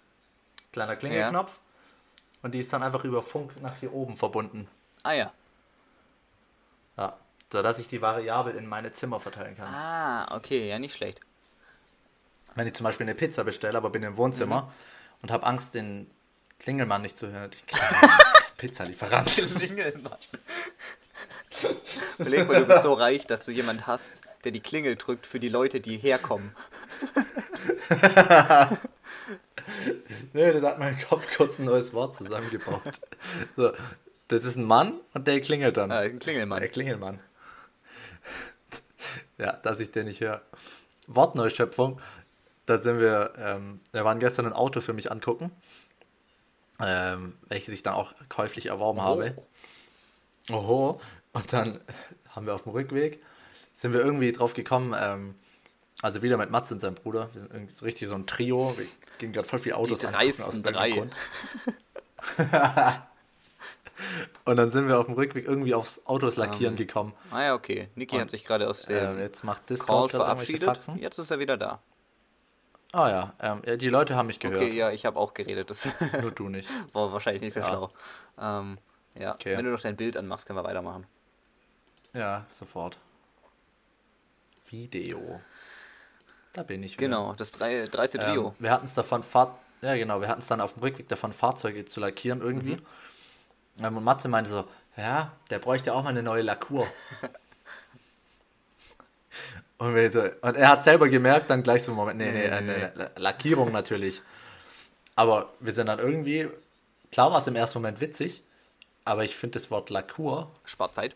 kleiner 0.71 0.95
Klingelknopf. 0.95 1.59
Und 2.41 2.53
die 2.53 2.59
ist 2.59 2.71
dann 2.71 2.83
einfach 2.83 3.03
über 3.03 3.21
Funk 3.21 3.59
nach 3.61 3.75
hier 3.79 3.93
oben 3.93 4.15
verbunden. 4.15 4.67
Ah 5.03 5.11
ja. 5.11 5.31
Ja. 6.97 7.17
So 7.51 7.61
dass 7.61 7.79
ich 7.79 7.87
die 7.87 8.01
Variable 8.01 8.53
in 8.53 8.67
meine 8.67 8.93
Zimmer 8.93 9.19
verteilen 9.19 9.55
kann. 9.55 9.73
Ah, 9.73 10.35
okay, 10.35 10.69
ja, 10.69 10.79
nicht 10.79 10.95
schlecht. 10.95 11.19
Wenn 12.55 12.67
ich 12.67 12.75
zum 12.75 12.83
Beispiel 12.85 13.05
eine 13.05 13.15
Pizza 13.15 13.43
bestelle, 13.43 13.77
aber 13.77 13.89
bin 13.89 14.03
im 14.03 14.17
Wohnzimmer 14.17 14.63
Mhm. 14.63 14.69
und 15.23 15.31
habe 15.31 15.45
Angst, 15.45 15.73
den 15.73 16.09
Klingelmann 16.59 17.01
nicht 17.01 17.17
zu 17.17 17.29
hören. 17.31 17.51
Pizzalieferant. 18.59 19.27
Klingelmann. 19.55 20.17
Überleg 22.19 22.47
mal, 22.47 22.59
du 22.59 22.67
bist 22.67 22.83
so 22.83 22.93
reich, 22.93 23.25
dass 23.25 23.45
du 23.45 23.51
jemand 23.51 23.87
hast, 23.87 24.21
der 24.43 24.51
die 24.51 24.59
Klingel 24.59 24.95
drückt 24.95 25.25
für 25.25 25.39
die 25.39 25.49
Leute, 25.49 25.81
die 25.81 25.97
herkommen. 25.97 26.55
Nee, 30.33 30.51
das 30.51 30.63
hat 30.63 30.79
mein 30.79 30.97
Kopf 30.99 31.27
kurz 31.35 31.59
ein 31.59 31.65
neues 31.65 31.93
Wort 31.93 32.15
zusammengebaut. 32.15 32.81
So, 33.55 33.71
das 34.27 34.43
ist 34.43 34.55
ein 34.55 34.63
Mann 34.63 34.99
und 35.13 35.27
der 35.27 35.39
klingelt 35.41 35.77
dann. 35.77 35.91
Ah, 35.91 35.99
ein 35.99 36.19
Klingelmann. 36.19 36.59
Der 36.59 36.69
Klingelmann. 36.69 37.19
Ja, 39.37 39.53
dass 39.53 39.79
ich 39.79 39.91
den 39.91 40.05
nicht 40.05 40.21
höre. 40.21 40.41
Wortneuschöpfung. 41.07 42.01
Da 42.65 42.77
sind 42.77 42.99
wir, 42.99 43.33
ähm, 43.37 43.79
wir 43.91 44.05
waren 44.05 44.19
gestern 44.19 44.45
ein 44.45 44.53
Auto 44.53 44.81
für 44.81 44.93
mich 44.93 45.11
angucken, 45.11 45.51
ähm, 46.79 47.33
welches 47.47 47.73
ich 47.73 47.83
dann 47.83 47.93
auch 47.93 48.13
käuflich 48.29 48.67
erworben 48.67 49.01
habe. 49.01 49.35
Oho. 50.51 50.99
Und 51.33 51.53
dann 51.53 51.79
haben 52.29 52.45
wir 52.45 52.55
auf 52.55 52.63
dem 52.63 52.71
Rückweg, 52.71 53.21
sind 53.75 53.93
wir 53.93 54.01
irgendwie 54.01 54.31
drauf 54.31 54.53
gekommen, 54.53 54.95
ähm, 54.99 55.35
Also 56.01 56.21
wieder 56.21 56.37
mit 56.37 56.49
Mats 56.49 56.71
und 56.71 56.79
seinem 56.79 56.95
Bruder. 56.95 57.29
Wir 57.33 57.41
sind 57.41 57.53
irgendwie 57.53 57.73
so 57.73 57.85
richtig 57.85 58.07
so 58.07 58.15
ein 58.15 58.25
Trio. 58.25 58.73
Wir 58.77 58.87
gehen 59.19 59.33
gerade 59.33 59.47
voll 59.47 59.59
viel 59.59 59.73
Autos 59.73 59.99
Die 59.99 60.07
angucken 60.07 60.31
dreisten 60.37 60.63
drei. 60.63 60.91
Grund. 60.91 61.13
und 64.45 64.55
dann 64.55 64.71
sind 64.71 64.87
wir 64.87 64.97
auf 64.97 65.05
dem 65.05 65.15
Rückweg 65.15 65.45
irgendwie 65.45 65.73
aufs 65.73 66.05
Autos 66.05 66.37
lackieren 66.37 66.73
Ähm, 66.73 66.77
gekommen. 66.77 67.13
Ah 67.31 67.43
ja, 67.43 67.53
okay. 67.53 67.89
Niki 67.95 68.17
hat 68.17 68.29
sich 68.29 68.45
gerade 68.45 68.69
aus 68.69 68.83
dem 68.83 68.97
Ähm, 68.97 69.19
jetzt 69.19 69.43
macht 69.43 69.67
Call 69.67 69.75
Discord 69.75 70.13
irgendwelche 70.13 70.57
verabschiedet. 70.57 71.01
Jetzt 71.01 71.17
ist 71.19 71.31
er 71.31 71.39
wieder 71.39 71.57
da. 71.57 71.81
Ah 72.91 73.09
ja, 73.09 73.33
ähm, 73.39 73.61
ja, 73.65 73.75
die 73.77 73.89
Leute 73.89 74.15
haben 74.15 74.27
mich 74.27 74.39
gehört. 74.39 74.63
Okay, 74.63 74.75
ja, 74.75 74.89
ich 74.91 75.05
habe 75.05 75.19
auch 75.19 75.33
geredet. 75.33 75.69
Das 75.69 75.87
Nur 76.21 76.31
du 76.31 76.49
nicht. 76.49 76.67
war 76.93 77.11
wahrscheinlich 77.13 77.41
nicht 77.43 77.53
so 77.53 77.59
Ja. 77.59 77.67
schlau. 77.67 77.89
Ähm, 78.39 78.77
ja, 79.15 79.33
Okay. 79.33 79.55
wenn 79.57 79.65
du 79.65 79.71
noch 79.71 79.81
dein 79.81 79.95
Bild 79.95 80.17
anmachst, 80.17 80.47
können 80.47 80.57
wir 80.57 80.63
weitermachen. 80.63 81.05
Ja, 82.13 82.45
sofort. 82.51 82.97
Video. 84.69 85.39
Da 86.53 86.63
bin 86.63 86.81
ich 86.83 86.97
wieder. 86.97 87.07
Genau, 87.07 87.33
das 87.33 87.51
drei, 87.51 87.85
dreiste 87.85 88.17
Trio. 88.19 88.47
Ähm, 88.47 88.53
wir 88.59 88.71
hatten 88.71 88.85
es 88.85 88.93
davon, 88.93 89.21
Fahr 89.23 89.57
ja 89.81 89.95
genau, 89.95 90.19
wir 90.19 90.27
hatten 90.27 90.41
es 90.41 90.47
dann 90.47 90.59
auf 90.59 90.73
dem 90.73 90.81
Rückweg 90.83 91.07
davon, 91.07 91.31
Fahrzeuge 91.31 91.85
zu 91.85 91.99
lackieren 91.99 92.41
irgendwie. 92.41 92.75
Mhm. 92.75 93.85
Ähm, 93.85 93.97
und 93.97 94.03
Matze 94.03 94.27
meinte 94.27 94.49
so, 94.49 94.67
ja, 94.97 95.31
der 95.51 95.59
bräuchte 95.59 95.93
auch 95.93 96.03
mal 96.03 96.09
eine 96.09 96.23
neue 96.23 96.41
Lackur. 96.41 96.87
und, 99.79 100.11
so, 100.11 100.21
und 100.21 100.55
er 100.55 100.69
hat 100.69 100.83
selber 100.83 101.09
gemerkt, 101.09 101.49
dann 101.49 101.63
gleich 101.63 101.83
so, 101.83 101.93
Moment, 101.93 102.17
nee, 102.19 102.31
nee, 102.31 102.47
Nee, 102.49 102.61
nee, 102.61 102.77
nee, 102.77 102.89
La- 102.95 103.11
Lackierung 103.17 103.71
natürlich. 103.71 104.21
Aber 105.15 105.51
wir 105.59 105.73
sind 105.73 105.87
dann 105.87 105.99
irgendwie, 105.99 106.47
klar 107.11 107.31
war 107.31 107.39
es 107.39 107.47
im 107.47 107.55
ersten 107.55 107.79
Moment 107.79 107.99
witzig, 107.99 108.43
aber 109.05 109.23
ich 109.23 109.35
finde 109.35 109.59
das 109.59 109.71
Wort 109.71 109.89
Lackur 109.89 110.51
Spart 110.65 110.93
Zeit. 110.95 111.15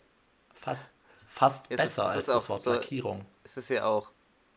fast, 0.53 0.89
fast 1.27 1.67
ist- 1.67 1.77
besser 1.77 2.03
das 2.03 2.11
als 2.11 2.19
ist 2.21 2.27
das 2.29 2.49
Wort 2.49 2.61
so- 2.61 2.73
Lackierung. 2.73 3.25
Es 3.43 3.57
ist 3.57 3.69
ja 3.69 3.85
auch 3.85 4.11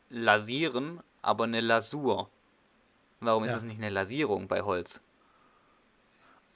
Lasieren, 0.09 1.01
aber 1.23 1.45
eine 1.45 1.61
Lasur. 1.61 2.31
Warum 3.21 3.45
ist 3.45 3.51
Ja. 3.53 3.57
es 3.59 3.63
nicht 3.65 3.79
eine 3.79 3.91
Lasierung 3.91 4.47
bei 4.47 4.63
Holz? 4.63 5.03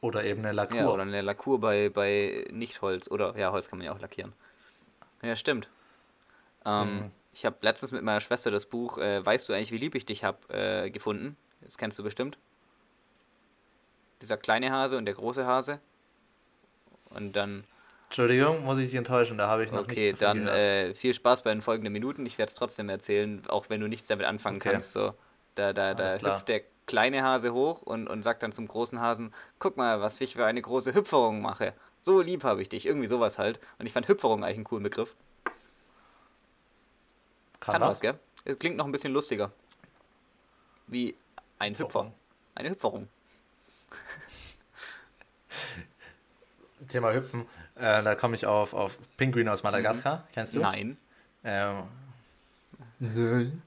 Oder 0.00 0.24
eben 0.24 0.40
eine 0.40 0.52
Lackur. 0.52 0.76
Ja, 0.78 0.88
oder 0.88 1.02
eine 1.02 1.20
Lakur 1.20 1.60
bei, 1.60 1.90
bei 1.90 2.46
Nicht-Holz. 2.50 3.10
Oder, 3.10 3.36
ja, 3.36 3.52
Holz 3.52 3.68
kann 3.68 3.78
man 3.78 3.86
ja 3.86 3.92
auch 3.92 3.98
lackieren. 4.00 4.32
Ja, 5.22 5.36
stimmt. 5.36 5.68
Ähm, 6.64 7.10
ich 7.32 7.44
habe 7.44 7.56
letztens 7.60 7.92
mit 7.92 8.02
meiner 8.02 8.20
Schwester 8.20 8.50
das 8.50 8.66
Buch 8.66 8.98
äh, 8.98 9.24
Weißt 9.24 9.48
du 9.48 9.52
eigentlich, 9.52 9.72
wie 9.72 9.78
lieb 9.78 9.94
ich 9.94 10.06
dich 10.06 10.24
hab 10.24 10.50
äh, 10.52 10.90
gefunden. 10.90 11.36
Das 11.60 11.78
kennst 11.78 11.98
du 11.98 12.02
bestimmt. 12.02 12.38
Dieser 14.22 14.36
kleine 14.36 14.70
Hase 14.70 14.98
und 14.98 15.06
der 15.06 15.14
große 15.14 15.46
Hase. 15.46 15.80
Und 17.10 17.34
dann, 17.36 17.64
Entschuldigung, 18.08 18.64
muss 18.64 18.78
ich 18.78 18.86
dich 18.86 18.94
enttäuschen, 18.96 19.38
da 19.38 19.48
habe 19.48 19.64
ich 19.64 19.72
noch 19.72 19.80
okay, 19.80 20.06
nichts 20.06 20.18
davon 20.18 20.44
dann 20.46 20.54
äh, 20.54 20.94
viel 20.94 21.14
Spaß 21.14 21.42
bei 21.42 21.50
den 21.50 21.62
folgenden 21.62 21.92
Minuten. 21.92 22.26
Ich 22.26 22.38
werde 22.38 22.50
es 22.50 22.54
trotzdem 22.54 22.88
erzählen, 22.88 23.42
auch 23.48 23.70
wenn 23.70 23.80
du 23.80 23.88
nichts 23.88 24.08
damit 24.08 24.26
anfangen 24.26 24.56
Okay. 24.56 24.72
kannst. 24.72 24.92
So, 24.92 25.14
da 25.54 25.72
da, 25.72 25.94
da 25.94 26.04
Alles 26.04 26.18
klar. 26.18 26.34
hüpft 26.34 26.48
der 26.48 26.62
kleine 26.86 27.22
Hase 27.22 27.52
hoch 27.52 27.82
und, 27.82 28.08
und 28.08 28.22
sagt 28.22 28.42
dann 28.42 28.52
zum 28.52 28.66
großen 28.66 29.00
Hasen, 29.00 29.32
guck 29.58 29.76
mal, 29.76 30.00
was 30.00 30.20
ich 30.20 30.34
für 30.34 30.44
eine 30.44 30.60
große 30.60 30.92
Hüpferung 30.92 31.40
mache. 31.40 31.72
So 31.98 32.20
lieb 32.20 32.44
habe 32.44 32.62
ich 32.62 32.68
dich. 32.68 32.84
Irgendwie 32.86 33.06
sowas 33.06 33.38
halt. 33.38 33.60
Und 33.78 33.86
ich 33.86 33.92
fand 33.92 34.08
Hüpferung 34.08 34.42
eigentlich 34.42 34.56
einen 34.56 34.64
coolen 34.64 34.82
Begriff. 34.82 35.16
Kann, 37.60 37.74
Kann 37.74 37.82
was? 37.82 37.90
was, 37.90 38.00
gell? 38.00 38.18
Es 38.44 38.58
klingt 38.58 38.76
noch 38.76 38.86
ein 38.86 38.92
bisschen 38.92 39.12
lustiger. 39.12 39.52
Wie 40.86 41.14
ein 41.58 41.78
Hüpfer. 41.78 42.12
Eine 42.54 42.70
Hüpferung. 42.70 43.08
Thema 46.88 47.12
Hüpfen, 47.12 47.46
äh, 47.76 48.02
da 48.02 48.14
komme 48.14 48.34
ich 48.34 48.46
auf, 48.46 48.72
auf 48.74 48.98
Pinguin 49.16 49.48
aus 49.48 49.62
Madagaskar. 49.62 50.26
Kennst 50.32 50.54
du? 50.54 50.60
Nein. 50.60 50.96
Ähm, 51.44 51.82
nein. 52.98 53.62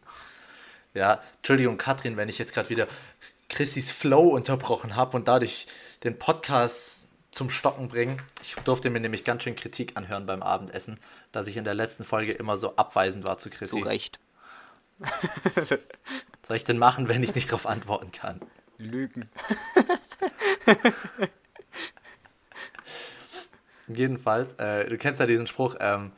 Ja, 0.93 1.21
Entschuldigung, 1.37 1.77
Katrin, 1.77 2.17
wenn 2.17 2.29
ich 2.29 2.37
jetzt 2.37 2.53
gerade 2.53 2.69
wieder 2.69 2.87
Chrissys 3.49 3.91
Flow 3.91 4.29
unterbrochen 4.29 4.95
habe 4.95 5.15
und 5.15 5.27
dadurch 5.27 5.67
den 6.03 6.17
Podcast 6.17 7.02
zum 7.33 7.49
Stocken 7.49 7.87
bringen. 7.89 8.21
Ich 8.41 8.55
durfte 8.55 8.89
mir 8.89 8.99
nämlich 8.99 9.23
ganz 9.23 9.43
schön 9.43 9.55
Kritik 9.55 9.97
anhören 9.97 10.25
beim 10.25 10.43
Abendessen, 10.43 10.99
dass 11.31 11.47
ich 11.47 11.57
in 11.57 11.63
der 11.63 11.73
letzten 11.73 12.03
Folge 12.03 12.31
immer 12.31 12.57
so 12.57 12.75
abweisend 12.75 13.25
war 13.25 13.37
zu 13.37 13.49
Zu 13.49 13.57
Chrissy. 13.57 13.81
Recht. 13.81 14.19
Was 14.99 15.69
soll 16.47 16.57
ich 16.57 16.63
denn 16.63 16.77
machen, 16.77 17.07
wenn 17.07 17.23
ich 17.23 17.33
nicht 17.35 17.49
darauf 17.49 17.65
antworten 17.65 18.11
kann? 18.11 18.39
Lügen. 18.77 19.29
Jedenfalls, 23.87 24.53
äh, 24.55 24.89
du 24.89 24.97
kennst 24.97 25.19
ja 25.19 25.25
diesen 25.25 25.47
Spruch, 25.47 25.75
ähm, 25.79 26.11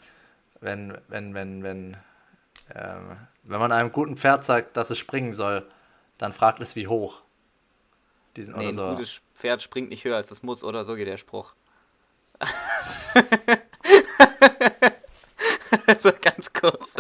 wenn, 0.62 0.98
wenn, 1.08 1.34
wenn, 1.34 1.64
wenn, 1.64 1.98
ähm, 2.74 3.18
wenn 3.44 3.60
man 3.60 3.72
einem 3.72 3.92
guten 3.92 4.18
Pferd 4.18 4.46
sagt, 4.46 4.78
dass 4.78 4.90
es 4.90 4.98
springen 5.00 5.34
soll, 5.34 5.68
dann 6.18 6.32
fragt 6.32 6.60
es 6.62 6.76
wie 6.76 6.88
hoch. 6.88 7.22
Diesen, 8.36 8.54
Nee, 8.56 8.60
oder 8.60 8.70
ein 8.70 8.76
so. 8.76 8.90
gutes 8.90 9.12
Pferd 9.36 9.62
springt 9.62 9.90
nicht 9.90 10.04
höher 10.06 10.16
als 10.18 10.32
es 10.32 10.44
muss, 10.44 10.64
oder 10.64 10.84
so 10.86 10.96
geht 10.96 11.08
der 11.08 11.18
Spruch. 11.18 11.54
so 16.02 16.12
ganz 16.22 16.52
kurz. 16.54 16.96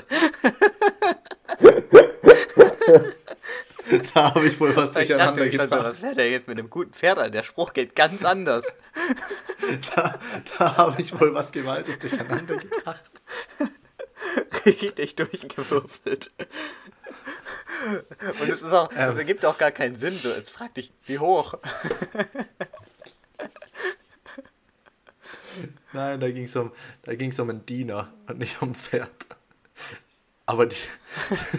da 4.13 4.33
habe 4.33 4.47
ich 4.47 4.59
wohl 4.59 4.75
was 4.75 4.91
durcheinander 4.91 5.43
schon 5.43 5.51
so, 5.51 5.57
gebracht. 5.59 5.83
was 5.83 6.01
wäre 6.01 6.15
der 6.15 6.29
jetzt 6.31 6.47
mit 6.47 6.57
dem 6.57 6.69
guten 6.69 6.93
Pferd 6.93 7.19
an? 7.19 7.31
Der 7.31 7.43
Spruch 7.43 7.73
geht 7.73 7.95
ganz 7.95 8.25
anders. 8.25 8.65
Da, 9.95 10.19
da 10.59 10.77
habe 10.77 11.01
ich 11.01 11.19
wohl 11.19 11.33
was 11.33 11.51
gewaltig 11.51 11.99
durcheinander 11.99 12.57
gebracht. 12.57 13.09
Richtig 14.63 15.15
durchgewürfelt. 15.15 16.29
Und 18.41 18.49
es 18.49 18.61
ist 18.61 18.71
auch, 18.73 18.91
es 18.91 18.97
Ähm. 18.97 19.17
ergibt 19.17 19.45
auch 19.45 19.57
gar 19.57 19.71
keinen 19.71 19.95
Sinn. 19.95 20.17
So, 20.17 20.29
es 20.29 20.49
fragt 20.49 20.77
dich, 20.77 20.91
wie 21.05 21.19
hoch? 21.19 21.55
Nein, 25.93 26.19
da 26.19 26.29
ging 26.29 26.43
es 26.45 26.55
um, 26.55 26.71
da 27.03 27.15
ging's 27.15 27.39
um 27.39 27.49
einen 27.49 27.65
Diener 27.65 28.09
und 28.27 28.37
nicht 28.39 28.61
um 28.61 28.71
ein 28.71 28.75
Pferd. 28.75 29.09
Aber 30.45 30.65
die. 30.65 30.75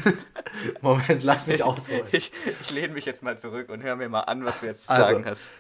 Moment, 0.83 1.23
lass 1.23 1.47
mich 1.47 1.63
ausholen. 1.63 2.05
Ich, 2.13 2.31
ich 2.61 2.71
lehne 2.71 2.93
mich 2.95 3.05
jetzt 3.05 3.23
mal 3.23 3.39
zurück 3.39 3.69
und 3.71 3.83
höre 3.83 3.97
mir 3.97 4.09
mal 4.09 4.21
an, 4.21 4.45
was 4.45 4.61
du 4.61 4.67
jetzt 4.67 4.87
zu 4.87 4.93
Also. 4.93 5.05
sagen 5.15 5.25
hast. 5.27 5.55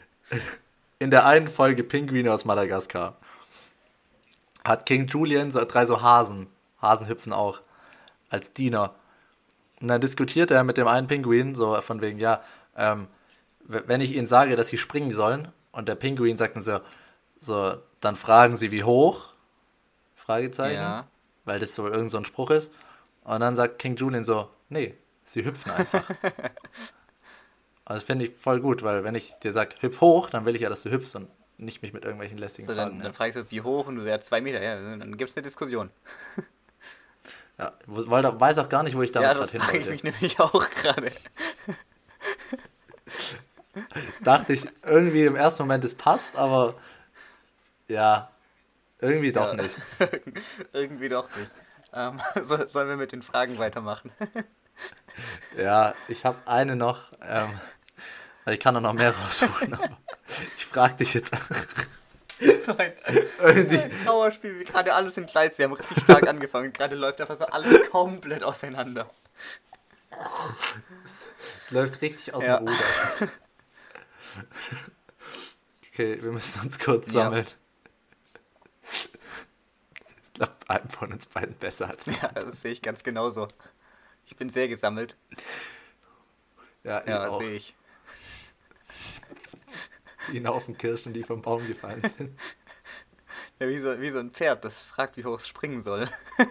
in 0.98 1.10
der 1.10 1.26
einen 1.26 1.48
Folge 1.48 1.82
Pinguine 1.82 2.32
aus 2.32 2.44
Madagaskar 2.44 3.16
hat 4.64 4.84
King 4.86 5.06
Julian 5.06 5.50
drei 5.52 5.86
so 5.86 6.02
Hasen, 6.02 6.48
Hasen 6.82 7.06
hüpfen 7.08 7.32
auch, 7.32 7.60
als 8.28 8.52
Diener. 8.52 8.94
Und 9.80 9.88
dann 9.88 10.00
diskutiert 10.00 10.50
er 10.50 10.64
mit 10.64 10.78
dem 10.78 10.88
einen 10.88 11.06
Pinguin, 11.06 11.54
so 11.54 11.80
von 11.80 12.00
wegen, 12.00 12.18
ja, 12.18 12.42
ähm, 12.76 13.08
wenn 13.68 14.00
ich 14.00 14.14
ihnen 14.14 14.28
sage, 14.28 14.56
dass 14.56 14.68
sie 14.68 14.78
springen 14.78 15.10
sollen, 15.10 15.48
und 15.72 15.88
der 15.88 15.94
Pinguin 15.94 16.38
sagt 16.38 16.56
dann 16.56 16.62
so, 16.62 16.80
so, 17.38 17.74
dann 18.00 18.16
fragen 18.16 18.56
sie, 18.56 18.70
wie 18.70 18.84
hoch? 18.84 19.30
Fragezeichen. 20.14 20.76
Ja. 20.76 21.06
Weil 21.44 21.60
das 21.60 21.74
so 21.74 21.86
irgend 21.86 22.10
so 22.10 22.16
ein 22.16 22.24
Spruch 22.24 22.50
ist. 22.50 22.72
Und 23.24 23.40
dann 23.40 23.54
sagt 23.56 23.78
King 23.78 23.96
Julian 23.96 24.24
so, 24.24 24.48
nee, 24.70 24.94
sie 25.24 25.44
hüpfen 25.44 25.72
einfach. 25.72 26.10
Also 27.88 28.00
das 28.00 28.02
finde 28.02 28.24
ich 28.24 28.32
voll 28.34 28.58
gut, 28.58 28.82
weil 28.82 29.04
wenn 29.04 29.14
ich 29.14 29.34
dir 29.44 29.52
sage, 29.52 29.76
hüpf 29.78 30.00
hoch, 30.00 30.28
dann 30.28 30.44
will 30.44 30.56
ich 30.56 30.62
ja, 30.62 30.68
dass 30.68 30.82
du 30.82 30.90
hüpfst 30.90 31.14
und 31.14 31.28
nicht 31.56 31.82
mich 31.82 31.92
mit 31.92 32.02
irgendwelchen 32.02 32.36
lästigen 32.36 32.66
So, 32.66 32.74
Fragen 32.74 32.96
dann, 32.96 33.00
dann 33.00 33.14
fragst 33.14 33.36
du, 33.36 33.48
wie 33.48 33.60
hoch 33.60 33.86
und 33.86 33.94
du 33.94 34.02
sagst 34.02 34.26
zwei 34.26 34.40
Meter. 34.40 34.60
Ja, 34.60 34.74
dann 34.74 35.16
gibt 35.16 35.30
es 35.30 35.36
eine 35.36 35.44
Diskussion. 35.44 35.92
Ja, 37.58 37.72
weil 37.86 38.22
da 38.22 38.38
weiß 38.38 38.58
auch 38.58 38.68
gar 38.68 38.82
nicht, 38.82 38.96
wo 38.96 39.02
ich 39.02 39.12
damit 39.12 39.28
ja, 39.28 39.32
gerade 39.34 39.44
das 39.46 39.50
hin 39.52 39.60
frage 39.60 39.78
ich 39.78 39.86
wollte. 39.88 40.04
mich 40.04 40.04
nämlich 40.04 40.40
auch 40.40 40.68
gerade. 40.70 41.10
Dachte 44.24 44.52
ich 44.52 44.68
irgendwie 44.84 45.24
im 45.24 45.36
ersten 45.36 45.62
Moment, 45.62 45.84
es 45.84 45.94
passt, 45.94 46.36
aber 46.36 46.74
ja, 47.88 48.30
irgendwie 49.00 49.32
doch 49.32 49.54
Ja. 49.56 49.62
nicht. 49.62 49.76
Irgendwie 50.72 51.08
doch 51.08 51.28
nicht. 51.36 51.50
Ähm, 51.92 52.20
so, 52.44 52.66
sollen 52.66 52.88
wir 52.88 52.96
mit 52.96 53.12
den 53.12 53.22
Fragen 53.22 53.58
weitermachen? 53.58 54.10
Ja, 55.56 55.94
ich 56.08 56.24
habe 56.24 56.38
eine 56.46 56.76
noch, 56.76 57.12
ähm, 57.22 57.58
ich 58.46 58.60
kann 58.60 58.76
auch 58.76 58.80
noch 58.80 58.92
mehr 58.92 59.14
raussuchen, 59.14 59.74
aber 59.74 59.96
ich 60.56 60.66
frage 60.66 60.94
dich 60.96 61.14
jetzt. 61.14 61.32
So 62.64 62.76
ein, 62.76 62.92
ein 63.42 63.90
Trauerspiel, 64.04 64.58
wie 64.60 64.64
gerade 64.64 64.94
alles 64.94 65.16
im 65.16 65.26
Gleis. 65.26 65.56
Wir 65.58 65.64
haben 65.66 65.72
richtig 65.72 66.02
stark 66.02 66.26
angefangen. 66.26 66.72
Gerade 66.72 66.96
läuft 66.96 67.20
einfach 67.20 67.38
so 67.38 67.46
alles 67.46 67.88
komplett 67.90 68.42
auseinander. 68.44 69.10
Läuft 71.70 72.00
richtig 72.02 72.34
aus 72.34 72.44
Ja. 72.44 72.58
dem 72.58 72.68
Ruder. 72.68 73.30
Okay, 75.92 76.18
wir 76.22 76.32
müssen 76.32 76.60
uns 76.60 76.78
kurz 76.78 77.06
Ja. 77.06 77.12
sammeln. 77.24 77.46
Es 78.82 80.32
klappt 80.34 80.68
einem 80.70 80.90
von 80.90 81.12
uns 81.12 81.26
beiden 81.26 81.54
besser 81.54 81.88
als 81.88 82.06
mir. 82.06 82.16
Ja, 82.20 82.28
das 82.28 82.60
sehe 82.62 82.72
ich 82.72 82.82
ganz 82.82 83.02
genauso. 83.02 83.48
Ich 84.26 84.36
bin 84.36 84.50
sehr 84.50 84.68
gesammelt. 84.68 85.16
Ja, 86.84 87.02
Ja, 87.06 87.38
sehe 87.38 87.52
ich. 87.54 87.74
Wie 90.28 90.38
ein 90.38 90.48
Haufen 90.48 90.76
Kirschen, 90.76 91.12
die 91.12 91.22
vom 91.22 91.42
Baum 91.42 91.66
gefallen 91.66 92.02
sind. 92.16 92.38
Ja, 93.58 93.68
wie 93.68 93.78
so, 93.78 93.98
wie 94.02 94.10
so 94.10 94.18
ein 94.18 94.30
Pferd, 94.30 94.66
das 94.66 94.82
fragt, 94.82 95.16
wie 95.16 95.24
hoch 95.24 95.38
es 95.38 95.48
springen 95.48 95.80
soll. 95.82 96.06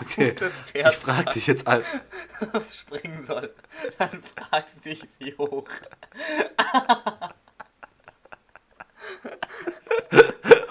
Okay, 0.00 0.34
ich 0.74 0.96
frage 0.96 1.32
dich 1.32 1.46
jetzt 1.46 1.66
ein. 1.66 1.82
springen 2.72 3.22
soll, 3.22 3.54
dann 3.98 4.22
fragst 4.22 4.76
du 4.76 4.90
dich, 4.90 5.06
wie 5.18 5.34
hoch. 5.36 5.68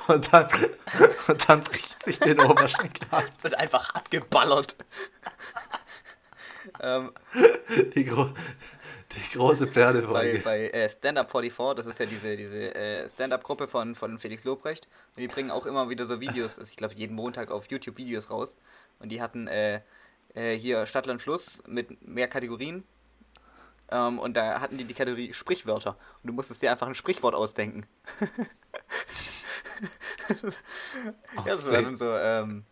Und 0.07 0.33
dann, 0.33 0.47
und 1.27 1.49
dann 1.49 1.63
bricht 1.63 2.03
sich 2.03 2.19
den 2.19 2.39
Oberschenkel 2.39 3.07
ab. 3.11 3.25
Wird 3.41 3.55
einfach 3.55 3.89
abgeballert. 3.93 4.75
ähm, 6.79 7.11
Die, 7.95 8.05
gro 8.05 8.29
große 9.37 9.65
bei 9.67 9.71
Pferdefolge. 9.71 10.39
bei 10.39 10.69
äh, 10.69 10.89
Stand 10.89 11.17
Up 11.17 11.31
44, 11.31 11.75
das 11.75 11.85
ist 11.85 11.99
ja 11.99 12.05
diese, 12.05 12.35
diese 12.35 12.75
äh, 12.75 13.07
Stand-Up-Gruppe 13.09 13.67
von, 13.67 13.95
von 13.95 14.17
Felix 14.19 14.43
Lobrecht. 14.43 14.87
Und 15.15 15.21
die 15.21 15.27
bringen 15.27 15.51
auch 15.51 15.65
immer 15.65 15.89
wieder 15.89 16.05
so 16.05 16.19
Videos, 16.19 16.59
also 16.59 16.69
ich 16.69 16.77
glaube 16.77 16.95
jeden 16.95 17.15
Montag 17.15 17.51
auf 17.51 17.69
YouTube 17.69 17.97
Videos 17.97 18.29
raus. 18.29 18.57
Und 18.99 19.09
die 19.09 19.21
hatten 19.21 19.47
äh, 19.47 19.81
äh, 20.33 20.57
hier 20.57 20.85
Stadtland 20.85 21.21
Fluss 21.21 21.63
mit 21.67 22.05
mehr 22.07 22.27
Kategorien. 22.27 22.83
Ähm, 23.89 24.19
und 24.19 24.35
da 24.35 24.59
hatten 24.59 24.77
die 24.77 24.83
die 24.83 24.93
Kategorie 24.93 25.33
Sprichwörter. 25.33 25.97
Und 26.21 26.27
du 26.27 26.33
musstest 26.33 26.61
dir 26.61 26.71
einfach 26.71 26.87
ein 26.87 26.95
Sprichwort 26.95 27.35
ausdenken. 27.35 27.85
ja, 31.45 31.65
war 31.65 31.81
dann 31.81 31.95
so, 31.95 32.09
ähm, 32.09 32.65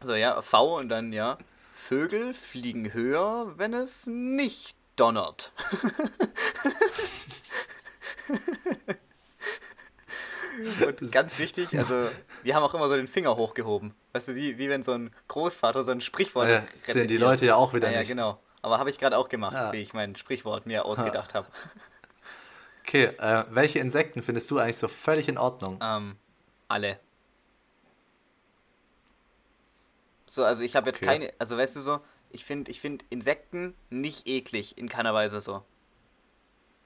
so, 0.00 0.14
ja, 0.14 0.40
V 0.40 0.78
und 0.78 0.88
dann, 0.88 1.12
ja, 1.12 1.38
Vögel 1.74 2.34
fliegen 2.34 2.92
höher, 2.92 3.54
wenn 3.56 3.72
es 3.72 4.06
nicht 4.06 4.76
donnert. 4.98 5.52
Und 10.84 11.12
ganz 11.12 11.38
wichtig, 11.38 11.78
also 11.78 12.10
wir 12.42 12.54
haben 12.54 12.62
auch 12.64 12.74
immer 12.74 12.88
so 12.88 12.96
den 12.96 13.06
Finger 13.06 13.36
hochgehoben. 13.36 13.94
Weißt 14.12 14.28
du, 14.28 14.34
wie, 14.34 14.58
wie 14.58 14.68
wenn 14.68 14.82
so 14.82 14.92
ein 14.92 15.14
Großvater 15.28 15.84
so 15.84 15.92
ein 15.92 16.00
Sprichwort 16.00 16.48
Ja, 16.48 16.60
sehen 16.62 16.68
die 16.86 16.90
rezitiert. 16.92 17.20
Leute 17.20 17.46
ja 17.46 17.54
auch 17.54 17.72
wieder 17.74 17.88
ja, 17.88 17.94
ja, 17.94 17.98
nicht. 18.00 18.08
genau. 18.08 18.40
Aber 18.62 18.78
habe 18.78 18.90
ich 18.90 18.98
gerade 18.98 19.16
auch 19.16 19.28
gemacht, 19.28 19.54
Ja. 19.54 19.72
wie 19.72 19.76
ich 19.80 19.94
mein 19.94 20.16
Sprichwort 20.16 20.66
mir 20.66 20.84
ausgedacht 20.84 21.34
habe. 21.34 21.46
Okay, 22.84 23.04
äh, 23.18 23.44
welche 23.50 23.78
Insekten 23.78 24.22
findest 24.22 24.50
du 24.50 24.58
eigentlich 24.58 24.78
so 24.78 24.88
völlig 24.88 25.28
in 25.28 25.38
Ordnung? 25.38 25.78
Ähm, 25.82 26.16
alle. 26.66 26.98
So, 30.30 30.44
also 30.44 30.62
ich 30.64 30.74
habe 30.74 30.88
jetzt 30.90 30.96
Okay. 31.02 31.06
keine, 31.06 31.32
also 31.38 31.56
weißt 31.56 31.76
du 31.76 31.80
so, 31.80 32.00
ich 32.30 32.44
finde 32.44 32.70
ich 32.70 32.80
find 32.80 33.04
Insekten 33.10 33.74
nicht 33.90 34.26
eklig, 34.26 34.78
in 34.78 34.88
keiner 34.88 35.14
Weise 35.14 35.40
so. 35.40 35.62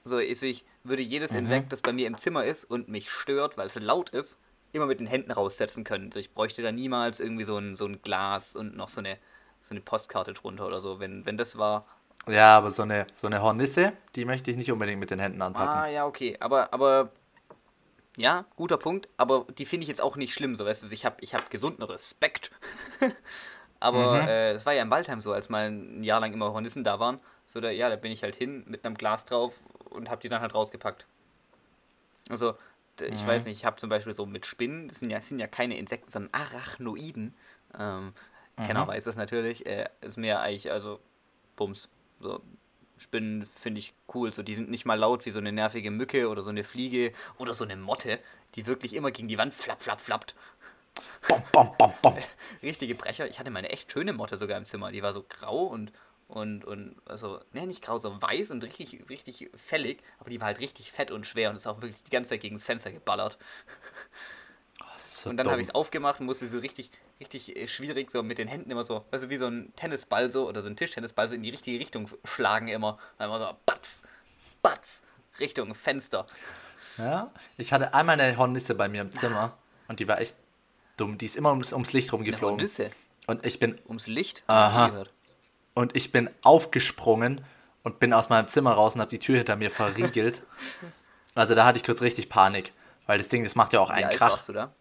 So, 0.05 0.17
ist 0.19 0.43
ich 0.43 0.65
würde 0.83 1.01
jedes 1.01 1.31
Mhm. 1.31 1.39
Insekt, 1.39 1.71
das 1.71 1.81
bei 1.81 1.93
mir 1.93 2.07
im 2.07 2.17
Zimmer 2.17 2.43
ist 2.43 2.65
und 2.65 2.89
mich 2.89 3.09
stört, 3.09 3.57
weil 3.57 3.67
es 3.67 3.75
laut 3.75 4.09
ist, 4.09 4.37
immer 4.73 4.85
mit 4.85 4.99
den 4.99 5.07
Händen 5.07 5.31
raussetzen 5.31 5.83
können. 5.83 6.05
Also 6.07 6.19
ich 6.19 6.33
bräuchte 6.33 6.61
da 6.61 6.71
niemals 6.71 7.19
irgendwie 7.19 7.45
so 7.45 7.57
ein, 7.57 7.75
so 7.75 7.85
ein 7.85 8.01
Glas 8.01 8.55
und 8.55 8.75
noch 8.75 8.89
so 8.89 8.99
eine, 8.99 9.17
so 9.61 9.71
eine 9.71 9.81
Postkarte 9.81 10.33
drunter 10.33 10.67
oder 10.67 10.81
so. 10.81 10.99
Wenn, 10.99 11.25
wenn 11.25 11.37
das 11.37 11.57
war, 11.57 11.85
Ja, 12.27 12.57
aber 12.57 12.71
so 12.71 12.83
eine, 12.83 13.07
so 13.15 13.27
eine 13.27 13.41
Hornisse, 13.41 13.93
die 14.15 14.25
möchte 14.25 14.51
ich 14.51 14.57
nicht 14.57 14.71
unbedingt 14.71 14.99
mit 14.99 15.09
den 15.11 15.19
Händen 15.19 15.41
anpacken. 15.41 15.79
Ah, 15.79 15.87
ja, 15.87 16.05
okay. 16.05 16.35
Aber, 16.39 16.73
aber, 16.73 17.11
ja, 18.17 18.45
guter 18.55 18.77
Punkt. 18.77 19.09
Aber 19.17 19.45
die 19.57 19.65
finde 19.65 19.83
ich 19.83 19.89
jetzt 19.89 20.01
auch 20.01 20.15
nicht 20.15 20.33
schlimm. 20.33 20.55
So, 20.55 20.65
weißt 20.65 20.83
du, 20.83 20.93
ich 20.93 21.05
habe 21.05 21.17
ich 21.21 21.33
hab 21.33 21.49
gesunden 21.49 21.83
Respekt. 21.83 22.51
aber 23.83 24.21
Mhm. 24.21 24.27
äh, 24.27 24.51
es 24.53 24.65
war 24.65 24.73
ja 24.73 24.81
in 24.83 24.89
Waldheim 24.89 25.21
so, 25.21 25.33
als 25.33 25.49
mal 25.49 25.67
ein 25.69 26.03
Jahr 26.03 26.19
lang 26.19 26.33
immer 26.33 26.53
Hornissen 26.53 26.83
da 26.83 26.99
waren. 26.99 27.19
So, 27.45 27.61
da, 27.61 27.69
ja, 27.69 27.89
da 27.89 27.95
bin 27.95 28.11
ich 28.11 28.23
halt 28.23 28.35
hin 28.35 28.63
mit 28.67 28.85
einem 28.85 28.95
Glas 28.95 29.25
drauf 29.25 29.59
und 29.89 30.09
habe 30.09 30.21
die 30.21 30.29
dann 30.29 30.41
halt 30.41 30.53
rausgepackt. 30.55 31.05
Also, 32.29 32.53
ich 33.01 33.21
Mhm. 33.21 33.27
weiß 33.27 33.45
nicht, 33.45 33.57
ich 33.57 33.65
habe 33.65 33.77
zum 33.77 33.89
Beispiel 33.89 34.13
so 34.13 34.25
mit 34.25 34.45
Spinnen, 34.45 34.87
das 34.87 34.99
sind 34.99 35.09
ja, 35.09 35.21
sind 35.21 35.39
ja 35.39 35.47
keine 35.47 35.77
Insekten, 35.77 36.09
sondern 36.11 36.33
Arachnoiden. 36.33 37.33
Ähm, 37.77 38.13
Mhm. 38.57 38.87
weiß 38.87 39.03
das 39.05 39.15
natürlich. 39.15 39.65
Äh, 39.65 39.89
ist 40.01 40.17
mir 40.17 40.39
eigentlich, 40.39 40.71
also, 40.71 40.99
Bums. 41.55 41.89
So, 42.19 42.41
Spinnen 42.97 43.45
finde 43.45 43.79
ich 43.79 43.93
cool. 44.13 44.31
So, 44.31 44.43
die 44.43 44.55
sind 44.55 44.69
nicht 44.69 44.85
mal 44.85 44.97
laut 44.97 45.25
wie 45.25 45.31
so 45.31 45.39
eine 45.39 45.51
nervige 45.51 45.91
Mücke 45.91 46.29
oder 46.29 46.41
so 46.41 46.51
eine 46.51 46.63
Fliege 46.63 47.11
oder 47.37 47.53
so 47.53 47.63
eine 47.65 47.75
Motte, 47.75 48.19
die 48.55 48.67
wirklich 48.67 48.93
immer 48.93 49.11
gegen 49.11 49.27
die 49.27 49.37
Wand 49.37 49.53
flapp, 49.53 49.81
flapp, 49.81 49.99
flappt. 49.99 50.35
Bom, 51.27 51.43
bom, 51.51 51.71
bom, 51.77 51.93
bom. 52.01 52.17
Richtige 52.63 52.95
Brecher. 52.95 53.27
Ich 53.27 53.39
hatte 53.39 53.49
mal 53.49 53.59
eine 53.59 53.69
echt 53.69 53.91
schöne 53.91 54.13
Motte 54.13 54.37
sogar 54.37 54.57
im 54.57 54.65
Zimmer. 54.65 54.91
Die 54.91 55.03
war 55.03 55.13
so 55.13 55.25
grau 55.27 55.63
und 55.63 55.91
und 56.27 56.65
und 56.65 56.95
also 57.05 57.39
ne 57.51 57.67
nicht 57.67 57.83
grau, 57.83 57.97
so 57.97 58.21
weiß 58.21 58.51
und 58.51 58.63
richtig 58.63 59.09
richtig 59.09 59.49
fällig, 59.55 60.01
aber 60.19 60.29
die 60.29 60.39
war 60.39 60.47
halt 60.47 60.59
richtig 60.59 60.91
fett 60.91 61.11
und 61.11 61.27
schwer 61.27 61.49
und 61.49 61.55
ist 61.55 61.67
auch 61.67 61.81
wirklich 61.81 62.03
die 62.03 62.09
ganze 62.09 62.31
Zeit 62.31 62.41
gegen 62.41 62.55
das 62.55 62.63
Fenster 62.63 62.91
geballert. 62.91 63.37
Oh, 64.81 64.85
so 64.97 65.29
Und 65.29 65.37
dann 65.37 65.49
habe 65.49 65.61
ich 65.61 65.67
es 65.67 65.75
aufgemacht 65.75 66.19
und 66.19 66.25
musste 66.25 66.47
so 66.47 66.57
richtig, 66.57 66.89
richtig 67.19 67.55
äh, 67.55 67.67
schwierig 67.67 68.09
so 68.09 68.23
mit 68.23 68.39
den 68.39 68.47
Händen 68.47 68.71
immer 68.71 68.83
so, 68.83 69.05
also 69.11 69.29
wie 69.29 69.37
so 69.37 69.45
ein 69.45 69.71
Tennisball 69.75 70.31
so 70.31 70.47
oder 70.47 70.61
so 70.61 70.69
ein 70.69 70.75
Tischtennisball 70.75 71.27
so 71.27 71.35
in 71.35 71.43
die 71.43 71.51
richtige 71.51 71.79
Richtung 71.79 72.09
schlagen 72.23 72.67
immer. 72.67 72.97
Dann 73.17 73.29
immer 73.29 73.39
so 73.39 73.53
batz, 73.65 74.01
batz, 74.61 75.03
Richtung 75.39 75.75
Fenster. 75.75 76.25
Ja, 76.97 77.31
ich 77.57 77.71
hatte 77.71 77.93
einmal 77.93 78.19
eine 78.19 78.35
Hornisse 78.37 78.73
bei 78.75 78.89
mir 78.89 79.01
im 79.01 79.11
Zimmer 79.11 79.57
und 79.87 79.99
die 79.99 80.07
war 80.07 80.19
echt 80.19 80.35
dumm. 80.97 81.17
Die 81.17 81.25
ist 81.25 81.35
immer 81.35 81.51
ums, 81.51 81.73
ums 81.73 81.93
Licht 81.93 82.11
rumgeflogen. 82.13 82.57
Hornisse 82.57 82.91
Und 83.27 83.45
ich 83.45 83.59
bin 83.59 83.79
ums 83.87 84.07
Licht. 84.07 84.43
Aha. 84.47 85.05
Und 85.73 85.95
ich 85.95 86.11
bin 86.11 86.29
aufgesprungen 86.41 87.43
und 87.83 87.99
bin 87.99 88.13
aus 88.13 88.29
meinem 88.29 88.47
Zimmer 88.47 88.73
raus 88.73 88.95
und 88.95 89.01
habe 89.01 89.09
die 89.09 89.19
Tür 89.19 89.37
hinter 89.37 89.55
mir 89.55 89.71
verriegelt. 89.71 90.41
Also 91.35 91.55
da 91.55 91.65
hatte 91.65 91.77
ich 91.77 91.83
kurz 91.83 92.03
richtig 92.03 92.29
Panik, 92.29 92.73
weil 93.07 93.17
das 93.17 93.27
Ding, 93.27 93.43
das 93.43 93.55
macht 93.55 93.73
ja 93.73 93.79
auch 93.79 93.89
einen 93.89 94.05
alt 94.05 94.17
Krach. 94.17 94.33
warst 94.33 94.49
du 94.49 94.53
da? 94.53 94.71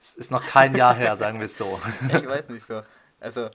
Es 0.00 0.14
ist 0.14 0.30
noch 0.30 0.46
kein 0.46 0.76
Jahr 0.76 0.94
her, 0.94 1.16
sagen 1.16 1.40
wir 1.40 1.46
es 1.46 1.56
so. 1.56 1.80
Ja, 2.08 2.18
ich 2.20 2.26
weiß 2.28 2.50
nicht 2.50 2.64
so. 2.64 2.82
Also 3.18 3.50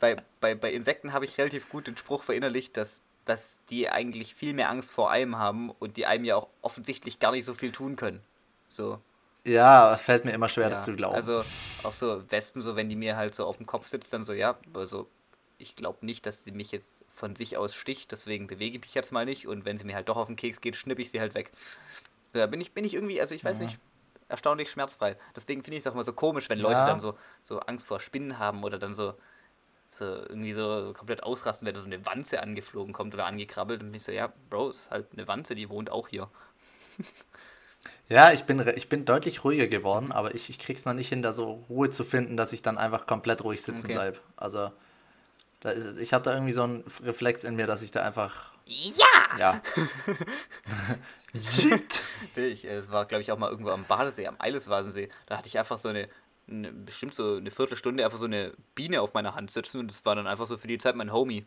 bei, 0.00 0.16
bei, 0.40 0.54
bei 0.54 0.72
Insekten 0.72 1.12
habe 1.12 1.26
ich 1.26 1.36
relativ 1.36 1.68
gut 1.68 1.86
den 1.86 1.98
Spruch 1.98 2.22
verinnerlicht, 2.22 2.76
dass, 2.76 3.02
dass 3.24 3.60
die 3.70 3.88
eigentlich 3.90 4.34
viel 4.34 4.54
mehr 4.54 4.70
Angst 4.70 4.90
vor 4.92 5.10
einem 5.10 5.38
haben 5.38 5.70
und 5.70 5.96
die 5.96 6.06
einem 6.06 6.24
ja 6.24 6.36
auch 6.36 6.48
offensichtlich 6.62 7.18
gar 7.20 7.32
nicht 7.32 7.44
so 7.44 7.54
viel 7.54 7.72
tun 7.72 7.96
können. 7.96 8.20
So. 8.66 9.00
Ja, 9.44 9.96
fällt 9.96 10.24
mir 10.24 10.32
immer 10.32 10.48
schwer, 10.48 10.68
Ja, 10.68 10.76
das 10.76 10.84
zu 10.84 10.94
glauben. 10.96 11.16
Also 11.16 11.44
auch 11.84 11.92
so 11.92 12.30
Wespen, 12.30 12.62
so 12.62 12.76
wenn 12.76 12.88
die 12.88 12.96
mir 12.96 13.16
halt 13.16 13.34
so 13.34 13.44
auf 13.46 13.56
dem 13.56 13.66
Kopf 13.66 13.86
sitzt, 13.86 14.12
dann 14.12 14.24
so, 14.24 14.32
ja, 14.32 14.56
also 14.74 15.08
ich 15.58 15.76
glaube 15.76 16.04
nicht, 16.06 16.26
dass 16.26 16.44
sie 16.44 16.52
mich 16.52 16.72
jetzt 16.72 17.04
von 17.12 17.36
sich 17.36 17.56
aus 17.56 17.74
sticht, 17.74 18.12
deswegen 18.12 18.46
bewege 18.46 18.76
ich 18.76 18.82
mich 18.82 18.94
jetzt 18.94 19.12
mal 19.12 19.24
nicht 19.24 19.46
und 19.46 19.64
wenn 19.64 19.78
sie 19.78 19.84
mir 19.84 19.94
halt 19.94 20.08
doch 20.08 20.16
auf 20.16 20.26
den 20.28 20.36
Keks 20.36 20.60
geht, 20.60 20.76
schnippe 20.76 21.02
ich 21.02 21.10
sie 21.10 21.20
halt 21.20 21.34
weg. 21.34 21.52
Da 22.32 22.46
bin 22.46 22.60
ich, 22.60 22.72
bin 22.72 22.84
ich 22.84 22.94
irgendwie, 22.94 23.20
also 23.20 23.34
ich 23.34 23.44
weiß 23.44 23.58
Mhm. 23.58 23.66
nicht, 23.66 23.78
erstaunlich 24.28 24.70
schmerzfrei. 24.70 25.16
Deswegen 25.36 25.62
finde 25.62 25.76
ich 25.76 25.82
es 25.84 25.86
auch 25.86 25.94
immer 25.94 26.04
so 26.04 26.12
komisch, 26.14 26.48
wenn 26.50 26.58
Leute 26.60 26.80
Ja. 26.80 26.86
dann 26.86 27.00
so, 27.00 27.18
so 27.42 27.60
Angst 27.60 27.86
vor 27.86 28.00
Spinnen 28.00 28.38
haben 28.38 28.64
oder 28.64 28.78
dann 28.78 28.94
so, 28.94 29.14
so 29.94 30.04
irgendwie 30.04 30.52
so, 30.54 30.92
komplett 30.94 31.22
ausrasten, 31.22 31.66
wenn 31.66 31.74
da 31.74 31.80
so 31.80 31.86
eine 31.86 32.04
Wanze 32.06 32.42
angeflogen 32.42 32.92
kommt 32.92 33.14
oder 33.14 33.26
angekrabbelt 33.26 33.80
und 33.82 33.88
bin 33.88 33.96
ich 33.96 34.02
so, 34.04 34.12
ja, 34.12 34.32
Bro, 34.50 34.70
ist 34.70 34.90
halt 34.90 35.12
eine 35.12 35.28
Wanze, 35.28 35.54
die 35.54 35.68
wohnt 35.68 35.90
auch 35.90 36.08
hier. 36.08 36.28
Ja, 38.08 38.32
ich 38.32 38.44
bin, 38.44 38.64
ich 38.76 38.88
bin 38.88 39.04
deutlich 39.04 39.42
ruhiger 39.42 39.66
geworden, 39.66 40.12
aber 40.12 40.34
ich, 40.34 40.50
ich 40.50 40.58
krieg's 40.58 40.84
noch 40.84 40.92
nicht 40.92 41.08
hin, 41.08 41.22
da 41.22 41.32
so 41.32 41.64
Ruhe 41.68 41.90
zu 41.90 42.04
finden, 42.04 42.36
dass 42.36 42.52
ich 42.52 42.62
dann 42.62 42.78
einfach 42.78 43.06
komplett 43.06 43.42
ruhig 43.42 43.62
sitzen 43.62 43.86
Okay. 43.86 43.94
bleib. 43.94 44.20
Also, 44.36 44.70
da 45.60 45.70
ist, 45.70 45.98
ich 45.98 46.12
habe 46.12 46.24
da 46.24 46.34
irgendwie 46.34 46.52
so 46.52 46.64
einen 46.64 46.84
Reflex 47.02 47.44
in 47.44 47.56
mir, 47.56 47.66
dass 47.66 47.82
ich 47.82 47.90
da 47.90 48.02
einfach, 48.02 48.52
Ja! 48.66 49.38
ja. 49.38 49.62
Yeet. 51.32 52.02
Ich, 52.36 52.64
äh, 52.66 52.76
es 52.76 52.90
war, 52.90 53.06
glaube 53.06 53.22
ich, 53.22 53.32
auch 53.32 53.38
mal 53.38 53.50
irgendwo 53.50 53.70
am 53.70 53.86
Badesee, 53.86 54.26
am 54.26 54.36
Eileswasensee. 54.38 55.08
Da 55.26 55.38
hatte 55.38 55.48
ich 55.48 55.58
einfach 55.58 55.78
so 55.78 55.88
eine, 55.88 56.08
eine, 56.48 56.72
bestimmt 56.72 57.14
so 57.14 57.36
eine 57.36 57.50
Viertelstunde 57.50 58.04
einfach 58.04 58.18
so 58.18 58.24
eine 58.26 58.52
Biene 58.74 59.00
auf 59.00 59.14
meiner 59.14 59.34
Hand 59.34 59.50
sitzen 59.50 59.78
und 59.80 59.88
das 59.88 60.04
war 60.04 60.14
dann 60.16 60.26
einfach 60.26 60.46
so 60.46 60.56
für 60.56 60.66
die 60.68 60.78
Zeit 60.78 60.96
mein 60.96 61.12
Homie. 61.12 61.46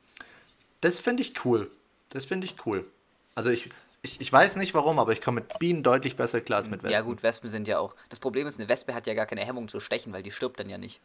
Das 0.82 1.00
finde 1.00 1.22
ich 1.24 1.46
cool. 1.46 1.70
Das 2.10 2.26
finde 2.26 2.46
ich 2.46 2.66
cool. 2.66 2.90
Also 3.36 3.50
ich, 3.50 3.70
ich, 4.04 4.22
ich 4.22 4.32
weiß 4.32 4.56
nicht 4.58 4.74
warum, 4.74 5.00
aber 5.00 5.12
ich 5.12 5.22
komme 5.22 5.42
mit 5.42 5.60
Bienen 5.60 5.84
deutlich 5.84 6.16
besser 6.16 6.40
klar 6.42 6.60
als 6.60 6.70
mit 6.70 6.84
Wespen. 6.84 6.92
Ja 6.94 7.02
gut, 7.02 7.24
Wespen 7.24 7.50
sind 7.50 7.68
ja 7.68 7.80
auch. 7.80 7.96
Das 8.10 8.20
Problem 8.20 8.48
ist, 8.48 8.60
eine 8.60 8.70
Wespe 8.70 8.94
hat 8.94 9.08
ja 9.08 9.14
gar 9.14 9.26
keine 9.26 9.42
Hemmung 9.42 9.68
zu 9.68 9.80
stechen, 9.80 10.14
weil 10.14 10.24
die 10.24 10.32
stirbt 10.32 10.60
dann 10.60 10.70
ja 10.70 10.78
nicht. 10.78 11.02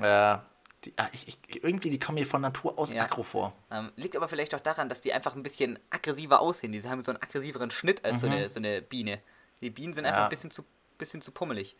Ja. 0.00 0.44
Die, 0.84 0.94
ah, 0.96 1.08
ich, 1.12 1.28
ich, 1.28 1.62
irgendwie, 1.62 1.90
die 1.90 1.98
kommen 1.98 2.18
mir 2.18 2.26
von 2.26 2.40
Natur 2.40 2.78
aus 2.78 2.90
Ja. 2.90 3.02
aggro 3.04 3.22
vor. 3.22 3.52
Ähm, 3.70 3.92
liegt 3.96 4.16
aber 4.16 4.28
vielleicht 4.28 4.54
auch 4.54 4.60
daran, 4.60 4.88
dass 4.88 5.02
die 5.02 5.12
einfach 5.12 5.34
ein 5.36 5.42
bisschen 5.42 5.78
aggressiver 5.90 6.40
aussehen. 6.40 6.72
Die 6.72 6.82
haben 6.82 7.02
so 7.02 7.10
einen 7.10 7.20
aggressiveren 7.22 7.70
Schnitt 7.70 8.02
als 8.04 8.20
so, 8.20 8.26
Mhm. 8.28 8.32
eine, 8.32 8.48
so 8.48 8.58
eine 8.60 8.80
Biene. 8.80 9.20
Die 9.60 9.68
Bienen 9.68 9.92
sind 9.92 10.04
Ja. 10.04 10.10
einfach 10.12 10.24
ein 10.24 10.28
bisschen 10.30 10.50
zu, 10.50 10.64
bisschen 10.96 11.20
zu 11.20 11.32
pummelig. 11.32 11.76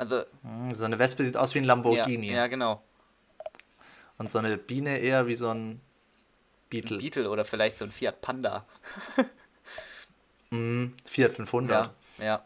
Also, 0.00 0.22
Hm, 0.42 0.74
So 0.74 0.84
eine 0.84 0.98
Wespe 0.98 1.24
sieht 1.24 1.36
aus 1.36 1.54
wie 1.54 1.58
ein 1.58 1.64
ja, 1.64 1.68
Lamborghini. 1.68 2.32
ja, 2.32 2.46
genau. 2.46 2.82
Und 4.16 4.30
so 4.30 4.38
eine 4.38 4.56
Biene 4.56 4.96
eher 4.98 5.26
wie 5.26 5.34
so 5.34 5.50
ein 5.50 5.78
Beetle. 6.70 6.98
Beetle 6.98 7.28
oder 7.28 7.44
vielleicht 7.44 7.76
so 7.76 7.84
ein 7.84 7.92
Fiat 7.92 8.20
Panda. 8.22 8.64
Mm, 10.52 10.86
Fiat 11.04 11.32
500. 11.34 11.92
Ja, 12.18 12.24
ja. 12.24 12.44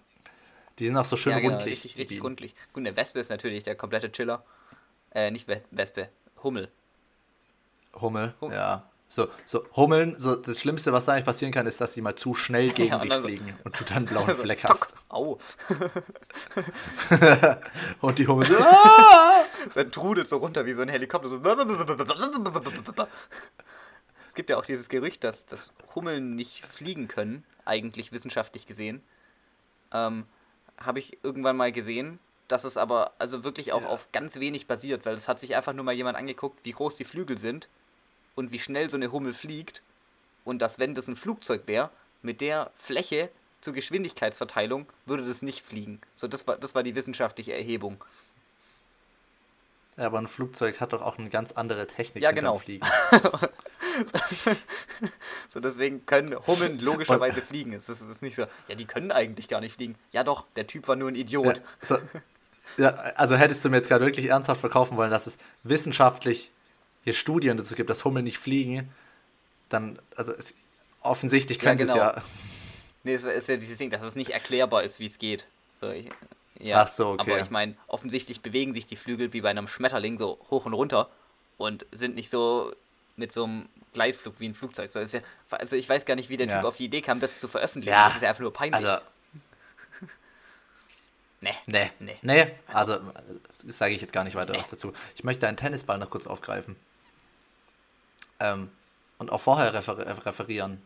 Die 0.78 0.84
sind 0.86 0.96
auch 0.98 1.06
so 1.06 1.16
schön 1.16 1.32
ja, 1.32 1.38
genau, 1.38 1.54
rundlich. 1.54 1.72
richtig, 1.84 1.96
richtig 1.96 2.22
rundlich. 2.22 2.54
Gut, 2.74 2.82
eine 2.82 2.94
Wespe 2.96 3.18
ist 3.18 3.30
natürlich 3.30 3.62
der 3.62 3.76
komplette 3.76 4.12
Chiller. 4.12 4.44
Äh, 5.12 5.30
nicht 5.30 5.48
We 5.48 5.62
Wespe, 5.70 6.10
Hummel. 6.42 6.68
Hummel, 7.94 8.34
Hummel. 8.42 8.56
ja. 8.56 8.90
So, 9.06 9.28
so 9.44 9.64
Hummeln, 9.76 10.18
so 10.18 10.34
das 10.34 10.58
Schlimmste, 10.58 10.92
was 10.92 11.04
da 11.04 11.12
eigentlich 11.12 11.26
passieren 11.26 11.52
kann, 11.52 11.66
ist, 11.66 11.80
dass 11.80 11.92
sie 11.92 12.00
mal 12.00 12.16
zu 12.16 12.34
schnell 12.34 12.70
gegen 12.70 12.88
Ja, 12.90 12.98
dich 12.98 13.12
also- 13.12 13.26
fliegen 13.26 13.56
und 13.64 13.78
du 13.78 13.84
dann 13.84 13.98
einen 13.98 14.06
blauen 14.06 14.28
Also, 14.28 14.42
Fleck 14.42 14.62
tock, 14.62 14.70
hast. 14.80 14.94
Au. 15.08 15.38
Und 18.00 18.18
die 18.18 18.26
Hummel 18.26 18.46
so, 18.46 18.56
ah! 18.58 19.44
Dann 19.74 19.90
trudelt 19.92 20.28
so 20.28 20.38
runter 20.38 20.66
wie 20.66 20.74
so 20.74 20.82
ein 20.82 20.88
Helikopter. 20.88 21.28
So. 21.28 21.40
Es 24.26 24.34
gibt 24.34 24.50
ja 24.50 24.56
auch 24.56 24.64
dieses 24.64 24.88
Gerücht, 24.88 25.24
dass, 25.24 25.46
dass 25.46 25.72
Hummeln 25.94 26.34
nicht 26.34 26.66
fliegen 26.66 27.08
können, 27.08 27.44
eigentlich 27.64 28.12
wissenschaftlich 28.12 28.66
gesehen. 28.66 29.02
Ähm, 29.92 30.26
Habe 30.78 30.98
ich 30.98 31.18
irgendwann 31.22 31.56
mal 31.56 31.72
gesehen, 31.72 32.18
dass 32.48 32.64
es 32.64 32.76
aber 32.76 33.12
also 33.18 33.44
wirklich 33.44 33.72
auch 33.72 33.82
Ja. 33.82 33.88
auf 33.88 34.08
ganz 34.12 34.36
wenig 34.36 34.66
basiert, 34.66 35.06
weil 35.06 35.14
es 35.14 35.28
hat 35.28 35.40
sich 35.40 35.56
einfach 35.56 35.72
nur 35.72 35.84
mal 35.84 35.92
jemand 35.94 36.18
angeguckt, 36.18 36.60
wie 36.64 36.72
groß 36.72 36.96
die 36.96 37.04
Flügel 37.04 37.38
sind 37.38 37.68
und 38.34 38.52
wie 38.52 38.58
schnell 38.58 38.90
so 38.90 38.96
eine 38.96 39.12
Hummel 39.12 39.32
fliegt. 39.32 39.82
Und 40.44 40.60
dass, 40.60 40.78
wenn 40.78 40.94
das 40.94 41.08
ein 41.08 41.16
Flugzeug 41.16 41.62
wäre, 41.66 41.90
mit 42.22 42.40
der 42.40 42.70
Fläche 42.76 43.30
zur 43.60 43.72
Geschwindigkeitsverteilung 43.72 44.86
würde 45.06 45.26
das 45.26 45.42
nicht 45.42 45.64
fliegen. 45.64 46.00
So, 46.14 46.28
das 46.28 46.46
war, 46.46 46.56
das 46.56 46.74
war 46.74 46.82
die 46.82 46.94
wissenschaftliche 46.94 47.54
Erhebung. 47.54 48.04
Ja, 49.96 50.06
aber 50.06 50.18
ein 50.18 50.26
Flugzeug 50.26 50.80
hat 50.80 50.92
doch 50.92 51.02
auch 51.02 51.18
eine 51.18 51.30
ganz 51.30 51.52
andere 51.52 51.86
Technik 51.86 52.22
Ja, 52.22 52.32
genau. 52.32 52.58
Fliegen. 52.58 52.86
So, 55.48 55.60
deswegen 55.60 56.04
können 56.04 56.34
Hummeln 56.48 56.80
logischerweise 56.80 57.40
fliegen. 57.48 57.72
Es 57.72 57.88
ist, 57.88 58.00
es 58.00 58.08
ist 58.08 58.22
nicht 58.22 58.34
so, 58.34 58.42
ja, 58.66 58.74
die 58.74 58.86
können 58.86 59.12
eigentlich 59.12 59.46
gar 59.46 59.60
nicht 59.60 59.76
fliegen. 59.76 59.94
Ja 60.10 60.24
doch, 60.24 60.46
der 60.56 60.66
Typ 60.66 60.88
war 60.88 60.96
nur 60.96 61.08
ein 61.08 61.14
Idiot. 61.14 61.58
Ja, 61.58 61.62
so, 61.80 61.98
ja, 62.76 62.88
also 62.88 63.36
hättest 63.36 63.64
du 63.64 63.70
mir 63.70 63.76
jetzt 63.76 63.88
gerade 63.88 64.04
wirklich 64.04 64.26
ernsthaft 64.26 64.60
verkaufen 64.60 64.96
wollen, 64.96 65.12
dass 65.12 65.28
es 65.28 65.38
wissenschaftlich 65.62 66.50
hier 67.04 67.14
Studien 67.14 67.56
dazu 67.56 67.74
gibt, 67.74 67.90
dass 67.90 68.04
Hummeln 68.04 68.24
nicht 68.24 68.38
fliegen, 68.38 68.90
dann, 69.68 69.98
also 70.16 70.32
es, 70.32 70.54
offensichtlich 71.02 71.58
Ja, 71.58 71.64
könnte 71.64 71.84
genau. 71.84 71.94
es 71.94 71.98
ja. 72.16 72.22
Nee, 73.04 73.14
es 73.14 73.24
ist 73.24 73.48
ja 73.48 73.56
dieses 73.56 73.78
Ding, 73.78 73.90
dass 73.90 74.02
es 74.02 74.16
nicht 74.16 74.30
erklärbar 74.30 74.82
ist, 74.82 74.98
wie 74.98 75.06
es 75.06 75.18
geht. 75.18 75.46
So, 75.78 75.90
ich, 75.90 76.08
ja, 76.58 76.82
Ach 76.82 76.88
so, 76.88 77.08
okay. 77.10 77.20
Aber 77.32 77.40
ich 77.40 77.50
meine, 77.50 77.76
offensichtlich 77.86 78.40
bewegen 78.40 78.72
sich 78.72 78.86
die 78.86 78.96
Flügel 78.96 79.32
wie 79.32 79.42
bei 79.42 79.50
einem 79.50 79.68
Schmetterling 79.68 80.16
so 80.16 80.38
hoch 80.50 80.64
und 80.64 80.72
runter 80.72 81.10
und 81.58 81.84
sind 81.92 82.14
nicht 82.14 82.30
so 82.30 82.72
mit 83.16 83.32
so 83.32 83.44
einem 83.44 83.68
Gleitflug 83.92 84.40
wie 84.40 84.48
ein 84.48 84.54
Flugzeug. 84.54 84.90
So, 84.90 85.00
ist 85.00 85.12
ja, 85.14 85.20
also 85.50 85.76
ich 85.76 85.88
weiß 85.88 86.06
gar 86.06 86.14
nicht, 86.16 86.30
wie 86.30 86.36
der 86.36 86.46
Ja. 86.46 86.56
Typ 86.56 86.64
auf 86.64 86.76
die 86.76 86.86
Idee 86.86 87.02
kam, 87.02 87.20
das 87.20 87.38
zu 87.38 87.48
veröffentlichen. 87.48 87.92
Ja, 87.92 88.06
Das 88.06 88.16
ist 88.16 88.22
ja 88.22 88.28
einfach 88.30 88.40
nur 88.40 88.52
peinlich. 88.52 88.86
Also, 88.86 89.04
nee. 91.40 91.54
nee, 91.66 91.90
Nee. 91.98 92.16
nee, 92.22 92.46
also 92.68 92.98
sage 93.66 93.94
ich 93.94 94.00
jetzt 94.00 94.12
gar 94.12 94.24
nicht 94.24 94.34
weiter 94.36 94.52
Nee. 94.52 94.58
was 94.58 94.68
dazu. 94.68 94.92
Ich 95.14 95.24
möchte 95.24 95.46
einen 95.46 95.56
Tennisball 95.56 95.98
noch 95.98 96.10
kurz 96.10 96.26
aufgreifen. 96.26 96.76
Ähm, 98.44 98.70
und 99.18 99.30
auch 99.32 99.40
vorher 99.40 99.72
refer 99.72 99.96
referieren. 100.26 100.82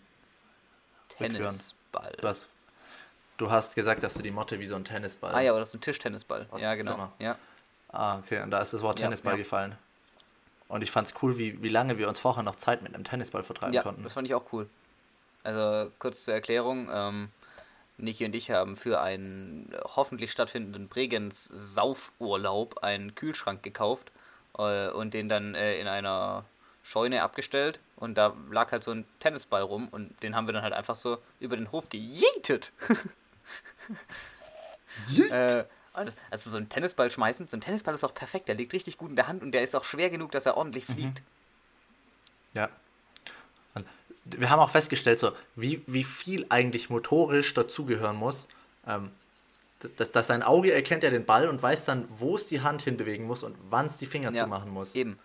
Tennisball. 1.08 2.12
Du 2.20 2.28
hast, 2.28 2.48
du 3.38 3.50
hast 3.50 3.74
gesagt, 3.74 4.02
dass 4.02 4.14
du 4.14 4.22
die 4.22 4.30
Motte 4.30 4.60
wie 4.60 4.66
so 4.66 4.76
ein 4.76 4.84
Tennisball. 4.84 5.34
Ah 5.34 5.40
ja, 5.40 5.50
aber 5.50 5.60
das 5.60 5.68
ist 5.68 5.74
ein 5.74 5.80
Tischtennisball. 5.80 6.46
Ja, 6.58 6.74
genau. 6.74 6.92
Zimmer. 6.92 7.12
Ja. 7.18 7.38
Ah, 7.90 8.18
okay, 8.18 8.42
und 8.42 8.50
da 8.50 8.60
ist 8.60 8.74
das 8.74 8.82
Wort 8.82 9.00
Ja, 9.00 9.06
Tennisball 9.06 9.32
ja. 9.34 9.38
gefallen. 9.38 9.76
Und 10.68 10.82
ich 10.82 10.90
fand's 10.90 11.14
cool, 11.22 11.38
wie, 11.38 11.62
wie 11.62 11.70
lange 11.70 11.96
wir 11.96 12.08
uns 12.08 12.20
vorher 12.20 12.42
noch 12.42 12.56
Zeit 12.56 12.82
mit 12.82 12.94
einem 12.94 13.04
Tennisball 13.04 13.42
vertreiben 13.42 13.72
Ja, 13.74 13.82
konnten. 13.82 14.04
das 14.04 14.12
fand 14.12 14.28
ich 14.28 14.34
auch 14.34 14.52
cool. 14.52 14.68
Also 15.42 15.90
kurz 15.98 16.24
zur 16.24 16.34
Erklärung, 16.34 16.90
ähm, 16.92 17.30
Niki 17.96 18.26
und 18.26 18.34
ich 18.34 18.50
haben 18.50 18.76
für 18.76 19.00
einen 19.00 19.74
hoffentlich 19.96 20.30
stattfindenden 20.30 20.88
Bregenz-Saufurlaub 20.88 22.82
einen 22.82 23.14
Kühlschrank 23.14 23.62
gekauft 23.62 24.12
äh, 24.58 24.90
und 24.90 25.14
den 25.14 25.30
dann 25.30 25.54
äh, 25.54 25.80
in 25.80 25.88
einer 25.88 26.44
Scheune 26.88 27.22
abgestellt 27.22 27.80
und 27.96 28.16
da 28.16 28.34
lag 28.50 28.72
halt 28.72 28.82
so 28.82 28.92
ein 28.92 29.04
Tennisball 29.20 29.60
rum 29.62 29.88
und 29.88 30.22
den 30.22 30.34
haben 30.34 30.46
wir 30.48 30.54
dann 30.54 30.62
halt 30.62 30.72
einfach 30.72 30.94
so 30.94 31.18
über 31.38 31.56
den 31.56 31.70
Hof 31.70 31.90
gejietet. 31.90 32.72
äh, 35.30 35.64
und 35.94 36.06
das- 36.06 36.16
also 36.30 36.50
so 36.50 36.56
einen 36.56 36.68
Tennisball 36.68 37.10
schmeißen, 37.10 37.46
so 37.46 37.56
ein 37.56 37.60
Tennisball 37.60 37.94
ist 37.94 38.04
auch 38.04 38.14
perfekt, 38.14 38.48
der 38.48 38.54
liegt 38.54 38.72
richtig 38.72 38.96
gut 38.98 39.10
in 39.10 39.16
der 39.16 39.28
Hand 39.28 39.42
und 39.42 39.52
der 39.52 39.62
ist 39.62 39.74
auch 39.76 39.84
schwer 39.84 40.10
genug, 40.10 40.32
dass 40.32 40.46
er 40.46 40.56
ordentlich 40.56 40.88
Mhm. 40.88 40.92
fliegt. 40.94 41.22
Ja. 42.54 42.68
Und 43.74 43.86
wir 44.24 44.48
haben 44.50 44.60
auch 44.60 44.70
festgestellt, 44.70 45.20
so, 45.20 45.32
wie, 45.56 45.82
wie 45.86 46.04
viel 46.04 46.46
eigentlich 46.48 46.88
motorisch 46.90 47.52
dazugehören 47.54 48.16
muss. 48.16 48.48
Ähm, 48.86 49.10
dass, 49.98 50.10
dass 50.10 50.26
sein 50.26 50.42
Auge 50.42 50.72
erkennt 50.72 51.02
ja 51.04 51.10
den 51.10 51.24
Ball 51.24 51.48
und 51.48 51.62
weiß 51.62 51.84
dann, 51.84 52.08
wo 52.18 52.34
es 52.34 52.46
die 52.46 52.62
Hand 52.62 52.82
hinbewegen 52.82 53.26
muss 53.26 53.42
und 53.44 53.56
wann 53.70 53.86
es 53.86 53.96
die 53.96 54.06
Finger 54.06 54.32
Ja, 54.32 54.44
zumachen 54.44 54.70
muss. 54.70 54.94
Eben. 54.94 55.18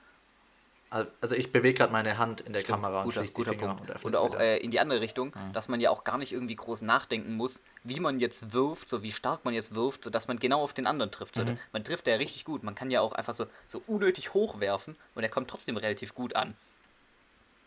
Al- 0.93 1.11
Also 1.21 1.33
ich 1.35 1.51
bewege 1.51 1.75
gerade 1.79 1.91
meine 1.91 2.19
Hand 2.19 2.41
in 2.41 2.53
der 2.53 2.61
Stimmt, 2.61 2.75
Kamera 2.83 2.99
und 2.99 3.05
guter, 3.05 3.21
schließe 3.21 3.33
die 3.33 3.37
guter 3.41 3.51
Finger 3.53 3.75
Punkt. 3.75 3.89
und 3.89 4.05
Und 4.05 4.15
auch 4.15 4.39
äh, 4.39 4.57
in 4.57 4.69
die 4.69 4.79
andere 4.79 5.01
Richtung, 5.01 5.33
dass 5.51 5.67
man 5.67 5.79
ja 5.79 5.89
auch 5.89 6.03
gar 6.03 6.19
nicht 6.19 6.31
irgendwie 6.31 6.55
groß 6.55 6.81
nachdenken 6.83 7.33
muss, 7.35 7.63
wie 7.83 7.99
man 7.99 8.19
jetzt 8.19 8.53
wirft, 8.53 8.87
so 8.87 9.01
wie 9.01 9.11
stark 9.11 9.43
man 9.43 9.55
jetzt 9.55 9.73
wirft, 9.73 10.03
sodass 10.03 10.27
man 10.27 10.37
genau 10.37 10.61
auf 10.61 10.73
den 10.73 10.85
anderen 10.85 11.09
trifft. 11.11 11.35
So, 11.35 11.43
Man 11.71 11.83
trifft 11.83 12.05
ja 12.05 12.15
richtig 12.15 12.45
gut. 12.45 12.61
Man 12.63 12.75
kann 12.75 12.91
ja 12.91 13.01
auch 13.01 13.13
einfach 13.13 13.33
so, 13.33 13.47
so 13.65 13.81
unnötig 13.87 14.35
hoch 14.35 14.59
werfen 14.59 14.95
und 15.15 15.23
er 15.23 15.29
kommt 15.29 15.49
trotzdem 15.49 15.77
relativ 15.77 16.13
gut 16.13 16.35
an. 16.35 16.53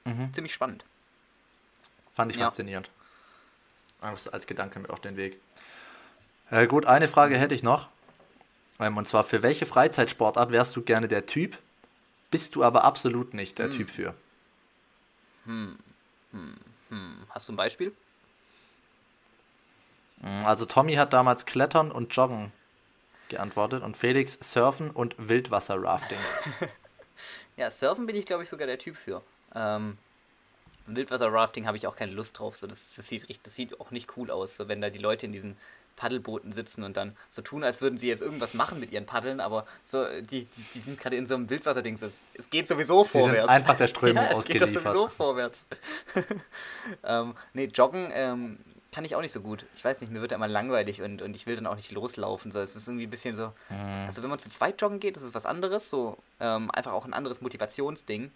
Mhm. 0.04 0.32
Ziemlich 0.32 0.54
spannend. 0.54 0.84
Fand 2.12 2.30
ich 2.30 2.38
Ja. 2.38 2.46
faszinierend. 2.46 2.90
Als, 4.00 4.28
als 4.28 4.46
Gedanke 4.46 4.78
mit 4.78 4.90
auf 4.90 5.00
den 5.00 5.16
Weg. 5.16 5.40
Äh, 6.50 6.68
gut, 6.68 6.86
eine 6.86 7.08
Frage 7.08 7.36
hätte 7.38 7.56
ich 7.56 7.64
noch. 7.64 7.88
Ähm, 8.78 8.96
und 8.96 9.08
zwar, 9.08 9.24
für 9.24 9.42
welche 9.42 9.66
Freizeitsportart 9.66 10.52
wärst 10.52 10.76
du 10.76 10.82
gerne 10.82 11.08
der 11.08 11.26
Typ? 11.26 11.58
Bist 12.30 12.54
du 12.54 12.64
aber 12.64 12.84
absolut 12.84 13.34
nicht 13.34 13.58
Hm. 13.58 13.68
der 13.68 13.76
Typ 13.76 13.90
für? 13.90 14.14
Hast 17.30 17.48
du 17.48 17.52
ein 17.52 17.56
Beispiel? 17.56 17.92
Mm, 20.20 20.44
Also 20.44 20.64
Tommy 20.66 20.94
hat 20.94 21.12
damals 21.12 21.46
Klettern 21.46 21.90
und 21.92 22.14
Joggen 22.14 22.52
geantwortet 23.28 23.82
und 23.82 23.96
Felix 23.96 24.38
Surfen 24.40 24.90
und 24.90 25.14
Wildwasser-Rafting. 25.18 26.18
Ja, 27.56 27.70
Surfen 27.70 28.04
bin 28.04 28.14
ich, 28.16 28.26
glaube 28.26 28.42
ich, 28.42 28.50
sogar 28.50 28.66
der 28.66 28.78
Typ 28.78 28.96
für. 28.96 29.22
Ähm, 29.54 29.96
Wildwasser-Rafting 30.88 31.66
habe 31.66 31.78
ich 31.78 31.86
auch 31.86 31.96
keine 31.96 32.12
Lust 32.12 32.38
drauf. 32.38 32.54
So, 32.54 32.66
das, 32.66 32.96
das, 32.96 33.08
sieht, 33.08 33.46
das 33.46 33.54
sieht 33.54 33.80
auch 33.80 33.90
nicht 33.92 34.14
cool 34.18 34.30
aus, 34.30 34.58
so, 34.58 34.68
wenn 34.68 34.82
da 34.82 34.90
die 34.90 34.98
Leute 34.98 35.24
in 35.24 35.32
diesen 35.32 35.56
Paddelbooten 35.96 36.52
sitzen 36.52 36.84
und 36.84 36.96
dann 36.96 37.16
so 37.28 37.42
tun, 37.42 37.64
als 37.64 37.80
würden 37.80 37.98
sie 37.98 38.08
jetzt 38.08 38.20
irgendwas 38.22 38.54
machen 38.54 38.78
mit 38.78 38.92
ihren 38.92 39.06
Paddeln, 39.06 39.40
aber 39.40 39.66
so, 39.84 40.04
die, 40.20 40.44
die, 40.44 40.62
die 40.74 40.78
sind 40.80 41.00
gerade 41.00 41.16
in 41.16 41.26
so 41.26 41.34
einem 41.34 41.48
Wildwasserding. 41.50 41.96
so, 41.96 42.06
Es, 42.06 42.20
es 42.34 42.50
geht 42.50 42.66
sowieso 42.68 43.02
sind 43.04 43.22
vorwärts. 43.22 43.48
einfach 43.48 43.76
der 43.76 43.88
Strömung 43.88 44.22
ja, 44.30 44.38
es 44.38 44.44
geht 44.44 44.62
ausgeliefert. 44.62 44.92
sowieso 44.92 45.08
vorwärts. 45.08 45.64
ähm, 47.04 47.34
nee, 47.54 47.64
Joggen 47.66 48.10
ähm, 48.12 48.58
kann 48.92 49.04
ich 49.04 49.14
auch 49.14 49.20
nicht 49.20 49.32
so 49.32 49.40
gut. 49.40 49.64
Ich 49.74 49.84
weiß 49.84 50.00
nicht, 50.00 50.10
mir 50.12 50.20
wird 50.20 50.32
da 50.32 50.36
immer 50.36 50.48
langweilig 50.48 51.02
und, 51.02 51.20
und 51.22 51.34
ich 51.36 51.46
will 51.46 51.56
dann 51.56 51.66
auch 51.66 51.76
nicht 51.76 51.90
loslaufen. 51.92 52.50
So, 52.52 52.60
es 52.60 52.76
ist 52.76 52.88
irgendwie 52.88 53.06
ein 53.06 53.10
bisschen 53.10 53.34
so. 53.34 53.52
Also, 54.06 54.22
wenn 54.22 54.30
man 54.30 54.38
zu 54.38 54.48
zweit 54.48 54.80
joggen 54.80 55.00
geht, 55.00 55.16
das 55.16 55.22
ist 55.22 55.34
was 55.34 55.44
anderes. 55.44 55.90
So, 55.90 56.16
ähm, 56.40 56.70
einfach 56.70 56.92
auch 56.92 57.04
ein 57.04 57.12
anderes 57.12 57.42
Motivationsding. 57.42 58.30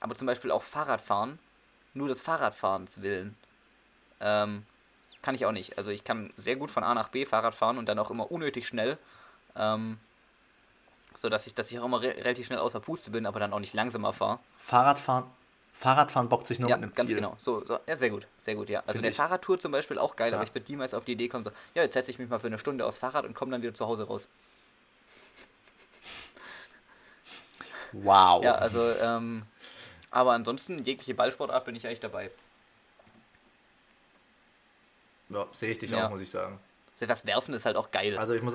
Aber 0.00 0.14
zum 0.14 0.26
Beispiel 0.26 0.50
auch 0.50 0.62
Fahrradfahren, 0.62 1.38
nur 1.94 2.08
des 2.08 2.20
Fahrradfahrens 2.20 3.00
willen, 3.00 3.34
ähm, 4.20 4.66
kann 5.22 5.34
ich 5.34 5.46
auch 5.46 5.52
nicht. 5.52 5.78
Also, 5.78 5.90
ich 5.90 6.04
kann 6.04 6.32
sehr 6.36 6.56
gut 6.56 6.70
von 6.70 6.84
A 6.84 6.94
nach 6.94 7.08
B 7.08 7.24
Fahrrad 7.26 7.54
fahren 7.54 7.78
und 7.78 7.86
dann 7.86 7.98
auch 7.98 8.10
immer 8.10 8.30
unnötig 8.30 8.66
schnell. 8.66 8.98
Ähm, 9.56 9.98
so 11.14 11.28
dass 11.28 11.46
ich, 11.46 11.54
dass 11.54 11.70
ich 11.70 11.78
auch 11.80 11.84
immer 11.84 12.00
re 12.02 12.14
relativ 12.16 12.46
schnell 12.46 12.58
außer 12.60 12.80
Puste 12.80 13.10
bin, 13.10 13.26
aber 13.26 13.40
dann 13.40 13.52
auch 13.52 13.58
nicht 13.58 13.74
langsamer 13.74 14.12
fahre. 14.12 14.38
Fahrradfahren, 14.58 15.24
Fahrradfahren 15.72 16.28
bockt 16.28 16.46
sich 16.46 16.60
nur 16.60 16.70
Ja, 16.70 16.76
mit 16.76 16.84
einem 16.84 16.94
ganz 16.94 17.08
Ziel. 17.08 17.16
genau. 17.16 17.34
So, 17.38 17.64
so, 17.64 17.78
ja, 17.86 17.96
sehr 17.96 18.10
gut, 18.10 18.26
sehr 18.36 18.54
gut, 18.54 18.68
ja. 18.68 18.80
Also 18.80 18.92
Find 18.94 19.04
der 19.04 19.10
ich. 19.10 19.16
Fahrradtour 19.16 19.58
zum 19.58 19.72
Beispiel 19.72 19.98
auch 19.98 20.14
geil, 20.16 20.30
Ja. 20.30 20.36
aber 20.36 20.44
ich 20.44 20.54
würde 20.54 20.70
niemals 20.70 20.94
auf 20.94 21.04
die 21.04 21.12
Idee 21.12 21.28
kommen, 21.28 21.42
so, 21.44 21.50
ja, 21.74 21.82
jetzt 21.82 21.94
setze 21.94 22.10
ich 22.10 22.18
mich 22.18 22.28
mal 22.28 22.38
für 22.38 22.46
eine 22.46 22.58
Stunde 22.58 22.86
aufs 22.86 22.98
Fahrrad 22.98 23.24
und 23.24 23.34
komme 23.34 23.50
dann 23.52 23.62
wieder 23.62 23.74
zu 23.74 23.86
Hause 23.86 24.04
raus. 24.06 24.28
Wow. 27.92 28.44
Ja, 28.44 28.54
also, 28.56 28.92
ähm, 29.00 29.44
aber 30.10 30.32
ansonsten, 30.32 30.78
jegliche 30.84 31.14
Ballsportart 31.14 31.64
bin 31.64 31.74
ich 31.74 31.86
eigentlich 31.86 32.00
dabei. 32.00 32.30
Ja, 35.30 35.46
sehe 35.52 35.70
ich 35.72 35.78
dich 35.78 35.90
Ja. 35.90 36.06
auch, 36.06 36.10
muss 36.10 36.20
ich 36.20 36.30
sagen. 36.30 36.58
So 36.96 37.08
was 37.08 37.26
werfen 37.26 37.54
ist 37.54 37.64
halt 37.66 37.76
auch 37.76 37.90
geil. 37.90 38.16
Also 38.18 38.34
ich 38.34 38.42
muss, 38.42 38.54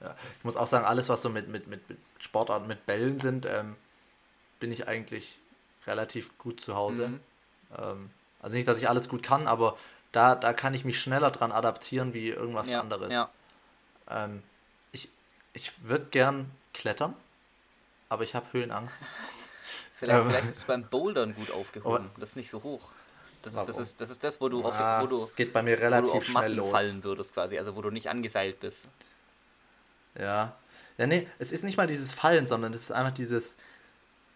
ja, 0.00 0.14
ich 0.38 0.44
muss 0.44 0.56
auch 0.56 0.66
sagen, 0.66 0.84
alles, 0.84 1.08
was 1.08 1.22
so 1.22 1.28
mit, 1.30 1.48
mit, 1.48 1.66
mit, 1.66 1.88
mit 1.88 1.98
Sportarten 2.20 2.66
mit 2.68 2.86
Bällen 2.86 3.18
sind, 3.18 3.46
ähm, 3.46 3.76
bin 4.60 4.70
ich 4.72 4.86
eigentlich 4.88 5.38
relativ 5.86 6.36
gut 6.38 6.60
zu 6.60 6.76
Hause. 6.76 7.08
Mhm. 7.08 7.20
Ähm, 7.76 8.10
also 8.40 8.54
nicht, 8.56 8.68
dass 8.68 8.78
ich 8.78 8.88
alles 8.88 9.08
gut 9.08 9.22
kann, 9.22 9.46
aber 9.46 9.76
da, 10.12 10.34
da 10.34 10.52
kann 10.52 10.74
ich 10.74 10.84
mich 10.84 11.00
schneller 11.00 11.30
dran 11.30 11.50
adaptieren 11.50 12.14
wie 12.14 12.28
irgendwas 12.28 12.68
ja, 12.68 12.80
anderes. 12.80 13.12
Ja. 13.12 13.30
Ähm, 14.08 14.42
ich 14.92 15.08
ich 15.54 15.72
würde 15.82 16.06
gern 16.06 16.50
klettern, 16.72 17.14
aber 18.08 18.22
ich 18.24 18.34
habe 18.34 18.46
Höhenangst. 18.52 18.94
Vielleicht, 19.96 20.20
Ähm. 20.22 20.28
vielleicht 20.28 20.46
bist 20.48 20.62
du 20.62 20.66
beim 20.66 20.82
Bouldern 20.84 21.34
gut 21.36 21.50
aufgehoben. 21.52 22.06
Aber- 22.10 22.20
Das 22.20 22.30
ist 22.30 22.36
nicht 22.36 22.50
so 22.50 22.62
hoch. 22.64 22.90
Das 23.44 23.54
ist, 23.54 23.68
das 23.68 23.78
ist, 23.78 24.00
das, 24.00 24.10
ist 24.10 24.24
das, 24.24 24.40
wo 24.40 24.48
du 24.48 24.64
auf, 24.64 24.74
Ah, 24.78 25.02
wo 25.02 25.06
du, 25.06 25.30
geht 25.36 25.52
bei 25.52 25.62
mir 25.62 25.72
wo 25.72 25.80
du 25.80 25.82
relativ 25.82 26.10
auf 26.14 26.28
Matten 26.28 26.52
los. 26.54 26.70
fallen 26.70 27.04
würdest 27.04 27.34
quasi, 27.34 27.58
also 27.58 27.76
wo 27.76 27.82
du 27.82 27.90
nicht 27.90 28.08
angeseilt 28.08 28.60
bist. 28.60 28.88
Ja. 30.18 30.54
Ja, 30.96 31.06
nee, 31.06 31.28
es 31.38 31.50
ist 31.52 31.64
nicht 31.64 31.76
mal 31.76 31.86
dieses 31.88 32.12
Fallen, 32.12 32.46
sondern 32.46 32.72
es 32.72 32.82
ist 32.82 32.92
einfach 32.92 33.12
dieses, 33.14 33.56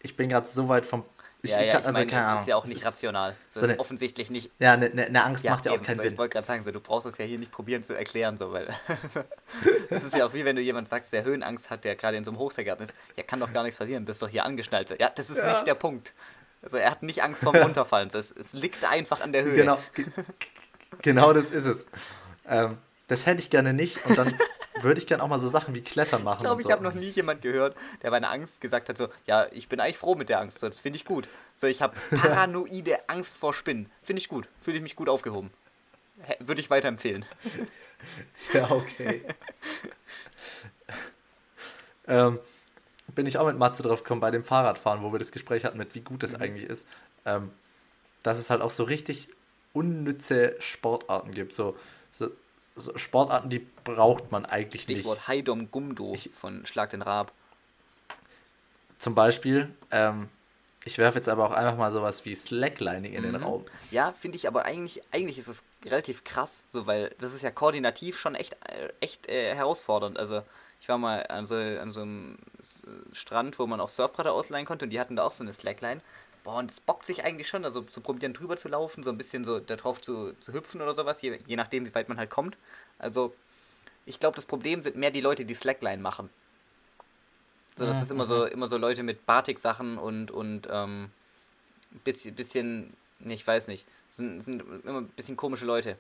ich 0.03 0.17
bin 0.17 0.29
gerade 0.29 0.49
so 0.53 0.69
weit 0.69 0.87
vom 0.87 1.05
Ich, 1.43 1.51
ja, 1.53 1.61
ich 1.61 1.67
ja, 1.69 1.73
kann, 1.75 1.81
ich 1.83 1.87
also 1.87 1.99
meine, 1.99 2.11
keine 2.11 2.23
das 2.23 2.29
Ahnung. 2.31 2.41
ist 2.43 2.49
ja 2.49 2.57
auch 2.57 2.65
nicht 2.67 2.85
rational. 2.85 3.37
Das 3.47 3.55
so 3.55 3.61
ist 3.61 3.71
eine- 3.71 3.79
offensichtlich 3.81 4.29
nicht. 4.31 4.51
Ja, 4.59 4.73
eine 4.73 4.91
ne, 4.91 5.09
ne 5.09 5.23
Angst 5.25 5.45
Ja, 5.45 5.53
macht 5.53 5.67
ja 5.67 5.73
auch 5.73 5.81
keinen 5.81 5.99
so, 5.99 6.03
Sinn. 6.03 6.13
Ich 6.15 6.19
wollte 6.19 6.33
gerade 6.33 6.47
sagen, 6.49 6.65
so, 6.65 6.73
du 6.73 6.81
brauchst 6.81 7.07
es 7.07 7.17
ja 7.17 7.25
hier 7.25 7.39
nicht 7.39 7.53
probieren 7.53 7.85
zu 7.85 7.95
erklären, 7.95 8.37
so, 8.39 8.53
weil 8.53 8.67
das 9.89 10.03
ist 10.03 10.17
ja 10.17 10.27
auch 10.27 10.35
wie 10.35 10.45
wenn 10.45 10.57
du 10.57 10.63
jemand 10.63 10.89
sagst, 10.89 11.13
der 11.13 11.23
Höhenangst 11.23 11.71
hat, 11.71 11.85
der 11.85 11.95
gerade 11.95 12.17
in 12.17 12.25
so 12.25 12.33
einem 12.33 12.41
Hochseilgarten 12.41 12.85
ist, 12.85 12.95
ja, 13.17 13.23
kann 13.23 13.39
doch 13.39 13.53
gar 13.53 13.63
nichts 13.63 13.79
passieren, 13.79 14.05
bist 14.05 14.21
doch 14.21 14.29
hier 14.29 14.45
angeschnallt. 14.45 14.99
Ja, 14.99 15.11
das 15.11 15.31
ist 15.31 15.39
Ja. 15.39 15.53
nicht 15.53 15.67
der 15.69 15.75
Punkt. 15.75 16.13
Also 16.63 16.77
er 16.77 16.91
hat 16.91 17.03
nicht 17.03 17.23
Angst 17.23 17.43
vorm 17.43 17.57
Runterfallen, 17.63 18.11
so, 18.11 18.19
es, 18.19 18.31
es 18.33 18.53
liegt 18.53 18.85
einfach 18.85 19.21
an 19.21 19.33
der 19.33 19.45
Höhe. 19.45 19.55
Genau, 19.55 19.79
ge- 19.95 20.07
genau 21.03 21.33
das 21.33 21.51
ist 21.51 21.65
es. 21.65 21.87
Ähm, 22.47 22.79
das 23.09 23.27
hätte 23.27 23.41
ich 23.41 23.51
gerne 23.51 23.73
nicht 23.73 24.05
und 24.05 24.19
dann 24.19 24.39
würde 24.83 25.01
ich 25.01 25.07
gerne 25.07 25.23
auch 25.23 25.29
mal 25.29 25.39
so 25.39 25.49
Sachen 25.49 25.75
wie 25.75 25.81
Klettern 25.83 26.23
machen. 26.25 26.39
Ich 26.39 26.43
glaube, 26.43 26.55
und 26.55 26.61
ich 26.61 26.67
so. 26.67 26.73
habe 26.73 26.83
noch 26.85 26.95
nie 26.95 27.09
jemand 27.11 27.43
gehört, 27.43 27.77
der 28.03 28.11
bei 28.11 28.19
einer 28.19 28.31
Angst 28.31 28.61
gesagt 28.61 28.89
hat, 28.89 28.97
so, 28.97 29.09
ja, 29.27 29.47
ich 29.51 29.69
bin 29.69 29.81
eigentlich 29.81 29.99
froh 29.99 30.15
mit 30.15 30.29
der 30.29 30.41
Angst, 30.41 30.61
so, 30.61 30.69
das 30.69 30.81
finde 30.81 30.97
ich 30.99 31.05
gut. 31.05 31.27
So, 31.57 31.67
ich 31.67 31.81
habe 31.83 31.97
paranoide 32.11 33.09
Angst 33.09 33.39
vor 33.39 33.55
Spinnen. 33.55 33.91
Finde 34.03 34.21
ich 34.21 34.29
gut. 34.29 34.49
Fühle 34.61 34.77
ich 34.77 34.83
mich 34.83 34.95
gut 34.97 35.09
aufgehoben. 35.09 35.51
Würde 36.41 36.61
ich 36.61 36.69
weiterempfehlen. 36.71 37.25
Ja, 38.53 38.71
okay. 38.71 39.25
ähm, 42.07 42.39
bin 43.19 43.27
ich 43.27 43.37
auch 43.37 43.49
mit 43.49 43.59
Matze 43.59 43.83
drauf 43.83 44.05
gekommen 44.05 44.21
bei 44.21 44.31
dem 44.31 44.45
Fahrradfahren, 44.45 45.03
wo 45.03 45.11
wir 45.11 45.19
das 45.19 45.33
Gespräch 45.33 45.65
hatten 45.65 45.77
mit 45.77 45.93
wie 45.97 46.03
gut 46.03 46.23
Mhm. 46.23 46.29
es 46.29 46.35
eigentlich 46.37 46.71
ist, 46.71 46.87
ähm, 47.25 47.51
dass 48.23 48.39
es 48.39 48.49
halt 48.49 48.63
auch 48.63 48.71
so 48.71 48.85
richtig 48.85 49.29
unnütze 49.73 50.55
Sportarten 50.61 51.33
gibt. 51.33 51.53
So, 51.53 51.77
so, 52.13 52.31
so 52.77 52.97
Sportarten, 52.97 53.51
die 53.51 53.59
braucht 53.59 54.31
man 54.31 54.47
eigentlich 54.47 54.83
Stichwort 54.83 55.17
nicht. 55.17 55.27
Heidom 55.27 55.69
Gumdo 55.73 56.15
von 56.31 56.65
Schlag 56.65 56.91
den 56.91 57.03
Raab. 57.03 57.33
Zum 59.01 59.17
Beispiel, 59.17 59.69
ähm, 59.91 60.29
ich 60.85 60.99
werfe 60.99 61.19
jetzt 61.19 61.29
aber 61.29 61.45
auch 61.47 61.51
einfach 61.51 61.77
mal 61.77 61.91
sowas 61.91 62.25
wie 62.25 62.37
Slacklining 62.37 63.15
in 63.15 63.25
den 63.25 63.35
Mhm. 63.35 63.43
Raum. 63.43 63.65
Ja, 63.91 64.13
finde 64.13 64.37
ich 64.37 64.47
aber 64.47 64.65
eigentlich, 64.65 65.03
eigentlich 65.11 65.39
ist 65.39 65.49
es 65.49 65.65
relativ 65.85 66.23
krass, 66.23 66.63
so, 66.69 66.87
weil 66.87 67.13
das 67.19 67.35
ist 67.35 67.43
ja 67.43 67.51
koordinativ 67.51 68.17
schon 68.17 68.37
echt, 68.37 68.55
äh, 68.69 68.93
echt 69.01 69.29
äh, 69.29 69.57
herausfordernd. 69.57 70.21
Also 70.21 70.43
ich 70.81 70.89
war 70.89 70.99
mal 70.99 71.27
an 71.29 71.47
so, 71.47 71.57
an 71.57 71.93
so 71.93 72.03
einem 72.03 72.39
Strand, 73.13 73.59
wo 73.59 73.67
man 73.67 73.81
auch 73.81 73.89
Surfbretter 73.89 74.33
ausleihen 74.33 74.67
konnte 74.67 74.85
und 74.87 74.91
die 74.91 75.01
hatten 75.01 75.17
da 75.17 75.25
auch 75.25 75.33
so 75.33 75.45
eine 75.45 75.53
Slackline. 75.55 76.03
Boah, 76.45 76.57
und 76.57 76.71
es 76.71 76.81
bockt 76.81 77.05
sich 77.07 77.25
eigentlich 77.25 77.49
schon, 77.49 77.65
also 77.65 77.83
zu 77.83 78.01
probieren 78.01 78.33
drüber 78.33 78.57
zu 78.57 78.69
laufen, 78.69 79.03
so 79.03 79.11
ein 79.11 79.19
bisschen 79.19 79.45
so 79.45 79.61
da 79.61 79.77
drauf 79.77 80.01
zu, 80.01 80.35
zu 80.35 80.53
hüpfen 80.53 80.81
oder 80.81 80.95
sowas, 80.95 81.21
je, 81.23 81.39
je 81.47 81.57
nachdem, 81.57 81.87
wie 81.87 81.95
weit 81.95 82.09
man 82.09 82.19
halt 82.19 82.31
kommt. 82.31 82.57
Also 82.99 83.35
ich 84.07 84.21
glaube, 84.21 84.37
das 84.37 84.47
Problem 84.47 84.83
sind 84.83 84.97
mehr 84.97 85.11
die 85.13 85.21
Leute, 85.23 85.45
die 85.47 85.55
Slackline 85.55 86.03
machen. 86.03 86.31
So, 87.77 87.87
das 87.87 88.01
Mhm, 88.01 88.03
ist 88.03 88.11
immer 88.11 88.27
so, 88.27 88.45
immer 88.47 88.69
so 88.69 88.77
Leute 88.77 89.03
mit 89.03 89.25
Batik-Sachen 89.27 89.99
und, 89.99 90.31
und 90.31 90.67
ähm, 90.71 91.11
bisschen, 92.05 92.35
bisschen, 92.35 92.97
nee, 93.21 93.35
ich 93.35 93.47
weiß 93.47 93.69
nicht, 93.69 93.89
sind, 94.09 94.41
sind 94.43 94.63
immer 94.85 95.03
ein 95.03 95.09
bisschen 95.11 95.37
komische 95.37 95.67
Leute. 95.67 95.99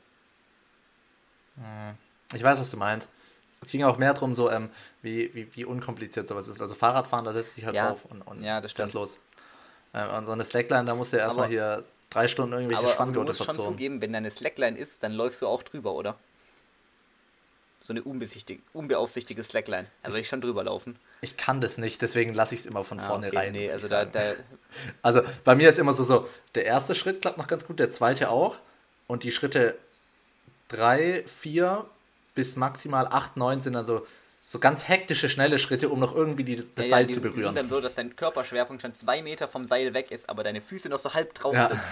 Ich 2.34 2.42
weiß, 2.42 2.58
was 2.58 2.70
du 2.70 2.76
meinst. 2.76 3.08
Es 3.60 3.70
ging 3.70 3.82
auch 3.84 3.98
mehr 3.98 4.14
darum, 4.14 4.34
so, 4.34 4.50
ähm, 4.50 4.70
wie, 5.02 5.34
wie, 5.34 5.48
wie 5.56 5.64
unkompliziert 5.64 6.28
sowas 6.28 6.46
ist. 6.48 6.60
Also 6.62 6.74
Fahrradfahren, 6.74 7.24
da 7.24 7.32
setzt 7.32 7.54
sich 7.54 7.64
halt 7.66 7.74
Ja, 7.76 7.88
drauf 7.90 8.04
und, 8.08 8.22
und 8.22 8.42
ja, 8.42 8.60
das 8.60 8.72
fährst 8.72 8.92
stimmt. 8.92 9.00
los. 9.02 9.16
Ähm, 9.94 10.10
und 10.14 10.26
so 10.26 10.32
eine 10.32 10.44
Slackline, 10.44 10.84
da 10.84 10.94
musst 10.94 11.12
du 11.12 11.16
ja 11.16 11.24
erstmal 11.24 11.48
hier 11.48 11.84
drei 12.10 12.28
Stunden 12.28 12.52
irgendwelche 12.52 12.78
Aber, 12.80 12.88
aber 12.88 12.92
du 12.92 13.10
Spanngurte 13.12 13.28
musst 13.30 13.38
schon 13.38 13.46
verzorren. 13.46 13.72
zugeben, 13.74 14.00
wenn 14.00 14.12
deine 14.12 14.30
Slackline 14.30 14.78
ist, 14.78 15.02
dann 15.02 15.12
läufst 15.12 15.42
du 15.42 15.46
auch 15.48 15.62
drüber, 15.62 15.92
oder? 15.94 16.16
So 17.82 17.94
eine 17.94 18.02
unbeaufsichtigte 18.02 19.42
Slackline. 19.42 19.86
Da 20.02 20.08
würde 20.10 20.20
ich 20.20 20.28
schon 20.28 20.40
drüber 20.40 20.64
laufen. 20.64 20.98
Ich 21.20 21.36
kann 21.36 21.60
das 21.60 21.78
nicht, 21.78 22.02
deswegen 22.02 22.34
lasse 22.34 22.54
ich 22.54 22.60
es 22.60 22.66
immer 22.66 22.84
von 22.84 23.00
Ah, 23.00 23.06
vorne 23.06 23.28
okay, 23.28 23.36
rein. 23.36 23.52
Nee, 23.52 23.70
also 23.70 23.88
da, 23.88 24.04
da, 24.04 24.34
also 25.02 25.22
bei 25.44 25.54
mir 25.54 25.68
ist 25.68 25.78
immer 25.78 25.92
so, 25.92 26.04
so, 26.04 26.28
der 26.54 26.64
erste 26.66 26.94
Schritt 26.94 27.22
klappt 27.22 27.38
noch 27.38 27.46
ganz 27.46 27.66
gut, 27.66 27.78
der 27.78 27.90
zweite 27.90 28.30
auch. 28.30 28.56
Und 29.06 29.22
die 29.22 29.32
Schritte 29.32 29.78
drei, 30.68 31.24
vier 31.26 31.86
bis 32.38 32.54
maximal 32.54 33.08
acht, 33.08 33.36
neun 33.36 33.60
sind 33.62 33.72
dann 33.72 33.84
so, 33.84 34.06
ganz 34.60 34.86
hektische, 34.86 35.28
schnelle 35.28 35.58
Schritte, 35.58 35.88
um 35.88 35.98
noch 35.98 36.14
irgendwie 36.14 36.44
die, 36.44 36.54
das 36.54 36.66
ja, 36.76 36.82
ja, 36.84 36.88
Seil 36.90 37.06
die 37.08 37.14
zu 37.14 37.20
berühren. 37.20 37.46
sind 37.46 37.56
dann 37.56 37.68
so, 37.68 37.80
dass 37.80 37.96
dein 37.96 38.14
Körperschwerpunkt 38.14 38.80
schon 38.80 38.94
zwei 38.94 39.22
Meter 39.22 39.48
vom 39.48 39.64
Seil 39.64 39.92
weg 39.92 40.12
ist, 40.12 40.28
aber 40.30 40.44
deine 40.44 40.60
Füße 40.60 40.88
noch 40.88 41.00
so 41.00 41.14
halb 41.14 41.34
drauf 41.34 41.54
Ja. 41.54 41.66
sind. 41.66 41.80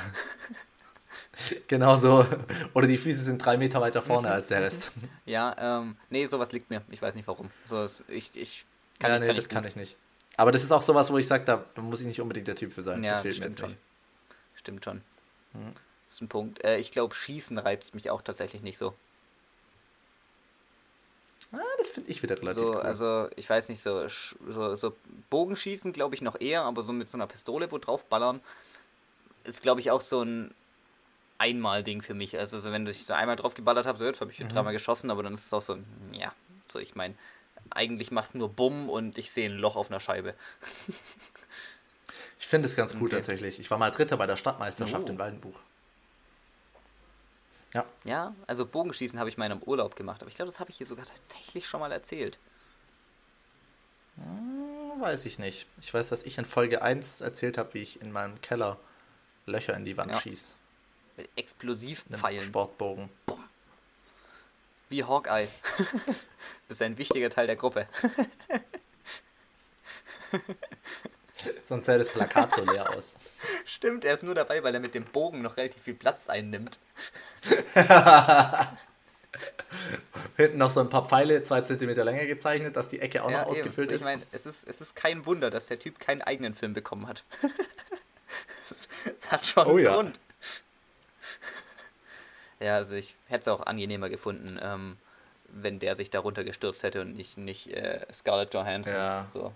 Genau 1.69 1.97
so. 1.97 2.27
Oder 2.73 2.87
die 2.87 2.97
Füße 2.97 3.23
sind 3.23 3.45
drei 3.45 3.57
Meter 3.59 3.81
weiter 3.81 4.01
vorne 4.01 4.31
als 4.31 4.47
der 4.47 4.63
Rest. 4.63 4.91
Ja, 5.27 5.55
ähm, 5.59 5.97
nee, 6.09 6.25
sowas 6.27 6.53
liegt 6.53 6.71
mir. 6.71 6.83
Ich 6.91 7.03
weiß 7.03 7.15
nicht 7.15 7.27
warum. 7.29 7.51
So, 7.67 7.85
ich, 8.09 8.31
ich 8.35 8.65
kann, 9.01 9.11
ja, 9.11 9.19
nee, 9.19 9.27
kann 9.27 9.37
das 9.37 9.45
ich 9.45 9.51
kann 9.51 9.65
ich 9.67 9.77
nicht. 9.77 9.97
Aber 10.37 10.53
das 10.53 10.63
ist 10.63 10.73
auch 10.73 10.83
sowas, 10.83 11.11
wo 11.11 11.19
ich 11.19 11.27
sage, 11.27 11.45
da 11.45 11.83
muss 11.83 12.01
ich 12.01 12.07
nicht 12.07 12.21
unbedingt 12.21 12.47
der 12.49 12.57
Typ 12.57 12.73
für 12.73 12.83
sein. 12.83 13.03
Ja, 13.05 13.13
das 13.13 13.21
fehlt 13.23 13.35
mir 13.35 13.41
stimmt 13.41 13.53
jetzt 13.55 13.61
schon. 13.61 13.71
nicht. 13.71 13.81
Stimmt 14.55 14.85
schon. 14.85 15.03
Hm. 15.53 15.73
Das 16.07 16.15
ist 16.15 16.21
ein 16.23 16.29
Punkt. 16.29 16.65
Äh, 16.65 16.79
ich 16.79 16.91
glaube, 16.93 17.15
Schießen 17.15 17.59
reizt 17.59 17.95
mich 17.95 18.11
auch 18.11 18.23
tatsächlich 18.23 18.63
nicht 18.63 18.79
so. 18.79 18.95
Ah, 21.59 21.77
das 21.79 21.89
finde 21.91 22.11
ich 22.11 22.23
wieder 22.23 22.37
relativ 22.41 22.63
So, 22.63 22.75
cool. 22.75 22.81
also, 22.81 23.29
ich 23.37 23.49
weiß 23.49 23.69
nicht, 23.71 23.81
so, 23.81 24.07
so, 24.09 24.75
so 24.75 24.97
Bogenschießen 25.31 25.93
glaube 25.93 26.15
ich 26.15 26.21
noch 26.23 26.41
eher, 26.41 26.63
aber 26.63 26.83
so 26.83 26.93
mit 26.93 27.09
so 27.09 27.17
einer 27.17 27.27
Pistole 27.27 27.71
wo 27.73 27.79
draufballern 27.79 28.41
ist, 29.45 29.63
glaube 29.63 29.81
ich, 29.81 29.91
auch 29.91 30.01
so 30.01 30.23
ein 30.23 30.55
Einmal-Ding 31.39 32.03
für 32.03 32.15
mich. 32.15 32.39
Also, 32.39 32.59
so, 32.59 32.73
wenn 32.73 32.87
ich 32.87 33.07
so 33.07 33.15
einmal 33.15 33.37
drauf 33.37 33.55
geballert 33.55 33.87
habe, 33.87 33.99
so 33.99 34.05
jetzt 34.05 34.21
habe 34.21 34.31
ich 34.33 34.39
Mhm. 34.41 34.49
dreimal 34.51 34.73
geschossen, 34.73 35.11
aber 35.11 35.23
dann 35.23 35.35
ist 35.35 35.47
es 35.47 35.53
auch 35.53 35.63
so, 35.63 35.79
ja, 36.13 36.33
so, 36.71 36.79
ich 36.79 36.95
meine, 36.95 37.15
eigentlich 37.71 38.11
macht 38.11 38.31
es 38.31 38.35
nur 38.35 38.49
Bumm 38.49 38.89
und 38.91 39.17
ich 39.19 39.31
sehe 39.31 39.49
ein 39.49 39.57
Loch 39.57 39.77
auf 39.77 39.91
einer 39.91 40.01
Scheibe. 40.01 40.35
ich 42.39 42.47
finde 42.47 42.69
es 42.69 42.77
ganz 42.77 42.95
cool 42.95 43.07
Okay. 43.07 43.17
tatsächlich. 43.17 43.59
Ich 43.59 43.71
war 43.71 43.79
mal 43.79 43.91
Dritter 43.91 44.17
bei 44.17 44.27
der 44.27 44.37
Stadtmeisterschaft 44.37 45.07
Oh. 45.07 45.11
in 45.11 45.19
Waldenbuch. 45.19 45.59
Ja, 47.77 47.85
Ja, 48.05 48.35
also 48.47 48.65
Bogenschießen 48.65 49.19
habe 49.19 49.29
ich 49.29 49.37
mal 49.37 49.47
in 49.47 49.53
einem 49.53 49.63
Urlaub 49.63 49.97
gemacht, 49.97 50.23
aber 50.23 50.29
ich 50.31 50.35
glaube, 50.35 50.51
das 50.51 50.61
habe 50.61 50.71
ich 50.71 50.79
hier 50.79 50.87
sogar 50.87 51.05
tatsächlich 51.05 51.67
schon 51.67 51.81
mal 51.81 51.93
erzählt. 51.93 52.39
hm, 54.17 55.01
weiß 55.01 55.27
ich 55.27 55.39
nicht. 55.39 55.67
Ich 55.81 55.93
weiß, 55.93 56.09
dass 56.09 56.23
ich 56.23 56.39
in 56.39 56.47
Folge 56.47 56.81
1 56.83 57.21
erzählt 57.21 57.59
habe, 57.59 57.75
wie 57.75 57.83
ich 57.83 58.01
in 58.01 58.13
meinem 58.13 58.41
Keller 58.41 58.79
Löcher 59.45 59.77
in 59.77 59.85
die 59.85 59.97
Wand 59.97 60.13
Ja. 60.13 60.21
schieße. 60.21 60.55
Mit 61.19 61.29
Explosivpfeilen. 61.37 62.47
Sportbogen. 62.49 63.11
Wie 64.89 65.05
Hawkeye. 65.05 65.49
Bist 66.69 66.81
ein 66.83 66.97
wichtiger 66.97 67.29
Teil 67.29 67.47
der 67.47 67.57
Gruppe. 67.57 67.87
Sonst 71.65 71.87
sähe 71.87 71.99
das 71.99 72.09
Plakat 72.09 72.55
so 72.55 72.65
leer 72.65 72.89
aus. 72.97 73.15
Stimmt, 73.67 74.05
er 74.05 74.15
ist 74.15 74.23
nur 74.23 74.35
dabei, 74.35 74.63
weil 74.63 74.75
er 74.75 74.81
mit 74.81 74.95
dem 74.95 75.05
Bogen 75.05 75.43
noch 75.43 75.57
relativ 75.57 75.83
viel 75.83 75.95
Platz 75.95 76.29
einnimmt. 76.29 76.79
Hinten 80.37 80.59
noch 80.59 80.71
so 80.71 80.81
ein 80.81 80.89
paar 80.89 81.07
Pfeile, 81.07 81.45
zwei 81.45 81.61
Zentimeter 81.63 82.05
länger 82.05 82.25
gezeichnet, 82.27 82.75
dass 82.77 82.89
die 82.89 83.01
Ecke 83.01 83.23
auch 83.23 83.31
Ja, 83.31 83.41
noch 83.43 83.49
eben. 83.49 83.57
ausgefüllt 83.59 83.89
ich 83.91 83.97
ist. 83.97 84.05
meine, 84.05 84.23
es 84.33 84.47
ist, 84.47 84.67
es 84.67 84.81
ist 84.81 84.97
kein 84.97 85.27
Wunder, 85.27 85.51
dass 85.51 85.67
der 85.67 85.79
Typ 85.79 85.99
keinen 85.99 86.23
eigenen 86.23 86.55
Film 86.55 86.73
bekommen 86.73 87.07
hat. 87.07 87.23
das 89.21 89.31
hat 89.31 89.47
schon 89.47 89.67
Oh 89.67 89.71
einen 89.77 89.85
ja. 89.85 89.95
Grund. 89.95 90.19
Ja, 92.61 92.77
also 92.77 92.95
ich 92.95 93.15
hätte 93.29 93.41
es 93.43 93.49
auch 93.49 93.67
angenehmer 93.67 94.09
gefunden, 94.09 94.59
ähm, 94.63 94.97
wenn 95.49 95.79
der 95.79 95.95
sich 95.97 96.09
darunter 96.11 96.43
gestürzt 96.45 96.83
hätte 96.83 97.03
und 97.03 97.15
nicht, 97.15 97.37
nicht 97.37 97.69
äh, 97.73 98.07
Scarlett 98.13 98.55
Johansson. 98.55 98.95
Ja. 98.95 99.27
So. 99.35 99.53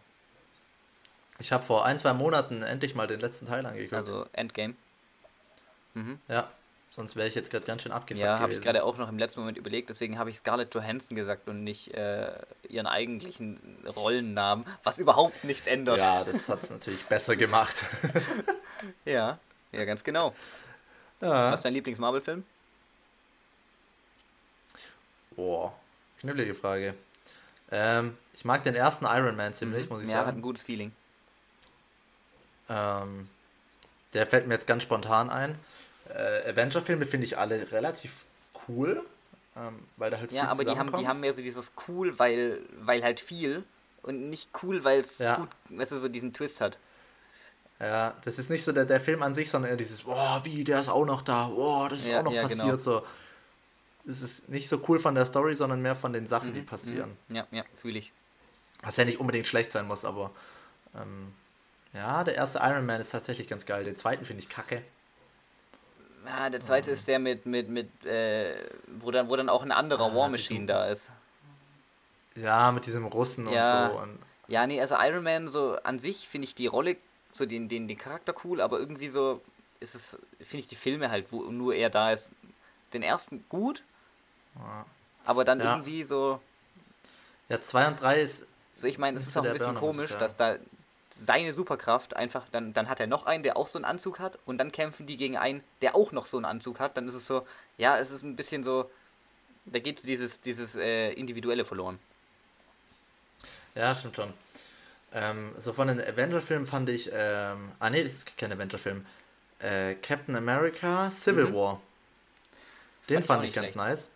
Ich 1.40 1.52
habe 1.52 1.64
vor 1.64 1.84
ein, 1.86 1.98
zwei 1.98 2.12
Monaten 2.12 2.62
endlich 2.62 2.94
mal 2.94 3.06
den 3.06 3.20
letzten 3.20 3.46
Teil 3.46 3.64
angeguckt. 3.64 3.94
Also 3.94 4.26
Endgame. 4.32 4.74
Mhm. 5.94 6.18
ja, 6.28 6.48
sonst 6.92 7.16
wäre 7.16 7.26
ich 7.26 7.34
jetzt 7.34 7.50
gerade 7.50 7.66
ganz 7.66 7.82
schön 7.82 7.90
abgefuckt 7.90 8.22
Ja, 8.24 8.38
habe 8.38 8.52
ich 8.52 8.60
gerade 8.60 8.84
auch 8.84 8.96
noch 8.96 9.08
im 9.08 9.18
letzten 9.18 9.40
Moment 9.40 9.58
überlegt, 9.58 9.90
deswegen 9.90 10.18
habe 10.18 10.30
ich 10.30 10.36
Scarlett 10.36 10.72
Johansson 10.72 11.16
gesagt 11.16 11.48
und 11.48 11.64
nicht 11.64 11.94
äh, 11.94 12.30
ihren 12.68 12.86
eigentlichen 12.86 13.58
Rollennamen, 13.96 14.64
was 14.84 14.98
überhaupt 15.00 15.42
nichts 15.42 15.66
ändert. 15.66 15.98
Ja, 15.98 16.22
das 16.22 16.48
hat 16.48 16.62
es 16.62 16.70
natürlich 16.70 17.04
besser 17.06 17.34
gemacht. 17.34 17.84
ja, 19.04 19.38
ja, 19.72 19.84
ganz 19.84 20.04
genau. 20.04 20.34
ja. 21.20 21.50
Was 21.50 21.60
ist 21.60 21.64
dein 21.64 21.74
Lieblings-Marvel-Film? 21.74 22.44
Boah, 25.34 25.72
knüllige 26.20 26.54
Frage. 26.54 26.94
Ähm, 27.72 28.16
ich 28.34 28.44
mag 28.44 28.62
den 28.64 28.74
ersten 28.74 29.06
Iron 29.06 29.36
Man 29.36 29.54
ziemlich, 29.54 29.88
muss 29.88 30.02
ich 30.02 30.06
Mhm. 30.08 30.12
ja, 30.12 30.18
hat 30.18 30.26
ein 30.26 30.30
sagen. 30.34 30.42
gutes 30.42 30.62
Feeling. 30.62 30.92
Ähm, 32.70 33.28
der 34.14 34.26
fällt 34.26 34.46
mir 34.46 34.54
jetzt 34.54 34.66
ganz 34.66 34.82
spontan 34.84 35.28
ein. 35.28 35.58
Äh, 36.08 36.50
Avenger-Filme 36.50 37.04
finde 37.04 37.26
ich 37.26 37.36
alle 37.36 37.70
relativ 37.72 38.24
cool, 38.68 39.04
ähm, 39.56 39.82
weil 39.96 40.10
da 40.10 40.18
halt 40.18 40.32
Ja, 40.32 40.42
viel 40.42 40.48
aber 40.50 40.64
die 40.64 40.78
haben, 40.78 40.92
die 40.92 41.06
haben 41.06 41.20
mehr 41.20 41.32
so 41.32 41.42
dieses 41.42 41.72
cool, 41.88 42.18
weil, 42.18 42.60
weil 42.80 43.02
halt 43.02 43.20
viel 43.20 43.64
und 44.02 44.30
nicht 44.30 44.48
cool, 44.62 44.82
weil 44.84 45.00
es 45.00 45.18
Ja. 45.18 45.36
gut, 45.36 45.48
weißt 45.68 45.92
du, 45.92 45.96
so 45.98 46.08
diesen 46.08 46.32
Twist 46.32 46.60
hat. 46.60 46.78
Ja, 47.80 48.14
das 48.24 48.38
ist 48.38 48.50
nicht 48.50 48.64
so 48.64 48.72
der, 48.72 48.84
der 48.84 49.00
Film 49.00 49.22
an 49.22 49.34
sich, 49.34 49.50
sondern 49.50 49.70
eher 49.70 49.76
dieses, 49.76 50.02
boah, 50.02 50.40
wie, 50.44 50.64
der 50.64 50.80
ist 50.80 50.88
auch 50.88 51.06
noch 51.06 51.22
da, 51.22 51.48
boah, 51.48 51.88
das 51.88 52.00
ist 52.00 52.08
Ja, 52.08 52.20
auch 52.20 52.24
noch 52.24 52.32
ja, 52.32 52.42
passiert. 52.42 52.60
genau. 52.60 52.76
So. 53.00 53.06
Es 54.06 54.20
ist 54.22 54.48
nicht 54.48 54.68
so 54.68 54.82
cool 54.88 54.98
von 54.98 55.14
der 55.14 55.24
Story, 55.26 55.56
sondern 55.56 55.80
mehr 55.80 55.96
von 55.96 56.12
den 56.12 56.26
Sachen, 56.28 56.50
Mhm, 56.50 56.54
die 56.54 56.62
passieren. 56.62 57.16
Ja, 57.28 57.46
ja, 57.50 57.64
fühle 57.80 57.98
ich. 57.98 58.12
Was 58.82 58.96
ja 58.96 59.04
nicht 59.04 59.18
unbedingt 59.20 59.46
schlecht 59.46 59.70
sein 59.72 59.86
muss, 59.86 60.04
aber 60.04 60.30
ähm, 60.94 61.32
Ja, 61.92 62.22
der 62.24 62.36
erste 62.36 62.58
Iron 62.62 62.86
Man 62.86 63.00
ist 63.00 63.10
tatsächlich 63.10 63.48
ganz 63.48 63.66
geil. 63.66 63.84
Den 63.84 63.98
zweiten 63.98 64.24
finde 64.24 64.42
ich 64.42 64.48
kacke. 64.48 64.82
Ja, 66.26 66.50
der 66.50 66.60
zweite 66.60 66.90
ist 66.90 67.08
der 67.08 67.18
mit, 67.18 67.46
mit, 67.46 67.68
mit, 67.68 68.04
äh, 68.04 68.54
wo 69.00 69.10
dann, 69.10 69.28
wo 69.28 69.36
dann 69.36 69.48
auch 69.48 69.62
ein 69.62 69.72
anderer 69.72 70.12
Ah, 70.12 70.14
War 70.14 70.28
Machine 70.28 70.66
da 70.66 70.86
ist. 70.86 71.10
Ja, 72.36 72.70
mit 72.72 72.86
diesem 72.86 73.06
Russen 73.06 73.48
Ja. 73.50 73.86
und 73.88 73.92
so. 73.92 73.98
Und 74.00 74.18
Ja, 74.46 74.66
nee, 74.66 74.80
also 74.80 74.96
Iron 74.98 75.24
Man 75.24 75.48
so 75.48 75.76
an 75.82 75.98
sich 75.98 76.28
finde 76.28 76.44
ich 76.46 76.54
die 76.54 76.66
Rolle, 76.66 76.96
so 77.32 77.46
den, 77.46 77.68
den, 77.68 77.88
den 77.88 77.98
Charakter 77.98 78.34
cool, 78.44 78.60
aber 78.60 78.78
irgendwie 78.78 79.08
so 79.08 79.40
ist 79.80 79.94
es, 79.94 80.10
finde 80.38 80.58
ich 80.58 80.68
die 80.68 80.76
Filme 80.76 81.10
halt, 81.10 81.32
wo 81.32 81.42
nur 81.50 81.74
er 81.74 81.90
da 81.90 82.12
ist. 82.12 82.30
Den 82.92 83.02
ersten 83.02 83.44
gut, 83.48 83.82
Ja. 84.56 84.84
aber 85.24 85.44
dann 85.44 85.58
Ja. 85.60 85.64
irgendwie 85.76 86.04
so, 86.04 86.40
ja, 87.48 87.60
2 87.62 87.88
und 87.88 88.00
3 88.00 88.20
ist. 88.20 88.46
so 88.72 88.86
ich 88.86 88.98
meine, 88.98 89.16
es 89.16 89.26
ist 89.26 89.36
auch 89.36 89.44
ein 89.44 89.52
bisschen 89.52 89.74
komisch, 89.74 90.16
dass 90.18 90.36
da 90.36 90.56
seine 91.12 91.52
Superkraft 91.52 92.14
einfach, 92.16 92.48
dann, 92.50 92.72
dann 92.72 92.88
hat 92.88 93.00
er 93.00 93.06
noch 93.06 93.26
einen, 93.26 93.42
der 93.42 93.56
auch 93.56 93.68
so 93.68 93.78
einen 93.78 93.84
Anzug 93.84 94.18
hat 94.20 94.38
und 94.46 94.58
dann 94.58 94.72
kämpfen 94.72 95.06
die 95.06 95.16
gegen 95.16 95.36
einen, 95.36 95.62
der 95.82 95.96
auch 95.96 96.12
noch 96.12 96.26
so 96.26 96.36
einen 96.36 96.46
Anzug 96.46 96.80
hat, 96.80 96.96
dann 96.96 97.08
ist 97.08 97.14
es 97.14 97.26
so, 97.26 97.46
ja, 97.78 97.98
es 97.98 98.10
ist 98.10 98.22
ein 98.22 98.36
bisschen 98.36 98.62
so, 98.64 98.90
da 99.66 99.78
geht 99.80 99.98
so 100.00 100.06
dieses, 100.06 100.40
dieses 100.40 100.76
äh, 100.76 101.12
Individuelle 101.12 101.64
verloren. 101.64 101.98
Ja, 103.74 103.94
stimmt 103.94 104.16
schon. 104.16 104.32
Ähm, 105.12 105.54
so 105.58 105.72
von 105.72 105.88
den 105.88 106.00
Avenger-Filmen 106.00 106.66
fand 106.66 106.88
ich. 106.88 107.10
Ähm, 107.12 107.72
ah, 107.78 107.90
nee, 107.90 108.02
das 108.04 108.12
ist 108.14 108.36
kein 108.36 108.52
Avenger-Film. 108.52 109.06
Äh, 109.60 109.94
Captain 109.96 110.36
America 110.36 111.10
Civil 111.10 111.46
Mhm. 111.46 111.54
War. 111.54 111.80
Den 113.08 113.22
Fand 113.22 113.26
fand 113.26 113.44
ich 113.44 113.52
ganz 113.52 113.72
schlecht. 113.72 113.76
nice. 113.76 114.10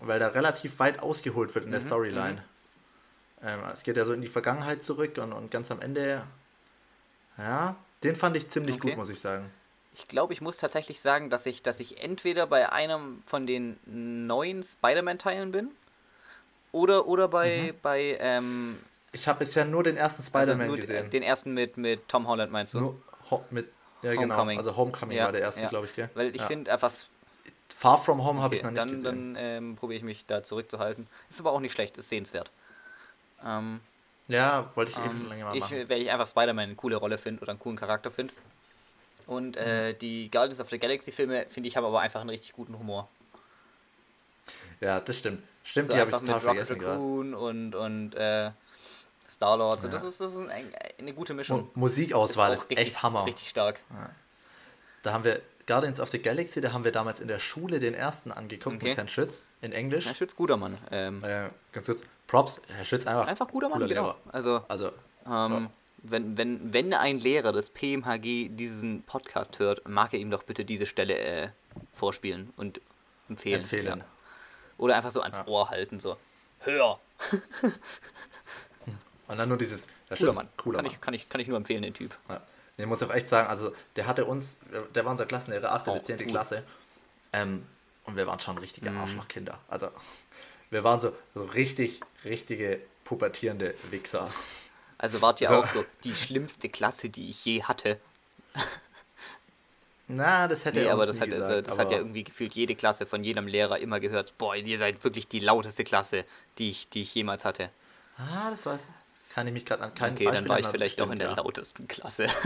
Weil 0.00 0.18
da 0.18 0.28
relativ 0.28 0.78
weit 0.78 1.00
ausgeholt 1.00 1.54
wird 1.54 1.66
in 1.66 1.70
der 1.72 1.80
Mhm, 1.80 1.86
Storyline. 1.86 2.44
Ähm, 3.42 3.60
es 3.72 3.82
geht 3.82 3.96
ja 3.96 4.04
so 4.04 4.12
in 4.12 4.20
die 4.20 4.28
Vergangenheit 4.28 4.82
zurück 4.84 5.18
und, 5.18 5.32
und 5.32 5.50
ganz 5.50 5.70
am 5.70 5.80
Ende. 5.80 6.22
Ja, 7.38 7.76
den 8.02 8.16
fand 8.16 8.36
ich 8.36 8.50
ziemlich 8.50 8.76
Okay. 8.76 8.88
gut, 8.90 8.96
muss 8.96 9.08
ich 9.08 9.20
sagen. 9.20 9.50
Ich 9.94 10.06
glaube, 10.08 10.32
ich 10.32 10.40
muss 10.40 10.58
tatsächlich 10.58 11.00
sagen, 11.00 11.30
dass 11.30 11.46
ich, 11.46 11.62
dass 11.62 11.80
ich 11.80 12.02
entweder 12.02 12.46
bei 12.46 12.70
einem 12.70 13.22
von 13.26 13.46
den 13.46 13.78
neuen 13.84 14.62
Spider-Man-Teilen 14.62 15.50
bin 15.50 15.70
oder, 16.72 17.06
oder 17.08 17.28
bei, 17.28 17.74
bei 17.82 18.16
ähm, 18.20 18.78
Ich 19.12 19.26
habe 19.26 19.40
bisher 19.40 19.64
nur 19.64 19.82
den 19.82 19.96
ersten 19.96 20.22
also 20.22 20.30
Spider-Man 20.30 20.68
nur 20.68 20.76
gesehen. 20.76 21.10
den 21.10 21.22
ersten 21.22 21.54
mit, 21.54 21.76
mit 21.76 22.08
Tom 22.08 22.28
Holland, 22.28 22.52
meinst 22.52 22.74
du? 22.74 22.80
nur 22.80 23.02
Ho 23.30 23.44
mit. 23.50 23.68
Ja, 24.02 24.12
genau. 24.12 24.22
Homecoming. 24.34 24.58
Also 24.58 24.76
Homecoming 24.76 25.16
Ja, 25.16 25.24
war 25.24 25.32
der 25.32 25.42
erste, 25.42 25.62
ja. 25.62 25.68
glaube 25.68 25.86
ich, 25.86 25.94
gell? 25.94 26.08
Weil 26.14 26.34
ich 26.34 26.40
ja. 26.40 26.46
finde 26.46 26.72
einfach, 26.72 26.92
Far 27.76 27.98
From 27.98 28.24
Home 28.24 28.40
habe 28.40 28.54
okay, 28.54 28.56
ich 28.56 28.62
noch 28.62 28.70
nicht 28.70 28.80
dann, 28.80 28.90
gesehen. 28.90 29.34
dann 29.34 29.36
ähm, 29.44 29.76
probiere 29.76 29.98
ich 29.98 30.04
mich 30.04 30.26
da 30.26 30.42
zurückzuhalten. 30.42 31.06
Ist 31.28 31.40
aber 31.40 31.52
auch 31.52 31.60
nicht 31.60 31.72
schlecht, 31.72 31.98
ist 31.98 32.08
sehenswert. 32.08 32.50
Ähm, 33.44 33.80
ja, 34.28 34.70
wollte 34.74 34.92
ich 34.92 34.96
eh 34.98 35.00
ähm, 35.02 35.10
schon 35.10 35.28
länger 35.28 35.46
mal 35.46 35.56
ich, 35.56 35.60
machen. 35.62 35.88
weil 35.88 36.02
ich 36.02 36.10
einfach 36.10 36.28
Spider-Man 36.28 36.64
eine 36.64 36.74
coole 36.76 36.96
Rolle 36.96 37.18
finde 37.18 37.42
oder 37.42 37.50
einen 37.50 37.58
coolen 37.58 37.76
Charakter 37.76 38.10
finde. 38.10 38.34
Und 39.26 39.56
Mhm. 39.56 39.62
äh, 39.62 39.92
die 39.94 40.30
Guardians 40.30 40.60
of 40.60 40.68
the 40.70 40.78
Galaxy 40.78 41.12
Filme, 41.12 41.46
finde 41.48 41.68
ich, 41.68 41.76
haben 41.76 41.84
aber 41.84 42.00
einfach 42.00 42.20
einen 42.20 42.30
richtig 42.30 42.52
guten 42.52 42.78
Humor. 42.78 43.08
Ja, 44.80 45.00
das 45.00 45.18
stimmt. 45.18 45.42
Stimmt, 45.62 45.88
so 45.88 45.92
die 45.92 46.00
habe 46.00 46.10
ich 46.10 46.16
total 46.16 46.36
mit 46.36 46.44
Rocket 46.46 46.66
vergessen 46.66 46.78
gerade. 46.78 46.92
Raccoon 46.92 47.34
und, 47.34 47.74
und 47.74 48.14
äh, 48.14 48.50
Star-Lord. 49.28 49.80
So, 49.80 49.86
Ja. 49.88 49.92
das 49.92 50.02
ist, 50.04 50.20
das 50.20 50.34
ist 50.34 50.48
ein, 50.48 50.72
eine 50.98 51.12
gute 51.12 51.34
Mischung. 51.34 51.70
Mu 51.74 51.80
Musikauswahl 51.82 52.52
Ist 52.54 52.62
ist, 52.62 52.70
richtig, 52.70 52.86
echt 52.86 53.02
Hammer. 53.02 53.26
Richtig 53.26 53.48
stark. 53.48 53.80
Da 55.02 55.12
haben 55.12 55.24
wir 55.24 55.40
Guardians 55.66 56.00
of 56.00 56.10
the 56.10 56.20
Galaxy, 56.20 56.60
da 56.60 56.72
haben 56.72 56.84
wir 56.84 56.92
damals 56.92 57.20
in 57.20 57.28
der 57.28 57.38
Schule 57.38 57.78
den 57.78 57.94
ersten 57.94 58.32
angeguckt 58.32 58.76
Okay. 58.76 58.88
mit 58.88 58.96
Herrn 58.96 59.08
Schütz 59.08 59.44
in 59.60 59.72
Englisch. 59.72 60.06
Herr 60.06 60.14
Schütz, 60.14 60.34
guter 60.34 60.56
Mann. 60.56 60.76
Ähm, 60.90 61.22
Äh, 61.22 61.50
ganz 61.72 61.86
kurz, 61.86 62.02
Props, 62.30 62.60
Herr 62.68 62.84
Schütz 62.84 63.06
einfach. 63.06 63.26
einfach 63.26 63.48
guter 63.48 63.68
Mann, 63.68 63.80
genau. 63.80 63.88
Lehrer. 63.88 64.16
Also, 64.30 64.64
Also, 64.68 64.92
ähm, 65.26 65.68
wenn, 66.02 66.36
wenn, 66.38 66.72
wenn 66.72 66.94
ein 66.94 67.18
Lehrer 67.18 67.50
des 67.52 67.70
PMHG 67.70 68.50
diesen 68.50 69.02
Podcast 69.02 69.58
hört, 69.58 69.86
mag 69.88 70.12
er 70.14 70.20
ihm 70.20 70.30
doch 70.30 70.44
bitte 70.44 70.64
diese 70.64 70.86
Stelle 70.86 71.18
äh, 71.18 71.48
vorspielen 71.92 72.52
und 72.56 72.80
empfehlen. 73.28 73.62
empfehlen. 73.62 73.98
Ja. 73.98 74.04
Oder 74.78 74.96
einfach 74.96 75.10
so 75.10 75.22
ans 75.22 75.38
Ja. 75.38 75.46
Ohr 75.48 75.70
halten, 75.70 75.98
so. 75.98 76.16
Hör! 76.60 77.00
Und 79.28 79.38
dann 79.38 79.48
nur 79.48 79.58
dieses, 79.58 79.88
Herr 80.08 80.16
Cooler 80.16 80.28
Schütz, 80.32 80.36
Mann. 80.36 80.48
cooler 80.56 80.76
kann, 80.78 80.84
Mann. 80.86 80.94
Ich, 80.94 81.00
kann, 81.00 81.14
ich, 81.14 81.28
kann 81.28 81.40
ich 81.40 81.48
nur 81.48 81.56
empfehlen, 81.56 81.82
den 81.82 81.94
Typ. 81.94 82.14
Ja. 82.28 82.40
Nee, 82.76 82.86
muss 82.86 83.02
ich 83.02 83.08
auch 83.08 83.14
echt 83.14 83.28
sagen, 83.28 83.48
also 83.48 83.72
der 83.96 84.06
hatte 84.06 84.24
uns, 84.24 84.58
der 84.94 85.04
war 85.04 85.10
unser 85.12 85.26
Klassenlehrer, 85.26 85.72
8. 85.72 85.88
Oh, 85.88 85.92
bis 85.94 86.04
10. 86.04 86.20
cool. 86.20 86.26
Klasse. 86.26 86.62
Ähm, 87.32 87.66
und 88.04 88.16
wir 88.16 88.26
waren 88.26 88.40
schon 88.40 88.56
richtige 88.58 88.90
Mhm. 88.90 88.98
Arschlochkinder. 88.98 89.58
Also, 89.68 89.88
wir 90.70 90.84
waren 90.84 91.00
so, 91.00 91.12
so 91.34 91.44
richtig, 91.44 92.00
richtige 92.24 92.80
pubertierende 93.04 93.74
Wichser. 93.90 94.30
Also 94.98 95.20
wart 95.22 95.40
ihr 95.40 95.48
So. 95.48 95.54
auch 95.56 95.66
so 95.66 95.84
die 96.04 96.14
schlimmste 96.14 96.68
Klasse, 96.68 97.08
die 97.08 97.30
ich 97.30 97.44
je 97.44 97.62
hatte. 97.62 97.98
Na, 100.08 100.48
das 100.48 100.64
hätte 100.64 100.80
Nee, 100.80 100.86
er 100.86 100.92
aber 100.92 101.06
das, 101.06 101.20
hat, 101.20 101.30
gesagt, 101.30 101.48
also, 101.48 101.62
das 101.62 101.74
aber 101.74 101.84
hat 101.84 101.92
ja 101.92 101.98
irgendwie 101.98 102.24
gefühlt 102.24 102.54
jede 102.54 102.74
Klasse 102.74 103.06
von 103.06 103.22
jedem 103.22 103.46
Lehrer 103.46 103.78
immer 103.78 104.00
gehört. 104.00 104.36
Boah, 104.38 104.56
ihr 104.56 104.78
seid 104.78 105.04
wirklich 105.04 105.28
die 105.28 105.38
lauteste 105.38 105.84
Klasse, 105.84 106.24
die 106.58 106.70
ich, 106.70 106.88
die 106.88 107.02
ich 107.02 107.14
jemals 107.14 107.44
hatte. 107.44 107.70
Ah, 108.16 108.50
das 108.50 108.66
weiß 108.66 108.80
Kann 109.32 109.46
ich 109.46 109.52
mich 109.52 109.64
gerade 109.64 109.84
an 109.84 109.94
keinen 109.94 110.14
Okay, 110.14 110.24
dann 110.24 110.34
Beispiel 110.34 110.48
war 110.48 110.58
ich 110.58 110.66
vielleicht 110.66 111.00
doch 111.00 111.10
in 111.10 111.18
der 111.18 111.30
ja. 111.30 111.36
lautesten 111.36 111.86
Klasse. 111.86 112.26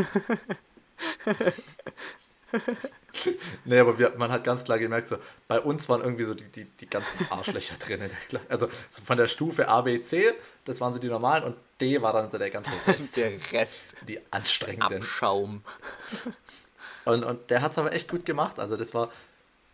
Nee, 3.65 3.79
aber 3.79 3.99
wir, 3.99 4.12
man 4.17 4.31
hat 4.33 4.45
ganz 4.45 4.65
klar 4.65 4.79
gemerkt, 4.79 5.09
so, 5.09 5.17
bei 5.49 5.61
uns 5.61 5.89
waren 5.89 6.01
irgendwie 6.03 6.25
so 6.25 6.35
die, 6.35 6.45
die, 6.45 6.65
die 6.65 6.89
ganzen 6.89 7.27
Arschlöcher 7.31 7.77
drin. 7.79 8.11
Also 8.49 8.69
so 8.91 9.03
von 9.03 9.17
der 9.17 9.27
Stufe 9.27 9.69
A, 9.69 9.83
B, 9.83 10.03
C, 10.03 10.33
das 10.65 10.81
waren 10.81 10.93
so 10.93 10.99
die 10.99 11.09
normalen 11.09 11.45
und 11.45 11.57
D 11.81 12.01
war 12.03 12.12
dann 12.12 12.31
so 12.31 12.39
der 12.39 12.51
ganze 12.51 12.71
Rest, 12.87 13.17
der 13.17 13.33
Rest. 13.53 13.97
die 14.09 14.21
anstrengenden. 14.31 14.99
Abschaum. 15.03 15.62
Und, 17.07 17.23
und 17.23 17.51
der 17.51 17.61
hat 17.61 17.73
es 17.73 17.79
aber 17.79 17.93
echt 17.93 18.09
gut 18.09 18.25
gemacht. 18.25 18.59
Also 18.59 18.79
das 18.79 18.95
war, 18.95 19.11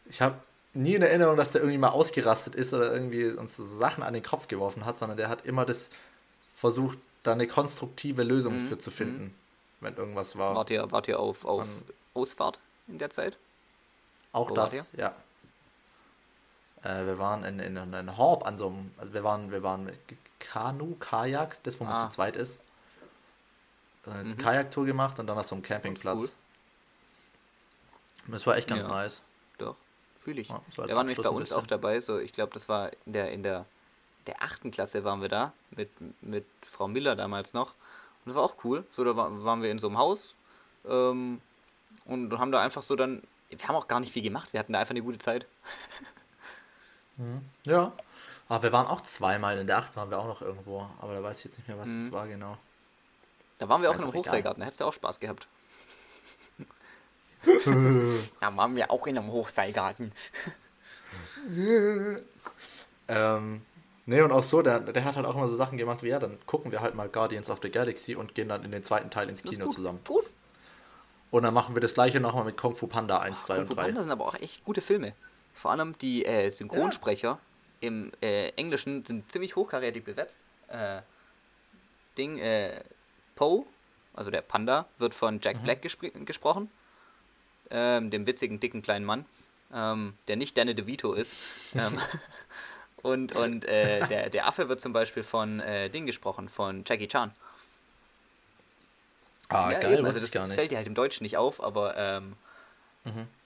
ich 0.07 0.21
habe 0.21 0.35
nie 0.75 0.97
in 0.97 1.03
Erinnerung, 1.03 1.37
dass 1.37 1.53
der 1.53 1.61
irgendwie 1.61 1.79
mal 1.79 1.91
ausgerastet 1.91 2.57
ist 2.57 2.75
oder 2.75 2.93
irgendwie 2.93 3.27
uns 3.27 3.57
so 3.57 3.65
Sachen 3.65 4.03
an 4.03 4.15
den 4.15 4.25
Kopf 4.25 4.49
geworfen 4.49 4.85
hat, 4.85 4.99
sondern 4.99 5.17
der 5.17 5.29
hat 5.29 5.47
immer 5.47 5.65
das 5.65 5.91
versucht, 6.57 6.99
da 7.23 7.31
eine 7.31 7.47
konstruktive 7.47 8.25
Lösung 8.25 8.57
Mhm, 8.65 8.69
für 8.69 8.79
zu 8.79 8.91
finden, 8.91 9.33
wenn 9.81 9.95
irgendwas 9.95 10.37
war. 10.39 10.57
Wart 10.57 10.71
ihr, 10.71 10.91
wart 10.91 11.07
ihr 11.07 11.21
auf, 11.21 11.45
auf 11.45 11.69
Ausfahrt 12.15 12.59
in 12.91 12.99
der 12.99 13.11
Zeit? 13.11 13.37
Auch 14.33 14.51
Wo 14.51 14.55
das, 14.55 14.93
ja. 14.97 15.15
Äh, 16.83 17.05
wir 17.07 17.19
waren 17.19 17.45
in, 17.45 17.59
in, 17.61 17.77
in 17.77 17.95
einem 17.95 18.17
Horb 18.17 18.47
an 18.47 18.57
so 18.57 18.69
einem, 18.69 18.91
also 18.97 19.13
wir 19.13 19.25
waren, 19.25 19.51
wir 19.51 19.63
waren 19.63 19.85
mit 19.85 19.99
Kanu, 20.39 20.95
Kajak, 20.99 21.63
das 21.65 21.79
wo 21.81 21.85
man 21.85 21.95
Ah. 21.95 22.09
zu 22.09 22.15
zweit 22.17 22.37
ist. 22.37 22.63
Eine 24.07 24.25
Mhm. 24.31 24.39
Kajaktour 24.39 24.87
gemacht 24.87 25.19
und 25.19 25.27
dann 25.27 25.37
auf 25.39 25.47
so 25.47 25.55
einem 25.55 25.63
Campingplatz. 25.63 26.17
cool. 26.19 26.31
Das 28.29 28.47
war 28.47 28.57
echt 28.57 28.69
ganz 28.69 28.83
Ja. 28.83 28.89
nice. 28.89 29.21
Doch, 29.59 29.77
fühle 30.21 30.41
ich. 30.41 30.49
Ja, 30.49 30.63
so 30.75 30.83
als 30.83 30.89
der 30.89 30.97
war 30.97 31.05
nämlich 31.05 31.21
bei 31.21 31.29
uns 31.29 31.53
auch 31.53 31.67
dabei. 31.67 32.01
So, 32.01 32.19
ich 32.19 32.33
glaube, 32.33 32.53
das 32.55 32.69
war 32.69 32.91
in 33.05 33.13
der, 33.13 33.31
in 33.33 33.43
der, 33.43 33.67
der 34.27 34.43
achten 34.43 34.71
Klasse 34.71 35.05
waren 35.05 35.21
wir 35.21 35.29
da 35.29 35.53
mit, 35.71 35.91
mit 36.23 36.47
Frau 36.63 36.89
Miller 36.89 37.15
damals 37.17 37.53
noch. 37.53 37.71
Und 38.25 38.27
das 38.27 38.35
war 38.37 38.43
auch 38.43 38.57
cool. 38.65 38.85
So, 38.93 39.05
da 39.05 39.17
war, 39.17 39.45
waren 39.45 39.63
wir 39.63 39.71
in 39.71 39.79
so 39.79 39.89
einem 39.89 39.99
Haus 39.99 40.35
ähm, 40.89 41.41
und 42.05 42.37
haben 42.39 42.53
da 42.53 42.61
einfach 42.61 42.83
so 42.83 42.97
dann. 42.97 43.23
Wir 43.49 43.59
haben 43.67 43.75
auch 43.77 43.89
gar 43.89 44.01
nicht 44.01 44.13
viel 44.13 44.23
gemacht. 44.23 44.53
Wir 44.53 44.61
hatten 44.61 44.73
da 44.73 44.79
einfach 44.79 44.93
eine 44.93 45.03
gute 45.03 45.19
Zeit. 45.19 45.47
Ja. 47.65 47.93
Aber 48.49 48.63
wir 48.63 48.73
waren 48.73 48.87
auch 48.87 49.03
zweimal 49.03 49.59
in 49.59 49.67
der 49.67 49.79
Acht, 49.79 49.97
waren 49.97 50.11
wir 50.11 50.19
auch 50.19 50.27
noch 50.27 50.43
irgendwo. 50.43 50.89
Aber 51.01 51.15
da 51.15 51.23
weiß 51.23 51.39
ich 51.39 51.45
jetzt 51.47 51.59
nicht 51.59 51.69
mehr, 51.69 51.79
was 51.79 51.89
Mhm. 51.89 52.05
das 52.05 52.13
war 52.13 52.27
genau. 52.29 52.57
Da 53.59 53.69
waren 53.69 53.83
wir 53.83 53.91
auch 53.91 53.95
in 53.95 54.03
einem. 54.03 54.13
Hochseilgarten. 54.15 54.61
Da 54.61 54.67
hättest 54.67 54.81
du 54.81 54.85
auch 54.87 54.93
Spaß 54.93 55.21
gehabt. 55.21 55.47
da 58.41 58.57
waren 58.57 58.77
wir 58.77 58.91
auch 58.91 59.07
in 59.07 59.19
einem 59.19 59.31
Hochseilgarten. 59.31 60.13
Ähm, 63.09 63.63
nee, 64.07 64.21
und 64.21 64.31
auch 64.31 64.45
so, 64.45 64.63
der, 64.63 64.79
der 64.79 65.05
hat 65.05 65.17
halt 65.17 65.27
auch 65.27 65.35
immer 65.35 65.49
so 65.49 65.57
Sachen 65.57 65.77
gemacht 65.79 66.05
wie, 66.05 66.09
ja, 66.09 66.21
dann 66.21 66.39
gucken 66.47 66.71
wir 66.71 66.81
halt 66.81 66.95
mal 66.95 67.09
Guardians 67.09 67.51
of 67.51 67.59
the 67.61 67.71
Galaxy 67.71 68.15
und 68.15 68.37
gehen 68.37 68.49
dann 68.49 68.63
in 68.63 68.71
den 68.71 68.85
zweiten 68.85 69.11
Teil 69.11 69.29
ins 69.29 69.43
Kino 69.43 69.73
zusammen. 69.73 69.99
Gut. 70.05 70.25
Und 71.31 71.45
dann 71.45 71.55
machen 71.55 71.77
wir 71.77 71.81
das 71.81 71.95
gleiche 71.95 72.21
nochmal 72.21 72.45
mit 72.45 72.57
Kung 72.57 72.75
Fu 72.75 72.87
Panda 72.87 73.19
1, 73.19 73.45
2 73.45 73.55
Kung 73.55 73.61
und 73.61 73.67
Fu 73.69 73.75
3. 73.75 73.83
Panda 73.83 74.03
sind 74.03 74.11
aber 74.11 74.27
auch 74.27 74.35
echt 74.35 74.65
gute 74.65 74.81
Filme. 74.81 75.15
Vor 75.55 75.71
allem 75.71 75.97
die 75.99 76.25
äh, 76.25 76.49
Synchronsprecher 76.49 77.39
im 77.81 78.13
äh, 78.21 78.51
Englischen 78.51 79.05
sind 79.05 79.31
ziemlich 79.31 79.57
hochkarätig 79.57 80.05
besetzt. 80.05 80.45
Äh, 80.69 81.03
Ding, 82.19 82.39
äh, 82.39 82.83
Poe, 83.37 83.65
also 84.15 84.31
der 84.31 84.43
Panda, 84.43 84.87
wird 84.99 85.15
von 85.15 85.41
Jack 85.43 85.63
Black 85.63 85.83
gespr 85.83 86.11
gesprochen. 86.11 86.71
Ähm, 87.71 88.11
dem 88.11 88.27
witzigen, 88.27 88.59
dicken 88.59 88.83
kleinen 88.83 89.05
Mann, 89.05 89.25
ähm, 89.73 90.15
der 90.27 90.35
nicht 90.35 90.59
Danny 90.59 90.75
DeVito 90.75 91.13
ist. 91.13 91.37
ähm, 91.75 91.99
und 93.03 93.37
und 93.37 93.65
äh, 93.65 94.07
der, 94.09 94.29
der 94.29 94.47
Affe 94.49 94.69
wird 94.69 94.81
zum 94.81 94.93
Beispiel 94.93 95.23
von 95.23 95.61
äh, 95.61 95.89
Ding 95.89 96.05
gesprochen, 96.05 96.49
von 96.49 96.83
Jackie 96.85 97.07
Chan. 97.07 97.33
Ah, 99.51 99.73
ja, 99.73 99.81
geil, 99.81 99.99
eben, 99.99 100.07
also 100.07 100.21
das, 100.21 100.31
fällt 100.55 100.71
dir 100.71 100.77
halt 100.79 100.87
im 100.87 100.95
Deutschen 100.95 101.25
nicht 101.25 101.37
auf, 101.37 101.63
aber 101.63 101.97
ähm, 101.97 102.37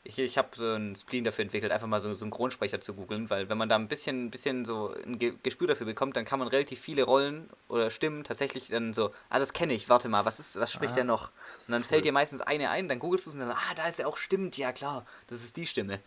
Ich, 0.06 0.18
ich 0.18 0.36
habe 0.36 0.48
so 0.54 0.68
einen 0.72 0.94
Spleen 0.96 1.24
dafür 1.24 1.44
entwickelt, 1.44 1.72
einfach 1.72 1.86
mal 1.86 1.98
so 2.00 2.08
einen 2.08 2.14
Synchronsprecher 2.14 2.78
zu 2.78 2.92
googeln, 2.92 3.30
weil 3.30 3.48
wenn 3.48 3.56
man 3.56 3.70
da 3.70 3.76
ein 3.76 3.88
bisschen, 3.88 4.30
bisschen 4.30 4.66
so 4.66 4.94
ein 5.06 5.18
Ge 5.18 5.32
Gespür 5.42 5.66
dafür 5.66 5.86
bekommt, 5.86 6.14
dann 6.16 6.26
kann 6.26 6.38
man 6.38 6.48
relativ 6.48 6.78
viele 6.78 7.04
Rollen 7.04 7.48
oder 7.68 7.88
Stimmen 7.88 8.22
tatsächlich 8.22 8.68
dann 8.68 8.92
so, 8.92 9.14
ah, 9.30 9.38
das 9.38 9.54
kenne 9.54 9.72
ich, 9.72 9.88
warte 9.88 10.10
mal, 10.10 10.26
was 10.26 10.40
ist, 10.40 10.60
was 10.60 10.70
spricht 10.72 10.92
Ah, 10.92 10.96
der 10.96 11.04
noch? 11.04 11.28
Und 11.66 11.72
dann 11.72 11.80
cool. 11.82 11.88
fällt 11.88 12.04
dir 12.04 12.12
meistens 12.12 12.42
eine 12.42 12.68
ein, 12.68 12.88
dann 12.88 12.98
googelst 12.98 13.24
du 13.24 13.30
es 13.30 13.34
und 13.36 13.40
dann, 13.40 13.52
ah, 13.52 13.74
da 13.76 13.88
ist 13.88 13.98
er 13.98 14.06
auch, 14.08 14.18
stimmt, 14.18 14.58
ja 14.58 14.72
klar, 14.72 15.06
das 15.28 15.42
ist 15.42 15.56
die 15.56 15.66
Stimme. 15.66 16.00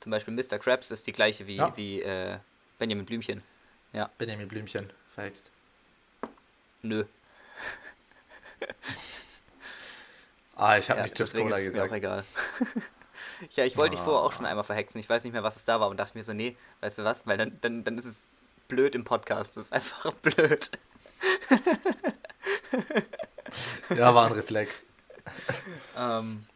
Zum 0.00 0.10
Beispiel 0.10 0.34
Mr. 0.34 0.58
Krabs 0.58 0.90
ist 0.90 1.06
die 1.06 1.12
gleiche 1.12 1.46
wie, 1.46 1.56
Ja. 1.56 1.76
wie 1.76 2.02
äh, 2.02 2.38
Benjamin 2.78 3.04
Blümchen. 3.04 3.42
Ja, 3.92 4.10
Benjamin 4.18 4.48
Blümchen, 4.48 4.90
verhext. 5.14 5.50
nö. 6.82 7.04
Ah, 10.56 10.76
ich 10.78 10.90
habe 10.90 10.98
Ja, 10.98 11.04
nicht 11.04 11.14
Chips 11.16 11.32
Cola 11.32 11.56
ist 11.56 11.66
es 11.68 11.74
mir 11.74 11.82
auch 11.82 11.84
gesagt. 11.84 11.92
egal. 11.94 12.24
ja, 13.52 13.64
ich 13.64 13.76
wollte 13.76 13.94
dich 13.96 14.04
vorher 14.04 14.22
auch 14.24 14.32
Ah. 14.32 14.36
schon 14.36 14.46
einmal 14.46 14.64
verhexen. 14.64 14.98
Ich 14.98 15.08
weiß 15.08 15.22
nicht 15.24 15.32
mehr, 15.32 15.42
was 15.44 15.56
es 15.56 15.64
da 15.64 15.78
war 15.80 15.88
und 15.88 15.96
dachte 15.98 16.18
mir 16.18 16.24
so, 16.24 16.32
nee, 16.32 16.56
weißt 16.80 16.98
du 16.98 17.04
was? 17.04 17.26
Weil 17.26 17.38
dann, 17.38 17.58
dann, 17.60 17.84
dann 17.84 17.96
ist 17.96 18.06
es 18.06 18.16
blöd 18.66 18.94
im 18.96 19.04
Podcast. 19.04 19.56
Das 19.56 19.66
ist 19.66 19.72
einfach 19.72 20.12
blöd. 20.22 20.70
Ja, 23.94 24.14
war 24.14 24.26
ein 24.26 24.32
Reflex. 24.32 24.84
Ähm, 25.96 26.46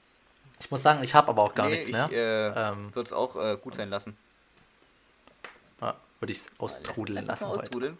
Ich 0.61 0.71
muss 0.71 0.83
sagen, 0.83 1.03
ich 1.03 1.15
habe 1.15 1.29
aber 1.29 1.43
auch 1.43 1.55
gar 1.55 1.67
nee, 1.67 1.73
nichts 1.73 1.89
ich 1.89 1.95
mehr. 1.95 2.11
äh, 2.11 2.71
Ähm, 2.71 2.95
würde 2.95 3.07
es 3.07 3.13
auch 3.13 3.37
äh, 3.37 3.57
gut 3.57 3.75
sein 3.75 3.89
lassen. 3.91 4.17
ja, 5.81 5.95
Würde 6.21 6.33
ich 6.33 6.39
es 6.39 6.51
austrudeln 6.59 7.17
Lass- 7.17 7.27
lass 7.27 7.41
lassen 7.41 7.45
mal 7.45 7.51
heute. 7.53 7.63
austrudeln. 7.65 7.99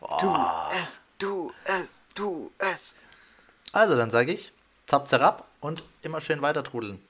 Boah. 0.00 0.70
es, 0.82 1.00
du 1.18 1.52
es, 1.64 2.02
du 2.14 2.50
es. 2.58 2.96
Also, 3.72 3.96
dann 3.96 4.10
sage 4.10 4.32
ich, 4.32 4.52
zap, 4.86 5.08
zerab 5.08 5.46
und 5.60 5.82
immer 6.02 6.20
schön 6.20 6.42
weiter 6.42 6.62
trudeln. 6.62 7.00